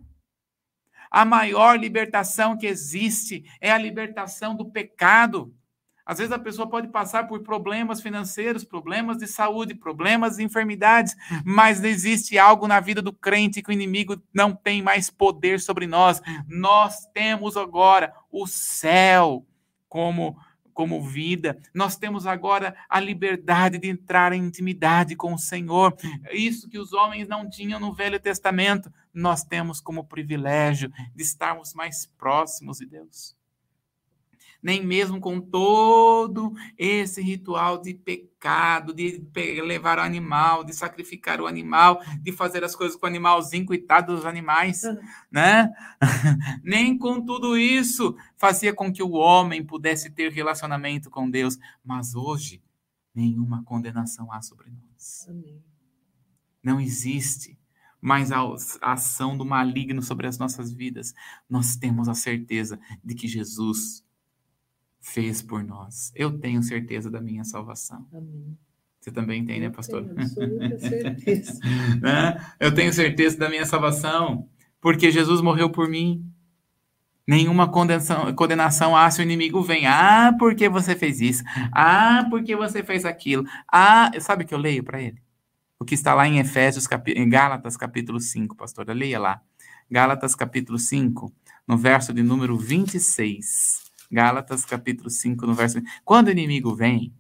A 1.12 1.24
maior 1.24 1.78
libertação 1.78 2.58
que 2.58 2.66
existe 2.66 3.44
é 3.62 3.72
a 3.72 3.78
libertação 3.78 4.56
do 4.56 4.72
pecado. 4.72 5.54
Às 6.10 6.18
vezes 6.18 6.34
a 6.34 6.40
pessoa 6.40 6.68
pode 6.68 6.88
passar 6.88 7.28
por 7.28 7.44
problemas 7.44 8.02
financeiros, 8.02 8.64
problemas 8.64 9.18
de 9.18 9.28
saúde, 9.28 9.76
problemas 9.76 10.38
de 10.38 10.44
enfermidades, 10.44 11.16
mas 11.46 11.84
existe 11.84 12.36
algo 12.36 12.68
na 12.68 12.80
vida 12.80 13.00
do 13.00 13.14
crente 13.14 13.62
que 13.62 13.70
o 13.70 13.72
inimigo 13.72 14.20
não 14.34 14.56
tem 14.56 14.82
mais 14.82 15.12
poder 15.12 15.60
sobre 15.60 15.86
nós. 15.86 16.20
Nós 16.48 17.06
temos 17.14 17.56
agora 17.56 18.12
o 18.32 18.48
céu 18.48 19.46
como 19.88 20.36
como 20.74 21.04
vida. 21.04 21.60
Nós 21.76 21.96
temos 21.96 22.26
agora 22.26 22.74
a 22.90 23.00
liberdade 23.00 23.78
de 23.78 23.90
entrar 23.90 24.34
em 24.34 24.46
intimidade 24.46 25.16
com 25.16 25.34
o 25.34 25.38
Senhor. 25.38 25.94
Isso 26.32 26.70
que 26.70 26.80
os 26.80 26.92
homens 26.92 27.28
não 27.28 27.48
tinham 27.48 27.80
no 27.80 27.94
Velho 27.94 28.20
Testamento, 28.20 28.92
nós 29.14 29.44
temos 29.44 29.80
como 29.80 30.06
privilégio 30.06 30.90
de 31.14 31.22
estarmos 31.22 31.76
mais 31.76 32.08
próximos 32.18 32.80
de 32.80 32.88
Deus 32.88 33.38
nem 34.62 34.86
mesmo 34.86 35.20
com 35.20 35.40
todo 35.40 36.54
esse 36.78 37.22
ritual 37.22 37.82
de 37.82 37.94
pecado, 37.94 38.94
de 38.94 39.24
levar 39.64 39.98
o 40.00 40.02
animal, 40.02 40.64
de 40.64 40.74
sacrificar 40.74 41.42
o 41.42 41.48
animal, 41.48 42.02
de 42.22 42.32
fazer 42.32 42.64
as 42.64 42.76
coisas 42.76 42.98
com 42.98 43.06
o 43.06 43.10
animalzinho, 43.10 43.66
coitado 43.66 44.16
dos 44.16 44.26
animais, 44.26 44.84
uhum. 44.84 44.98
né? 45.32 45.72
nem 46.64 46.98
com 46.98 47.24
tudo 47.24 47.58
isso 47.58 48.16
fazia 48.38 48.74
com 48.74 48.92
que 48.92 49.04
o 49.04 49.12
homem 49.12 49.66
pudesse 49.66 50.10
ter 50.10 50.32
relacionamento 50.32 51.10
com 51.10 51.30
Deus, 51.30 51.58
mas 51.84 52.16
hoje 52.16 52.62
nenhuma 53.14 53.64
condenação 53.64 54.32
há 54.32 54.42
sobre 54.42 54.70
nós. 54.70 55.28
Amém. 55.30 55.64
Não 56.64 56.80
existe 56.80 57.58
mais 58.02 58.32
a 58.32 58.42
ação 58.82 59.38
do 59.38 59.46
maligno 59.46 60.02
sobre 60.02 60.28
as 60.28 60.38
nossas 60.38 60.72
vidas. 60.72 61.14
Nós 61.50 61.76
temos 61.76 62.08
a 62.08 62.14
certeza 62.14 62.80
de 63.04 63.14
que 63.14 63.28
Jesus 63.28 64.04
fez 65.10 65.42
por 65.42 65.64
nós. 65.64 66.12
Eu 66.16 66.38
tenho 66.40 66.62
certeza 66.62 67.10
da 67.10 67.20
minha 67.20 67.44
salvação. 67.44 68.08
Amém. 68.14 68.58
Você 69.00 69.12
também 69.12 69.46
tem, 69.46 69.60
né, 69.60 69.70
pastor? 69.70 70.04
Tenho 70.06 70.28
certeza. 70.80 71.60
né? 72.02 72.46
Eu 72.60 72.74
tenho 72.74 72.94
certeza 72.94 73.38
da 73.38 73.50
minha 73.50 73.66
salvação, 73.66 74.48
porque 74.82 75.10
Jesus 75.12 75.42
morreu 75.42 75.70
por 75.70 75.88
mim. 75.90 76.26
Nenhuma 77.28 77.68
condenação, 77.70 78.34
condenação 78.34 78.96
há 78.98 79.10
se 79.10 79.22
o 79.22 79.24
inimigo 79.24 79.62
vem. 79.62 79.86
Ah, 79.86 80.36
porque 80.38 80.68
você 80.68 80.96
fez 80.96 81.22
isso? 81.22 81.44
Ah, 81.72 82.26
porque 82.30 82.56
você 82.56 82.84
fez 82.84 83.06
aquilo? 83.06 83.46
Ah, 83.72 84.12
sabe 84.20 84.44
o 84.44 84.48
que 84.48 84.54
eu 84.54 84.58
leio 84.58 84.84
para 84.84 85.02
ele? 85.02 85.22
O 85.80 85.86
que 85.86 85.94
está 85.94 86.14
lá 86.14 86.28
em 86.28 86.40
Efésios, 86.40 86.88
em 87.16 87.30
Gálatas, 87.30 87.78
capítulo 87.78 88.20
5, 88.20 88.56
pastora. 88.56 88.94
Leia 88.94 89.20
lá. 89.20 89.42
Gálatas, 89.90 90.36
capítulo 90.36 90.78
5, 90.78 91.32
no 91.68 91.78
verso 91.78 92.14
de 92.14 92.22
número 92.24 92.58
26. 92.58 93.89
Gálatas 94.12 94.66
capítulo 94.66 95.10
5, 95.10 95.46
no 95.46 95.54
verso. 95.54 95.80
Quando 96.04 96.28
o 96.28 96.32
inimigo 96.32 96.76
vem, 96.76 97.14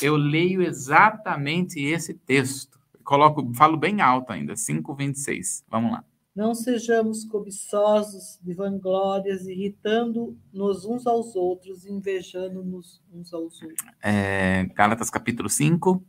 eu 0.00 0.16
leio 0.16 0.62
exatamente 0.62 1.78
esse 1.80 2.14
texto. 2.14 2.80
Coloco, 3.04 3.52
falo 3.54 3.76
bem 3.76 4.00
alto 4.00 4.32
ainda, 4.32 4.56
5, 4.56 4.94
26. 4.94 5.64
Vamos 5.68 5.92
lá. 5.92 6.04
Não 6.34 6.54
sejamos 6.54 7.24
cobiçosos 7.24 8.38
de 8.40 8.54
vanglórias, 8.54 9.46
irritando-nos 9.46 10.84
uns 10.86 11.06
aos 11.06 11.34
outros, 11.34 11.84
invejando-nos 11.84 13.02
uns 13.12 13.34
aos 13.34 13.60
outros. 13.60 13.84
É, 14.02 14.64
Gálatas 14.74 15.10
capítulo 15.10 15.48
5. 15.48 16.02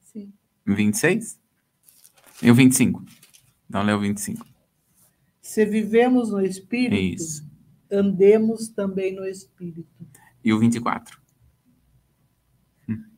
Sim. 0.00 0.32
26? 0.64 1.38
E 2.42 2.50
o 2.50 2.54
25. 2.54 3.04
Não 3.68 3.82
leu 3.82 3.98
o 3.98 4.00
25. 4.00 4.46
Se 5.42 5.66
vivemos 5.66 6.30
no 6.30 6.40
Espírito, 6.40 7.22
Isso 7.22 7.47
andemos 7.90 8.68
também 8.68 9.14
no 9.14 9.26
Espírito. 9.26 9.88
E 10.44 10.52
o 10.52 10.58
24. 10.58 11.18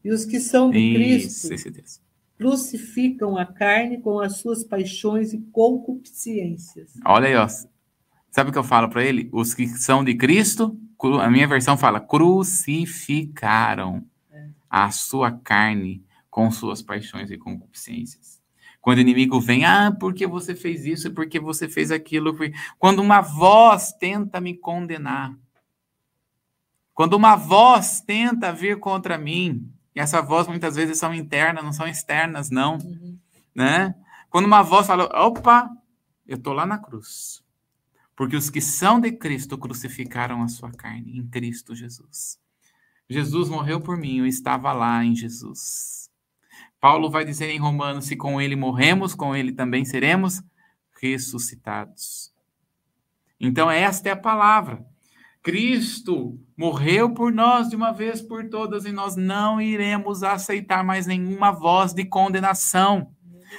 E 0.03 0.11
os 0.11 0.25
que 0.25 0.41
são 0.41 0.71
de 0.71 0.79
Isso, 0.79 1.49
Cristo 1.49 2.01
crucificam 2.41 3.37
a 3.37 3.45
carne 3.45 4.01
com 4.01 4.19
as 4.19 4.39
suas 4.39 4.65
paixões 4.65 5.35
e 5.35 5.39
concupiscências. 5.53 6.95
Olha 7.05 7.29
aí, 7.29 7.37
ó. 7.37 7.47
Sabe 8.31 8.49
o 8.49 8.53
que 8.53 8.59
eu 8.59 8.65
falo 8.65 8.89
para 8.89 9.05
ele? 9.05 9.29
Os 9.31 9.53
que 9.53 9.67
são 9.67 10.03
de 10.03 10.15
Cristo, 10.15 10.75
a 11.21 11.31
minha 11.31 11.47
versão 11.47 11.77
fala, 11.77 12.01
crucificaram 12.01 14.03
é. 14.31 14.49
a 14.71 14.91
sua 14.91 15.31
carne 15.31 16.03
com 16.31 16.51
suas 16.51 16.81
paixões 16.81 17.31
e 17.31 17.37
concupiscências. 17.37 18.40
Quando 18.81 18.99
o 18.99 19.03
inimigo 19.03 19.41
vem, 19.41 19.65
ah, 19.65 19.95
porque 19.99 20.27
você 20.27 20.55
fez 20.55 20.87
isso, 20.87 21.13
porque 21.13 21.39
você 21.39 21.69
fez 21.69 21.91
aquilo. 21.91 22.37
Quando 22.79 23.01
uma 23.01 23.21
voz 23.21 23.93
tenta 23.93 24.41
me 24.41 24.57
condenar. 24.57 25.37
Quando 26.95 27.15
uma 27.15 27.37
voz 27.37 28.01
tenta 28.01 28.53
vir 28.53 28.79
contra 28.79 29.19
mim, 29.19 29.71
e 29.95 30.01
essa 30.01 30.23
voz 30.23 30.47
muitas 30.47 30.77
vezes 30.77 30.99
são 30.99 31.13
internas, 31.15 31.65
não 31.65 31.73
são 31.73 31.87
externas, 31.87 32.51
não. 32.51 32.79
Uhum. 32.79 33.19
Né? 33.55 33.95
Quando 34.31 34.47
uma 34.47 34.63
voz 34.63 34.87
fala, 34.87 35.05
opa, 35.27 35.69
eu 36.27 36.37
estou 36.37 36.53
lá 36.53 36.65
na 36.65 36.79
cruz. 36.79 37.43
Porque 38.17 38.37
os 38.37 38.49
que 38.49 38.61
são 38.61 39.01
de 39.01 39.13
Cristo 39.13 39.59
crucificaram 39.59 40.43
a 40.43 40.49
sua 40.49 40.71
carne 40.71 41.19
em 41.19 41.27
Cristo 41.27 41.75
Jesus. 41.75 42.39
Jesus 43.09 43.49
morreu 43.49 43.81
por 43.81 43.97
mim, 43.97 44.19
eu 44.19 44.27
estava 44.27 44.73
lá 44.73 45.05
em 45.05 45.17
Jesus. 45.17 46.00
Paulo 46.81 47.11
vai 47.11 47.25
dizer 47.25 47.51
em 47.51 47.59
Romanos: 47.59 48.07
se 48.07 48.17
com 48.17 48.41
ele 48.41 48.57
morremos, 48.57 49.15
com 49.15 49.37
ele 49.37 49.53
também 49.53 49.85
seremos 49.85 50.43
ressuscitados. 51.01 52.33
Então, 53.39 53.71
esta 53.71 54.09
é 54.09 54.13
a 54.13 54.17
palavra. 54.17 54.85
Cristo 55.43 56.39
morreu 56.57 57.15
por 57.15 57.33
nós 57.33 57.71
de 57.71 57.77
uma 57.77 57.93
vez 57.93 58.21
por 58.21 58.49
todas 58.51 58.85
e 58.85 58.93
nós 58.93 59.17
não 59.17 59.61
iremos 59.61 60.23
aceitar 60.23 60.85
mais 60.85 61.07
nenhuma 61.07 61.51
voz 61.51 61.95
de 61.95 62.05
condenação. 62.05 63.15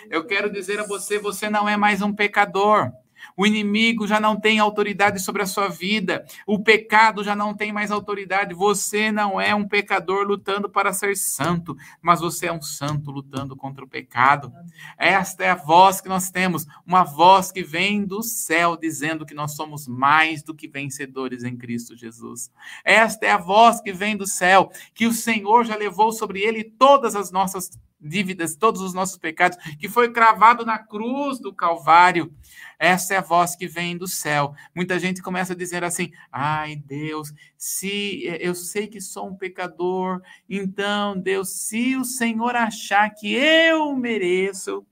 Eu 0.10 0.26
quero 0.26 0.52
dizer 0.52 0.80
a 0.80 0.86
você: 0.86 1.18
você 1.18 1.50
não 1.50 1.68
é 1.68 1.76
mais 1.76 2.02
um 2.02 2.14
pecador. 2.14 2.92
O 3.36 3.46
inimigo 3.46 4.08
já 4.08 4.20
não 4.20 4.40
tem 4.40 4.60
autoridade 4.60 5.20
sobre 5.20 5.42
a 5.42 5.46
sua 5.46 5.68
vida. 5.68 6.26
O 6.46 6.60
pecado 6.60 7.24
já 7.24 7.36
não 7.36 7.54
tem 7.54 7.72
mais 7.72 7.92
autoridade. 7.92 8.54
Você 8.54 9.12
não 9.12 9.40
é 9.40 9.54
um 9.56 9.68
pecador 9.68 10.26
lutando 10.26 10.70
para 10.70 10.94
ser 10.94 11.16
santo, 11.16 11.76
mas 12.02 12.20
você 12.20 12.48
é 12.48 12.54
um 12.54 12.62
santo 12.62 13.12
lutando 13.12 13.56
contra 13.56 13.84
o 13.84 13.88
pecado. 13.88 14.52
Esta 14.98 15.44
é 15.44 15.50
a 15.50 15.56
voz 15.56 16.02
que 16.02 16.10
nós 16.10 16.30
temos, 16.30 16.68
uma 16.86 17.04
voz 17.04 17.52
que 17.52 17.64
vem 17.64 18.06
do 18.06 18.22
céu 18.22 18.78
dizendo 18.78 19.26
que 19.26 19.34
nós 19.34 19.56
somos 19.56 19.88
mais 19.88 20.44
do 20.44 20.54
que 20.54 20.68
vencedores 20.68 21.44
em 21.44 21.56
Cristo 21.56 21.96
Jesus. 21.96 22.52
Esta 22.84 23.26
é 23.26 23.32
a 23.32 23.38
voz 23.38 23.82
que 23.82 23.94
vem 23.94 24.16
do 24.16 24.28
céu, 24.28 24.72
que 24.94 25.06
o 25.06 25.14
Senhor 25.14 25.66
já 25.66 25.76
levou 25.76 26.12
sobre 26.12 26.42
ele 26.42 26.64
todas 26.64 27.16
as 27.16 27.32
nossas 27.32 27.72
dívidas, 28.02 28.56
todos 28.56 28.82
os 28.82 28.94
nossos 28.94 29.18
pecados, 29.18 29.58
que 29.78 29.88
foi 29.88 30.12
cravado 30.12 30.66
na 30.66 30.80
cruz 30.80 31.40
do 31.40 31.54
Calvário. 31.54 32.34
Essa 32.80 33.14
é 33.14 33.18
a 33.18 33.22
voz 33.22 33.56
que 33.56 33.68
vem 33.68 33.96
do 33.96 34.08
céu. 34.08 34.56
Muita 34.76 34.98
gente 34.98 35.22
começa 35.22 35.54
a 35.54 35.56
dizer 35.56 35.84
assim: 35.84 36.12
ai, 36.32 36.76
Deus, 36.76 37.32
se 37.58 38.24
eu 38.40 38.56
sei 38.56 38.88
que 38.88 39.00
sou 39.00 39.28
um 39.28 39.36
pecador, 39.36 40.22
então, 40.50 41.18
Deus, 41.18 41.50
se 41.52 41.96
o 41.96 42.04
Senhor 42.04 42.56
achar 42.56 43.10
que 43.12 43.32
eu 43.32 43.96
mereço. 43.96 44.86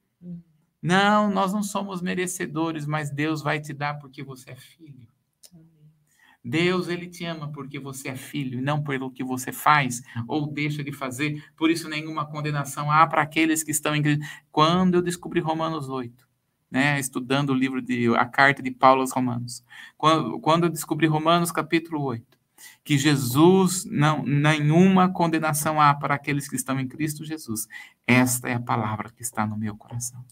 Não, 0.81 1.29
nós 1.29 1.51
não 1.51 1.61
somos 1.61 2.01
merecedores, 2.01 2.85
mas 2.85 3.11
Deus 3.11 3.41
vai 3.41 3.59
te 3.59 3.73
dar 3.73 3.95
porque 3.95 4.23
você 4.23 4.51
é 4.51 4.55
filho. 4.55 5.08
Deus, 6.49 6.87
ele 6.87 7.07
te 7.07 7.23
ama 7.25 7.51
porque 7.51 7.79
você 7.79 8.09
é 8.09 8.15
filho 8.15 8.61
não 8.61 8.83
pelo 8.83 9.11
que 9.11 9.23
você 9.23 9.51
faz 9.51 10.01
ou 10.27 10.47
deixa 10.51 10.83
de 10.83 10.91
fazer. 10.91 11.43
Por 11.55 11.69
isso, 11.69 11.87
nenhuma 11.87 12.25
condenação 12.25 12.91
há 12.91 13.05
para 13.05 13.21
aqueles 13.21 13.61
que 13.61 13.71
estão 13.71 13.95
em 13.95 14.01
Cristo. 14.01 14.25
Quando 14.51 14.95
eu 14.95 15.01
descobri 15.01 15.39
Romanos 15.39 15.87
8, 15.87 16.27
né, 16.71 16.99
estudando 16.99 17.51
o 17.51 17.53
livro 17.53 17.81
de 17.81 18.07
a 18.15 18.25
carta 18.25 18.63
de 18.63 18.71
Paulo 18.71 19.01
aos 19.01 19.11
Romanos, 19.11 19.63
quando, 19.97 20.39
quando 20.39 20.63
eu 20.65 20.69
descobri 20.69 21.07
Romanos 21.07 21.51
capítulo 21.51 22.01
8, 22.01 22.25
que 22.83 22.97
Jesus 22.97 23.85
não 23.85 24.23
nenhuma 24.23 25.11
condenação 25.11 25.79
há 25.79 25.93
para 25.93 26.15
aqueles 26.15 26.49
que 26.49 26.55
estão 26.55 26.79
em 26.79 26.87
Cristo 26.87 27.23
Jesus. 27.23 27.67
Esta 28.05 28.49
é 28.49 28.55
a 28.55 28.59
palavra 28.59 29.09
que 29.09 29.21
está 29.21 29.45
no 29.45 29.57
meu 29.57 29.77
coração. 29.77 30.25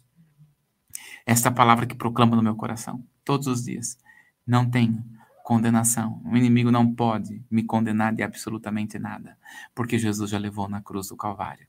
Esta 1.25 1.49
é 1.49 1.51
a 1.51 1.55
palavra 1.55 1.85
que 1.85 1.95
proclama 1.95 2.35
no 2.35 2.43
meu 2.43 2.55
coração 2.55 3.03
todos 3.23 3.47
os 3.47 3.63
dias. 3.63 3.97
Não 4.45 4.69
tenho 4.69 5.03
condenação. 5.47 6.21
O 6.25 6.35
inimigo 6.35 6.69
não 6.69 6.93
pode 6.93 7.41
me 7.49 7.63
condenar 7.63 8.13
de 8.13 8.21
absolutamente 8.21 8.99
nada, 8.99 9.37
porque 9.73 9.97
Jesus 9.97 10.29
já 10.29 10.37
levou 10.37 10.67
na 10.67 10.81
cruz 10.81 11.07
do 11.07 11.15
Calvário. 11.15 11.65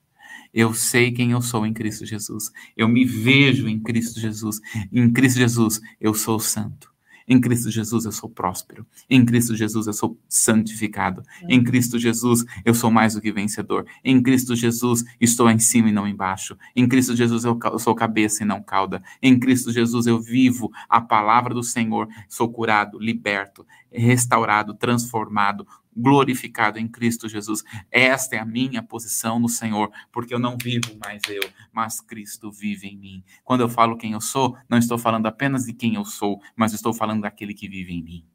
Eu 0.52 0.74
sei 0.74 1.12
quem 1.12 1.30
eu 1.30 1.40
sou 1.40 1.64
em 1.64 1.72
Cristo 1.72 2.04
Jesus. 2.04 2.50
Eu 2.76 2.88
me 2.88 3.04
vejo 3.04 3.68
em 3.68 3.78
Cristo 3.78 4.18
Jesus. 4.18 4.60
Em 4.92 5.08
Cristo 5.12 5.38
Jesus, 5.38 5.80
eu 6.00 6.12
sou 6.12 6.40
santo. 6.40 6.92
Em 7.28 7.40
Cristo 7.40 7.70
Jesus 7.70 8.04
eu 8.04 8.12
sou 8.12 8.30
próspero. 8.30 8.86
Em 9.08 9.24
Cristo 9.24 9.54
Jesus 9.54 9.86
eu 9.86 9.92
sou 9.92 10.18
santificado. 10.28 11.22
Em 11.48 11.62
Cristo 11.62 11.98
Jesus 11.98 12.44
eu 12.64 12.74
sou 12.74 12.90
mais 12.90 13.14
do 13.14 13.20
que 13.20 13.30
vencedor. 13.30 13.84
Em 14.02 14.22
Cristo 14.22 14.56
Jesus 14.56 15.04
estou 15.20 15.50
em 15.50 15.58
cima 15.58 15.90
e 15.90 15.92
não 15.92 16.08
embaixo. 16.08 16.56
Em 16.74 16.88
Cristo 16.88 17.14
Jesus 17.14 17.44
eu 17.44 17.58
sou 17.78 17.94
cabeça 17.94 18.42
e 18.42 18.46
não 18.46 18.62
cauda. 18.62 19.02
Em 19.22 19.38
Cristo 19.38 19.70
Jesus 19.70 20.06
eu 20.06 20.20
vivo 20.20 20.72
a 20.88 21.00
palavra 21.00 21.52
do 21.52 21.62
Senhor. 21.62 22.08
Sou 22.28 22.50
curado, 22.50 22.98
liberto, 22.98 23.66
restaurado, 23.92 24.74
transformado, 24.74 25.66
glorificado 25.98 26.78
em 26.78 26.86
Cristo 26.86 27.28
Jesus. 27.28 27.64
Esta 27.90 28.36
é 28.36 28.38
a 28.38 28.44
minha 28.44 28.82
posição 28.82 29.40
no 29.40 29.48
Senhor, 29.48 29.90
porque 30.12 30.32
eu 30.32 30.38
não 30.38 30.56
vivo 30.56 30.96
mais 31.04 31.22
eu, 31.28 31.42
mas 31.72 32.00
Cristo 32.00 32.52
vive 32.52 32.86
em 32.86 32.96
mim. 32.96 33.24
Quando 33.42 33.62
eu 33.62 33.68
falo 33.68 33.96
quem 33.96 34.12
eu 34.12 34.20
sou, 34.20 34.56
não 34.68 34.78
estou 34.78 34.96
falando 34.96 35.26
apenas 35.26 35.64
de 35.64 35.72
quem 35.72 35.96
eu 35.96 36.04
sou, 36.04 36.40
mas 36.54 36.72
estou 36.72 36.92
falando 36.92 37.22
daquele 37.22 37.52
que 37.52 37.68
vive 37.68 37.92
em 37.92 38.02
mim. 38.02 38.26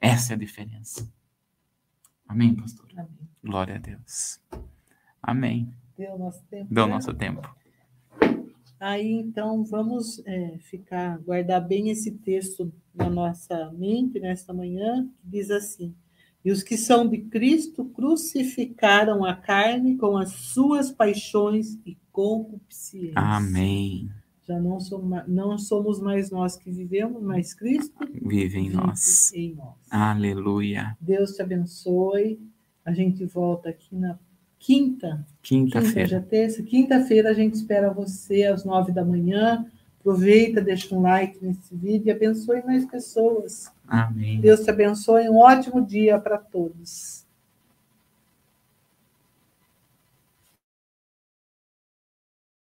Essa 0.00 0.32
é 0.32 0.34
a 0.34 0.38
diferença. 0.38 1.10
Amém, 2.26 2.54
pastor? 2.54 2.88
Amém. 2.96 3.28
Glória 3.42 3.76
a 3.76 3.78
Deus. 3.78 4.40
Amém. 5.22 5.74
Deu 5.96 6.18
nosso 6.18 6.42
tempo. 6.44 6.74
Deu 6.74 6.86
né? 6.86 6.92
nosso 6.92 7.14
tempo. 7.14 7.56
Aí, 8.80 9.12
então, 9.12 9.64
vamos 9.64 10.20
é, 10.26 10.58
ficar, 10.58 11.18
guardar 11.20 11.66
bem 11.66 11.88
esse 11.88 12.10
texto 12.10 12.70
na 12.94 13.08
nossa 13.08 13.72
mente 13.72 14.20
nesta 14.20 14.52
manhã, 14.52 15.08
que 15.20 15.26
diz 15.26 15.50
assim: 15.50 15.94
e 16.44 16.52
os 16.52 16.62
que 16.62 16.76
são 16.76 17.08
de 17.08 17.18
Cristo 17.18 17.86
crucificaram 17.86 19.24
a 19.24 19.34
carne 19.34 19.96
com 19.96 20.16
as 20.16 20.30
suas 20.30 20.90
paixões 20.90 21.78
e 21.86 21.96
concupiscências. 22.12 23.14
Amém. 23.16 24.10
Já 24.46 24.60
não 24.60 24.78
somos, 24.78 25.22
não 25.26 25.56
somos 25.56 26.00
mais 26.00 26.30
nós 26.30 26.54
que 26.54 26.70
vivemos, 26.70 27.22
mas 27.22 27.54
Cristo 27.54 27.94
vive 28.12 28.58
em, 28.58 28.64
vive 28.64 28.76
nós. 28.76 29.32
em 29.32 29.54
nós. 29.54 29.74
Aleluia. 29.90 30.94
Deus 31.00 31.32
te 31.32 31.40
abençoe. 31.40 32.38
A 32.84 32.92
gente 32.92 33.24
volta 33.24 33.70
aqui 33.70 33.96
na 33.96 34.18
quinta. 34.58 35.26
Quinta-feira. 35.42 36.08
Quinta, 36.08 36.20
terça. 36.28 36.62
Quinta-feira 36.62 37.30
a 37.30 37.32
gente 37.32 37.54
espera 37.54 37.90
você 37.90 38.42
às 38.42 38.66
nove 38.66 38.92
da 38.92 39.02
manhã. 39.02 39.64
Aproveita, 40.00 40.60
deixa 40.60 40.94
um 40.94 41.00
like 41.00 41.38
nesse 41.42 41.74
vídeo 41.74 42.08
e 42.08 42.10
abençoe 42.10 42.62
mais 42.62 42.84
pessoas. 42.84 43.72
Amém. 43.86 44.40
Deus 44.40 44.60
te 44.60 44.70
abençoe. 44.70 45.28
Um 45.28 45.36
ótimo 45.36 45.84
dia 45.84 46.18
para 46.18 46.38
todos. 46.38 47.23